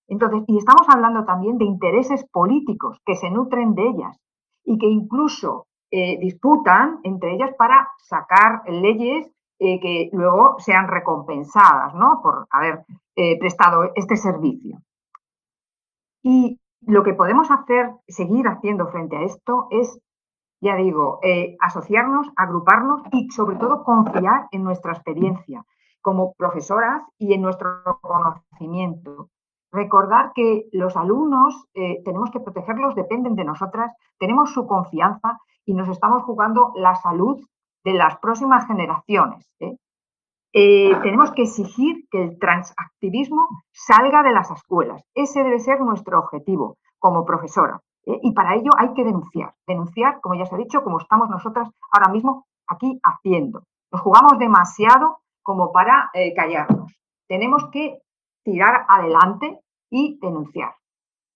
Entonces, 0.09 0.43
y 0.47 0.59
estamos 0.59 0.87
hablando 0.89 1.25
también 1.25 1.59
de 1.59 1.65
intereses 1.65 2.25
políticos 2.31 2.99
que 3.05 3.17
se 3.17 3.31
nutren 3.31 3.75
de 3.75 3.89
ellas 3.89 4.19
y 4.65 4.79
que 4.79 4.87
incluso 4.87 5.67
eh, 5.91 6.19
disputan 6.19 7.01
entre 7.03 7.35
ellas 7.35 7.51
para 7.57 7.89
sacar 7.99 8.63
leyes 8.69 9.31
eh, 9.59 9.81
que 9.81 10.11
luego 10.13 10.57
sean 10.59 10.89
recompensadas 10.89 11.95
¿no? 11.95 12.21
por 12.23 12.47
haber 12.51 12.85
prestado 13.39 13.91
este 13.95 14.17
servicio. 14.17 14.79
Y 16.23 16.59
lo 16.81 17.03
que 17.03 17.15
podemos 17.15 17.51
hacer, 17.51 17.91
seguir 18.09 18.49
haciendo 18.49 18.89
frente 18.89 19.17
a 19.17 19.23
esto, 19.23 19.69
es 19.71 20.01
ya 20.63 20.77
digo, 20.77 21.19
eh, 21.23 21.57
asociarnos, 21.61 22.29
agruparnos 22.37 23.03
y 23.11 23.29
sobre 23.31 23.57
todo 23.57 23.83
confiar 23.83 24.47
en 24.53 24.63
nuestra 24.63 24.93
experiencia 24.93 25.65
como 26.01 26.35
profesoras 26.35 27.03
y 27.19 27.35
en 27.35 27.43
nuestro 27.43 27.83
conocimiento. 28.01 29.29
Recordar 29.73 30.33
que 30.35 30.67
los 30.73 30.97
alumnos 30.97 31.67
eh, 31.75 32.03
tenemos 32.05 32.31
que 32.31 32.41
protegerlos, 32.41 32.95
dependen 32.95 33.35
de 33.35 33.45
nosotras, 33.45 33.93
tenemos 34.19 34.53
su 34.53 34.67
confianza 34.67 35.39
y 35.65 35.75
nos 35.75 35.89
estamos 35.89 36.23
jugando 36.23 36.73
la 36.77 36.95
salud 36.97 37.41
de 37.85 37.95
las 37.95 38.19
próximas 38.19 38.67
generaciones. 38.67 39.51
¿eh? 39.61 39.77
tenemos 41.03 41.33
que 41.33 41.45
exigir 41.45 42.07
que 42.11 42.23
el 42.23 42.39
transactivismo 42.39 43.49
salga 43.73 44.23
de 44.23 44.33
las 44.33 44.51
escuelas. 44.51 45.03
Ese 45.15 45.43
debe 45.43 45.59
ser 45.59 45.81
nuestro 45.81 46.19
objetivo 46.19 46.77
como 46.99 47.25
profesora. 47.25 47.81
¿eh? 48.07 48.19
y 48.23 48.33
para 48.33 48.55
ello 48.55 48.71
hay 48.77 48.93
que 48.95 49.05
denunciar. 49.05 49.55
Denunciar, 49.67 50.21
como 50.21 50.35
ya 50.35 50.47
se 50.47 50.55
ha 50.55 50.59
dicho, 50.59 50.83
como 50.83 50.99
estamos 50.99 51.29
nosotras 51.29 51.69
ahora 51.91 52.13
mismo 52.13 52.47
aquí 52.67 52.99
haciendo. 53.03 53.63
Nos 53.91 54.01
jugamos 54.01 54.39
demasiado 54.39 55.19
como 55.43 55.73
para 55.73 56.11
eh, 56.15 56.35
callarnos. 56.35 56.93
Tenemos 57.29 57.69
que 57.71 57.99
tirar 58.43 58.85
adelante 58.89 59.61
y 59.91 60.19
denunciar. 60.21 60.75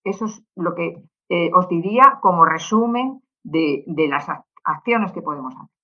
Eso 0.05 0.27
es 0.27 0.43
lo 0.55 0.75
que 0.75 1.03
eh, 1.29 1.51
os 1.55 1.69
diría 1.69 2.19
como 2.21 2.45
resumen 2.45 3.23
de, 3.43 3.85
de 3.87 4.09
las 4.09 4.27
acciones 4.65 5.13
que 5.13 5.23
podemos 5.23 5.55
hacer. 5.55 5.77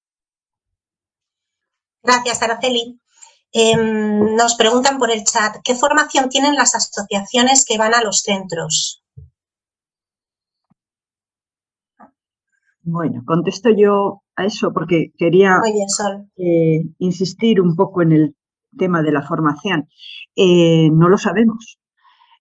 Gracias, 2.02 2.42
Araceli. 2.42 3.00
Em, 3.52 4.34
nos 4.34 4.54
preguntan 4.54 4.98
por 4.98 5.10
el 5.10 5.24
chat, 5.24 5.56
¿qué 5.62 5.74
formación 5.74 6.28
tienen 6.30 6.54
las 6.54 6.74
asociaciones 6.74 7.64
que 7.66 7.76
van 7.76 7.94
a 7.94 8.02
los 8.02 8.22
centros? 8.22 9.04
Bueno, 12.82 13.22
contesto 13.24 13.68
yo 13.70 14.22
a 14.34 14.46
eso 14.46 14.72
porque 14.72 15.12
quería 15.16 15.60
Sol. 15.86 16.28
Eh, 16.36 16.82
insistir 16.98 17.60
un 17.60 17.76
poco 17.76 18.02
en 18.02 18.12
el 18.12 18.36
tema 18.76 19.02
de 19.02 19.12
la 19.12 19.22
formación? 19.22 19.88
Eh, 20.36 20.90
no 20.92 21.08
lo 21.08 21.18
sabemos. 21.18 21.78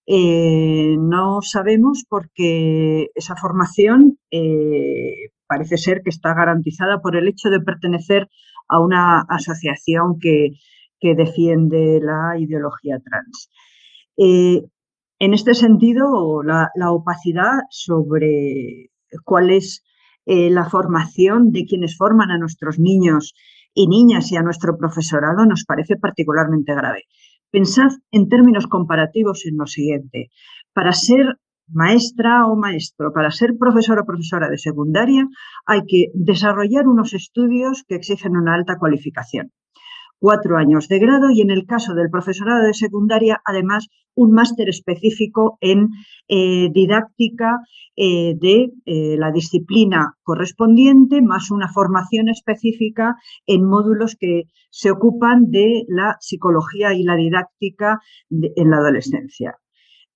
Eh, 0.05 0.95
no 0.99 1.41
sabemos 1.41 2.05
porque 2.09 3.09
esa 3.15 3.35
formación 3.35 4.17
parece 5.47 5.77
ser 5.77 6.01
que 6.01 6.09
está 6.09 6.33
garantizada 6.33 7.01
por 7.01 7.15
el 7.15 7.27
hecho 7.27 7.49
de 7.49 7.59
pertenecer 7.59 8.29
a 8.67 8.79
una 8.79 9.21
asociación 9.21 10.19
que, 10.19 10.51
defiende 11.03 11.99
la 11.99 12.37
ideología 12.37 12.99
trans. 12.99 13.49
en 14.17 15.33
este 15.33 15.55
sentido, 15.55 16.43
la 16.43 16.91
opacidad 16.91 17.61
sobre 17.71 18.91
cuál 19.23 19.49
es 19.49 19.83
la 20.25 20.65
formación 20.69 21.51
de 21.51 21.65
quienes 21.65 21.97
forman 21.97 22.29
a 22.31 22.37
nuestros 22.37 22.77
niños 22.77 23.33
y 23.73 23.87
niñas 23.87 24.31
y 24.31 24.37
a 24.37 24.41
nuestro 24.41 24.77
profesorado 24.77 25.45
nos 25.45 25.65
parece 25.65 25.95
particularmente 25.97 26.73
grave. 26.75 27.03
Pensad 27.49 27.91
en 28.11 28.29
términos 28.29 28.67
comparativos 28.67 29.45
en 29.45 29.57
lo 29.57 29.67
siguiente. 29.67 30.29
Para 30.73 30.93
ser 30.93 31.37
maestra 31.67 32.47
o 32.47 32.55
maestro, 32.55 33.13
para 33.13 33.31
ser 33.31 33.57
profesor 33.57 33.99
o 33.99 34.05
profesora 34.05 34.49
de 34.49 34.57
secundaria, 34.57 35.27
hay 35.65 35.81
que 35.87 36.11
desarrollar 36.13 36.87
unos 36.87 37.13
estudios 37.13 37.83
que 37.87 37.95
exigen 37.95 38.37
una 38.37 38.55
alta 38.55 38.77
cualificación 38.77 39.51
cuatro 40.21 40.57
años 40.57 40.87
de 40.87 40.99
grado 40.99 41.31
y 41.31 41.41
en 41.41 41.49
el 41.49 41.65
caso 41.65 41.95
del 41.95 42.11
profesorado 42.11 42.63
de 42.63 42.75
secundaria, 42.75 43.41
además, 43.43 43.87
un 44.13 44.31
máster 44.33 44.69
específico 44.69 45.57
en 45.61 45.89
eh, 46.27 46.69
didáctica 46.71 47.59
eh, 47.95 48.35
de 48.39 48.69
eh, 48.85 49.15
la 49.17 49.31
disciplina 49.31 50.13
correspondiente, 50.21 51.23
más 51.23 51.49
una 51.49 51.69
formación 51.69 52.29
específica 52.29 53.15
en 53.47 53.65
módulos 53.65 54.15
que 54.15 54.43
se 54.69 54.91
ocupan 54.91 55.49
de 55.49 55.85
la 55.87 56.17
psicología 56.19 56.93
y 56.93 57.01
la 57.01 57.15
didáctica 57.15 57.99
en 58.29 58.69
la 58.69 58.77
adolescencia. 58.77 59.57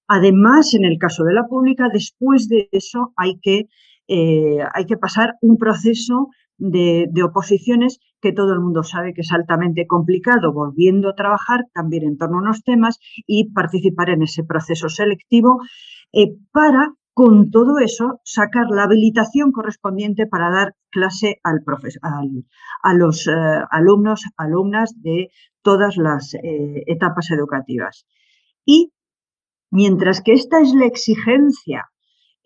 Además, 0.07 0.75
en 0.75 0.85
el 0.85 0.99
caso 0.99 1.23
de 1.23 1.33
la 1.33 1.47
pública, 1.47 1.89
después 1.91 2.47
de 2.47 2.69
eso 2.71 3.11
hay 3.17 3.39
que, 3.39 3.65
hay 4.07 4.85
que 4.85 4.97
pasar 4.97 5.33
un 5.41 5.57
proceso 5.57 6.29
de, 6.57 7.09
oposiciones 7.23 7.99
que 8.21 8.31
todo 8.31 8.53
el 8.53 8.59
mundo 8.59 8.83
sabe 8.83 9.13
que 9.13 9.21
es 9.21 9.31
altamente 9.31 9.87
complicado, 9.87 10.53
volviendo 10.53 11.09
a 11.09 11.15
trabajar 11.15 11.65
también 11.73 12.03
en 12.03 12.17
torno 12.17 12.37
a 12.37 12.41
unos 12.41 12.63
temas 12.63 12.99
y 13.27 13.51
participar 13.51 14.09
en 14.09 14.23
ese 14.23 14.43
proceso 14.43 14.89
selectivo 14.89 15.59
eh, 16.11 16.35
para, 16.51 16.93
con 17.13 17.51
todo 17.51 17.79
eso, 17.79 18.19
sacar 18.23 18.67
la 18.69 18.83
habilitación 18.83 19.51
correspondiente 19.51 20.27
para 20.27 20.49
dar 20.49 20.75
clase 20.89 21.39
al, 21.43 21.63
a 22.81 22.93
los 22.93 23.27
eh, 23.27 23.31
alumnos, 23.69 24.23
alumnas 24.37 24.93
de 25.01 25.29
todas 25.61 25.97
las 25.97 26.33
eh, 26.35 26.83
etapas 26.87 27.31
educativas. 27.31 28.05
Y 28.65 28.91
mientras 29.71 30.21
que 30.21 30.33
esta 30.33 30.61
es 30.61 30.73
la 30.73 30.85
exigencia 30.85 31.89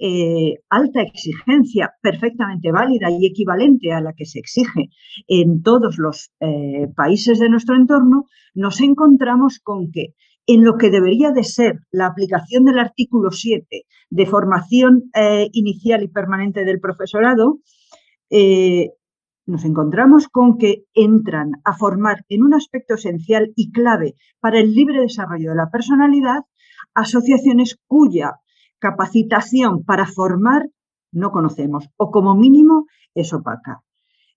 eh, 0.02 0.60
alta 0.70 1.02
exigencia 1.02 1.94
perfectamente 2.02 2.72
válida 2.72 3.10
y 3.12 3.26
equivalente 3.26 3.92
a 3.92 4.00
la 4.00 4.14
que 4.14 4.26
se 4.26 4.40
exige 4.40 4.90
en 5.28 5.62
todos 5.62 5.98
los 5.98 6.32
eh, 6.40 6.88
países 6.96 7.38
de 7.40 7.50
nuestro 7.50 7.76
entorno, 7.76 8.26
nos 8.54 8.80
encontramos 8.80 9.60
con 9.60 9.92
que 9.92 10.16
en 10.48 10.64
lo 10.64 10.78
que 10.78 10.90
debería 10.90 11.32
de 11.32 11.44
ser 11.44 11.80
la 11.92 12.08
aplicación 12.08 12.64
del 12.64 12.80
artículo 12.80 13.32
7 13.32 13.84
de 14.10 14.26
formación 14.26 15.12
eh, 15.14 15.50
inicial 15.52 16.02
y 16.02 16.08
permanente 16.08 16.64
del 16.64 16.80
profesorado, 16.80 17.60
nos 19.48 19.66
encontramos 19.66 20.28
con 20.28 20.58
que 20.58 20.84
entran 20.94 21.52
a 21.66 21.76
formar 21.76 22.24
en 22.30 22.44
un 22.44 22.54
aspecto 22.54 22.94
esencial 22.94 23.52
y 23.56 23.72
clave 23.72 24.14
para 24.40 24.60
el 24.60 24.74
libre 24.74 25.02
desarrollo 25.02 25.50
de 25.50 25.56
la 25.56 25.72
personalidad 25.72 26.44
asociaciones 26.94 27.78
cuya 27.88 28.40
capacitación 28.80 29.84
para 29.84 30.06
formar 30.06 30.64
no 31.12 31.32
conocemos 31.32 31.90
o 31.98 32.12
como 32.12 32.36
mínimo 32.36 32.86
es 33.14 33.34
opaca. 33.34 33.84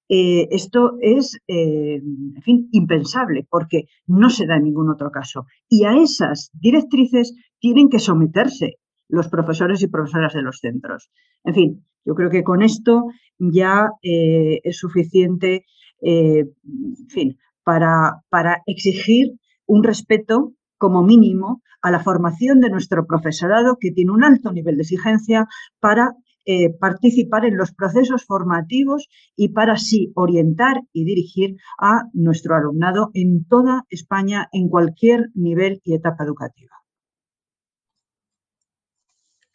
Eh, 0.08 0.48
esto 0.50 0.98
es, 1.00 1.38
eh, 1.48 1.94
en 1.94 2.42
fin, 2.42 2.68
impensable 2.72 3.46
porque 3.48 3.84
no 4.06 4.28
se 4.28 4.46
da 4.46 4.56
en 4.56 4.64
ningún 4.64 4.90
otro 4.90 5.10
caso. 5.10 5.46
Y 5.68 5.84
a 5.84 5.96
esas 5.96 6.50
directrices 6.52 7.34
tienen 7.58 7.88
que 7.88 7.98
someterse 7.98 8.78
los 9.08 9.28
profesores 9.28 9.82
y 9.82 9.88
profesoras 9.88 10.34
de 10.34 10.42
los 10.42 10.58
centros. 10.58 11.10
En 11.44 11.54
fin, 11.54 11.86
yo 12.04 12.14
creo 12.14 12.30
que 12.30 12.42
con 12.42 12.62
esto 12.62 13.06
ya 13.38 13.88
eh, 14.02 14.60
es 14.64 14.76
suficiente, 14.76 15.64
en 16.00 17.08
fin, 17.08 17.38
para, 17.62 18.22
para 18.28 18.62
exigir 18.66 19.32
un 19.66 19.84
respeto 19.84 20.52
como 20.82 21.04
mínimo 21.04 21.62
a 21.80 21.92
la 21.92 22.02
formación 22.02 22.58
de 22.58 22.68
nuestro 22.68 23.06
profesorado 23.06 23.78
que 23.80 23.92
tiene 23.92 24.10
un 24.10 24.24
alto 24.24 24.52
nivel 24.52 24.74
de 24.78 24.82
exigencia 24.82 25.46
para 25.78 26.16
eh, 26.44 26.76
participar 26.76 27.44
en 27.44 27.56
los 27.56 27.72
procesos 27.72 28.24
formativos 28.26 29.08
y 29.36 29.50
para 29.50 29.74
así 29.74 30.10
orientar 30.16 30.80
y 30.92 31.04
dirigir 31.04 31.54
a 31.78 32.02
nuestro 32.14 32.56
alumnado 32.56 33.10
en 33.14 33.46
toda 33.46 33.84
España 33.90 34.48
en 34.50 34.68
cualquier 34.68 35.28
nivel 35.34 35.80
y 35.84 35.94
etapa 35.94 36.24
educativa. 36.24 36.74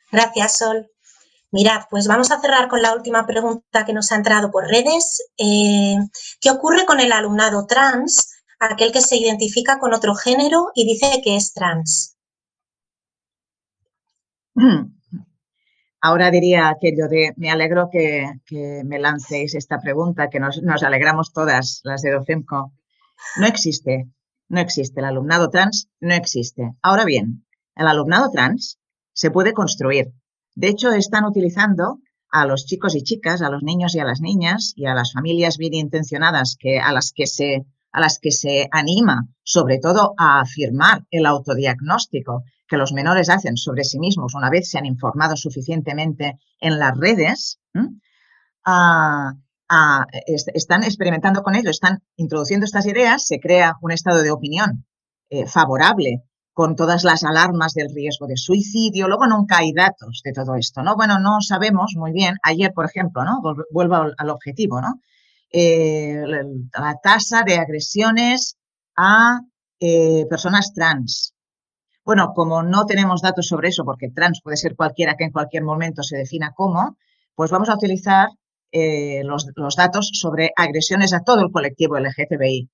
Gracias, 0.09 0.59
Sol. 0.59 0.87
Mirad, 1.51 1.81
pues 1.89 2.07
vamos 2.07 2.31
a 2.31 2.39
cerrar 2.39 2.69
con 2.69 2.81
la 2.81 2.93
última 2.93 3.25
pregunta 3.25 3.85
que 3.85 3.91
nos 3.91 4.13
ha 4.13 4.15
entrado 4.15 4.49
por 4.49 4.65
redes. 4.65 5.29
Eh, 5.37 5.97
¿Qué 6.39 6.51
ocurre 6.51 6.85
con 6.85 7.01
el 7.01 7.11
alumnado 7.11 7.65
trans, 7.67 8.36
aquel 8.59 8.91
que 8.91 9.01
se 9.01 9.17
identifica 9.17 9.79
con 9.79 9.93
otro 9.93 10.15
género 10.15 10.71
y 10.75 10.85
dice 10.85 11.21
que 11.23 11.35
es 11.35 11.53
trans? 11.53 12.17
Ahora 16.01 16.29
diría 16.29 16.69
aquello 16.69 17.07
de 17.07 17.34
me 17.38 17.49
alegro 17.49 17.89
que, 17.91 18.31
me 18.85 18.99
lancéis 18.99 19.55
esta 19.55 19.79
pregunta, 19.79 20.29
que 20.29 20.39
nos, 20.39 20.61
alegramos 20.84 21.34
todas 21.34 21.81
las 21.84 22.01
de 22.01 22.11
Docemco. 22.11 22.71
No 23.38 23.47
existe, 23.47 24.07
no 24.47 24.59
existe. 24.59 24.99
El 24.99 25.07
alumnado 25.07 25.49
trans 25.49 25.89
no 25.99 26.13
existe. 26.13 26.73
Ahora 26.81 27.03
bien, 27.03 27.45
el 27.75 27.88
alumnado 27.88 28.29
trans 28.31 28.79
se 29.13 29.31
puede 29.31 29.53
construir. 29.53 30.13
De 30.55 30.67
hecho, 30.67 30.91
están 30.91 31.25
utilizando 31.25 31.99
a 32.29 32.45
los 32.45 32.65
chicos 32.65 32.95
y 32.95 33.03
chicas, 33.03 33.41
a 33.41 33.49
los 33.49 33.63
niños 33.63 33.95
y 33.95 33.99
a 33.99 34.05
las 34.05 34.21
niñas 34.21 34.73
y 34.75 34.85
a 34.85 34.93
las 34.93 35.13
familias 35.13 35.57
bien 35.57 35.73
intencionadas 35.73 36.57
que, 36.59 36.79
a, 36.79 36.91
las 36.91 37.11
que 37.11 37.25
se, 37.25 37.65
a 37.98 37.99
las 37.99 38.19
que 38.19 38.30
se 38.30 38.68
anima, 38.72 39.28
sobre 39.41 39.80
todo, 39.80 40.14
a 40.19 40.40
afirmar 40.41 41.02
el 41.10 41.26
autodiagnóstico 41.26 42.44
que 42.68 42.78
los 42.78 42.94
menores 42.94 43.28
hacen 43.28 43.57
sobre 43.57 43.84
sí 43.84 43.98
mismos 43.98 44.36
una 44.36 44.52
vez 44.52 44.69
se 44.69 44.78
han 44.78 44.86
informado 44.86 45.36
suficientemente 45.36 46.38
en 46.60 46.78
las 46.78 46.95
redes, 46.95 47.60
están 50.53 50.84
experimentando 50.84 51.41
con 51.41 51.56
ello, 51.56 51.72
están 51.72 52.03
introduciendo 52.18 52.65
estas 52.65 52.86
ideas, 52.86 53.26
se 53.26 53.40
crea 53.40 53.78
un 53.82 53.91
estado 53.91 54.22
de 54.22 54.30
opinión 54.30 54.86
eh, 55.32 55.48
favorable 55.48 56.22
con 56.53 56.76
todas 56.76 57.03
las 57.03 57.24
alarmas 57.24 57.74
del 57.74 57.91
riesgo 57.95 58.28
de 58.28 58.38
suicidio. 58.38 59.07
Luego 59.07 59.26
nunca 59.26 59.57
hay 59.57 59.74
datos 59.74 60.22
de 60.24 60.34
todo 60.34 60.53
esto, 60.53 60.84
¿no? 60.84 60.95
Bueno, 60.95 61.18
no 61.18 61.41
sabemos 61.41 61.94
muy 61.95 62.11
bien. 62.11 62.36
Ayer, 62.44 62.74
por 62.74 62.86
ejemplo, 62.86 63.24
¿no? 63.24 63.41
Vuelvo 63.72 63.95
al, 63.95 64.30
objetivo, 64.30 64.82
¿no? 64.82 65.02
Eh, 65.52 66.24
la 66.74 66.95
tasa 67.02 67.44
de 67.44 67.56
agresiones 67.56 68.57
a 68.95 69.41
eh, 69.80 70.26
personas 70.30 70.74
trans. 70.74 71.34
Bueno, 72.03 72.34
como 72.34 72.64
no 72.64 72.86
tenemos 72.86 73.22
datos 73.22 73.48
sobre 73.48 73.69
eso, 73.69 73.84
porque 73.84 74.10
trans 74.10 74.41
puede 74.44 74.57
ser 74.57 74.76
cualquiera 74.76 75.15
que 75.15 75.26
en 75.26 75.32
cualquier 75.32 75.64
momento 75.64 76.03
se 76.03 76.18
defina 76.18 76.53
como, 76.56 76.98
pues 77.36 77.52
vamos 77.52 77.69
a 77.69 77.76
utilizar 77.76 78.30
eh, 78.72 79.22
los, 79.24 79.45
datos 79.76 80.10
sobre 80.14 80.52
agresiones 80.56 81.14
a 81.14 81.22
todo 81.22 81.41
el 81.41 81.52
colectivo 81.52 81.98
LGTBI. 81.98 82.69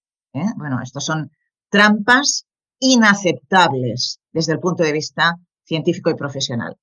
Bueno, 0.55 0.81
estos 0.81 1.05
son 1.05 1.31
trampas 1.69 2.45
inaceptables 2.79 4.19
desde 4.31 4.53
el 4.53 4.59
punto 4.59 4.83
de 4.83 4.91
vista 4.91 5.35
científico 5.63 6.09
y 6.09 6.15
profesional. 6.15 6.75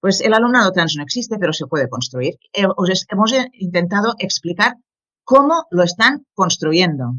Pues 0.00 0.20
el 0.20 0.34
alumnado 0.34 0.72
trans 0.72 0.94
no 0.96 1.02
existe, 1.02 1.38
pero 1.38 1.52
se 1.52 1.66
puede 1.66 1.88
construir. 1.88 2.34
Eh, 2.52 2.66
hemos 3.10 3.32
intentado 3.54 4.14
explicar 4.18 4.76
cómo 5.28 5.66
lo 5.70 5.82
están 5.82 6.24
construyendo, 6.32 7.12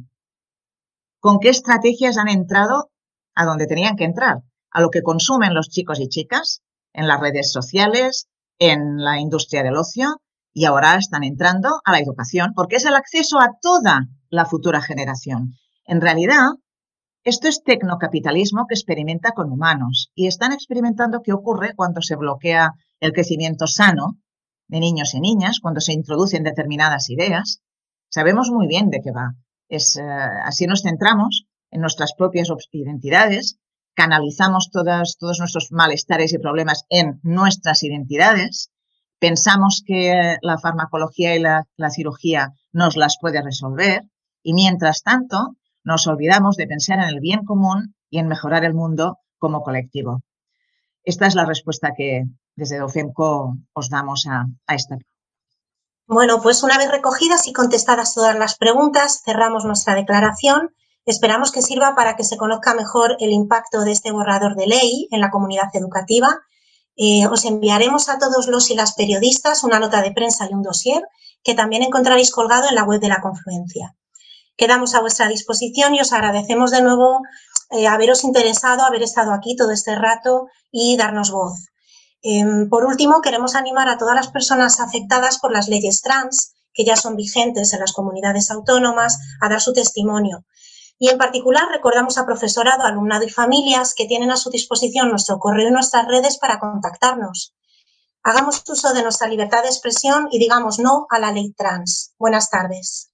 con 1.19 1.37
qué 1.39 1.49
estrategias 1.49 2.17
han 2.17 2.27
entrado 2.27 2.89
a 3.35 3.45
donde 3.45 3.67
tenían 3.67 3.95
que 3.97 4.03
entrar 4.03 4.39
a 4.71 4.81
lo 4.81 4.89
que 4.89 5.03
consumen 5.03 5.53
los 5.53 5.69
chicos 5.69 5.99
y 5.99 6.09
chicas 6.09 6.63
en 6.91 7.07
las 7.07 7.19
redes 7.19 7.51
sociales, 7.51 8.27
en 8.57 8.97
la 8.97 9.19
industria 9.19 9.61
del 9.61 9.77
ocio 9.77 10.23
y 10.53 10.65
ahora 10.65 10.95
están 10.95 11.23
entrando 11.23 11.81
a 11.85 11.91
la 11.91 11.99
educación 11.99 12.53
porque 12.55 12.77
es 12.77 12.85
el 12.85 12.95
acceso 12.95 13.39
a 13.39 13.51
toda 13.61 14.07
la 14.29 14.47
futura 14.47 14.81
generación. 14.81 15.53
En 15.85 16.01
realidad, 16.01 16.47
esto 17.23 17.47
es 17.47 17.61
tecnocapitalismo 17.63 18.65
que 18.67 18.73
experimenta 18.73 19.33
con 19.33 19.51
humanos 19.51 20.09
y 20.15 20.25
están 20.25 20.51
experimentando 20.51 21.21
qué 21.23 21.31
ocurre 21.31 21.75
cuando 21.75 22.01
se 22.01 22.15
bloquea 22.15 22.71
el 23.01 23.13
crecimiento 23.13 23.67
sano 23.67 24.17
de 24.67 24.79
niños 24.79 25.13
y 25.13 25.19
niñas, 25.19 25.59
cuando 25.61 25.79
se 25.79 25.93
introducen 25.93 26.41
determinadas 26.41 27.11
ideas. 27.11 27.61
Sabemos 28.09 28.49
muy 28.49 28.67
bien 28.67 28.89
de 28.89 29.01
qué 29.01 29.11
va. 29.11 29.35
Eh, 29.69 29.77
así 30.43 30.65
nos 30.65 30.81
centramos 30.81 31.45
en 31.71 31.81
nuestras 31.81 32.13
propias 32.13 32.49
identidades, 32.71 33.59
canalizamos 33.93 34.71
todos 34.71 35.39
nuestros 35.39 35.71
malestares 35.71 36.33
y 36.33 36.39
problemas 36.39 36.85
en 36.89 37.19
nuestras 37.21 37.83
identidades, 37.83 38.71
pensamos 39.19 39.83
que 39.85 40.37
la 40.41 40.57
farmacología 40.57 41.35
y 41.35 41.39
la, 41.39 41.67
la 41.75 41.89
cirugía 41.91 42.53
nos 42.71 42.97
las 42.97 43.17
puede 43.19 43.41
resolver 43.43 44.03
y 44.41 44.53
mientras 44.53 45.03
tanto 45.03 45.55
nos 45.83 46.07
olvidamos 46.07 46.55
de 46.55 46.67
pensar 46.67 46.99
en 46.99 47.09
el 47.09 47.19
bien 47.19 47.45
común 47.45 47.95
y 48.09 48.19
en 48.19 48.27
mejorar 48.27 48.65
el 48.65 48.73
mundo 48.73 49.19
como 49.37 49.61
colectivo. 49.61 50.23
Esta 51.03 51.27
es 51.27 51.35
la 51.35 51.45
respuesta 51.45 51.93
que 51.95 52.25
desde 52.55 52.79
DOFEMCO 52.79 53.57
os 53.73 53.89
damos 53.89 54.25
a, 54.27 54.45
a 54.65 54.75
esta 54.75 54.97
bueno, 56.09 56.41
pues 56.41 56.63
una 56.63 56.79
vez 56.79 56.89
recogidas 56.89 57.45
y 57.45 57.53
contestadas 57.53 58.15
todas 58.15 58.35
las 58.35 58.57
preguntas, 58.57 59.21
cerramos 59.23 59.63
nuestra 59.63 59.93
declaración. 59.93 60.73
Esperamos 61.05 61.51
que 61.51 61.61
sirva 61.61 61.93
para 61.93 62.15
que 62.15 62.23
se 62.23 62.35
conozca 62.35 62.73
mejor 62.73 63.15
el 63.19 63.29
impacto 63.29 63.81
de 63.81 63.91
este 63.91 64.11
borrador 64.11 64.55
de 64.55 64.65
ley 64.65 65.07
en 65.11 65.21
la 65.21 65.29
comunidad 65.29 65.69
educativa. 65.73 66.39
Eh, 66.95 67.27
os 67.27 67.45
enviaremos 67.45 68.09
a 68.09 68.17
todos 68.17 68.47
los 68.47 68.71
y 68.71 68.75
las 68.75 68.95
periodistas 68.95 69.63
una 69.63 69.79
nota 69.79 70.01
de 70.01 70.11
prensa 70.11 70.47
y 70.49 70.53
un 70.55 70.63
dossier 70.63 71.03
que 71.43 71.53
también 71.53 71.83
encontraréis 71.83 72.31
colgado 72.31 72.67
en 72.67 72.73
la 72.73 72.85
web 72.85 72.99
de 72.99 73.09
la 73.09 73.21
Confluencia. 73.21 73.95
Quedamos 74.57 74.95
a 74.95 75.01
vuestra 75.01 75.27
disposición 75.27 75.93
y 75.93 76.01
os 76.01 76.11
agradecemos 76.11 76.71
de 76.71 76.81
nuevo 76.81 77.21
eh, 77.69 77.85
haberos 77.85 78.23
interesado, 78.23 78.83
haber 78.83 79.03
estado 79.03 79.31
aquí 79.31 79.55
todo 79.55 79.69
este 79.69 79.93
rato 79.95 80.47
y 80.71 80.97
darnos 80.97 81.29
voz. 81.29 81.69
Em, 82.21 82.69
por 82.69 82.85
último, 82.85 83.21
queremos 83.21 83.55
animar 83.55 83.87
a 83.87 83.97
todas 83.97 84.15
las 84.15 84.27
personas 84.29 84.79
afectadas 84.79 85.39
por 85.39 85.51
las 85.51 85.67
leyes 85.67 86.01
trans, 86.01 86.53
que 86.73 86.85
ya 86.85 86.95
son 86.95 87.15
vigentes 87.15 87.73
en 87.73 87.79
las 87.79 87.93
comunidades 87.93 88.51
autónomas, 88.51 89.17
a 89.41 89.49
dar 89.49 89.61
su 89.61 89.73
testimonio. 89.73 90.45
Y 90.97 91.09
en 91.09 91.17
particular 91.17 91.67
recordamos 91.71 92.17
a 92.17 92.25
profesorado, 92.25 92.83
alumnado 92.83 93.23
y 93.23 93.29
familias 93.29 93.93
que 93.95 94.05
tienen 94.05 94.31
a 94.31 94.37
su 94.37 94.49
disposición 94.49 95.09
nuestro 95.09 95.39
correo 95.39 95.69
y 95.69 95.71
nuestras 95.71 96.07
redes 96.07 96.37
para 96.37 96.59
contactarnos. 96.59 97.55
Hagamos 98.21 98.63
uso 98.67 98.93
de 98.93 99.01
nuestra 99.01 99.29
libertad 99.29 99.63
de 99.63 99.69
expresión 99.69 100.27
y 100.29 100.39
digamos 100.39 100.77
no 100.77 101.07
a 101.09 101.19
la 101.19 101.31
ley 101.31 101.53
trans. 101.53 102.13
Buenas 102.19 102.49
tardes. 102.49 103.11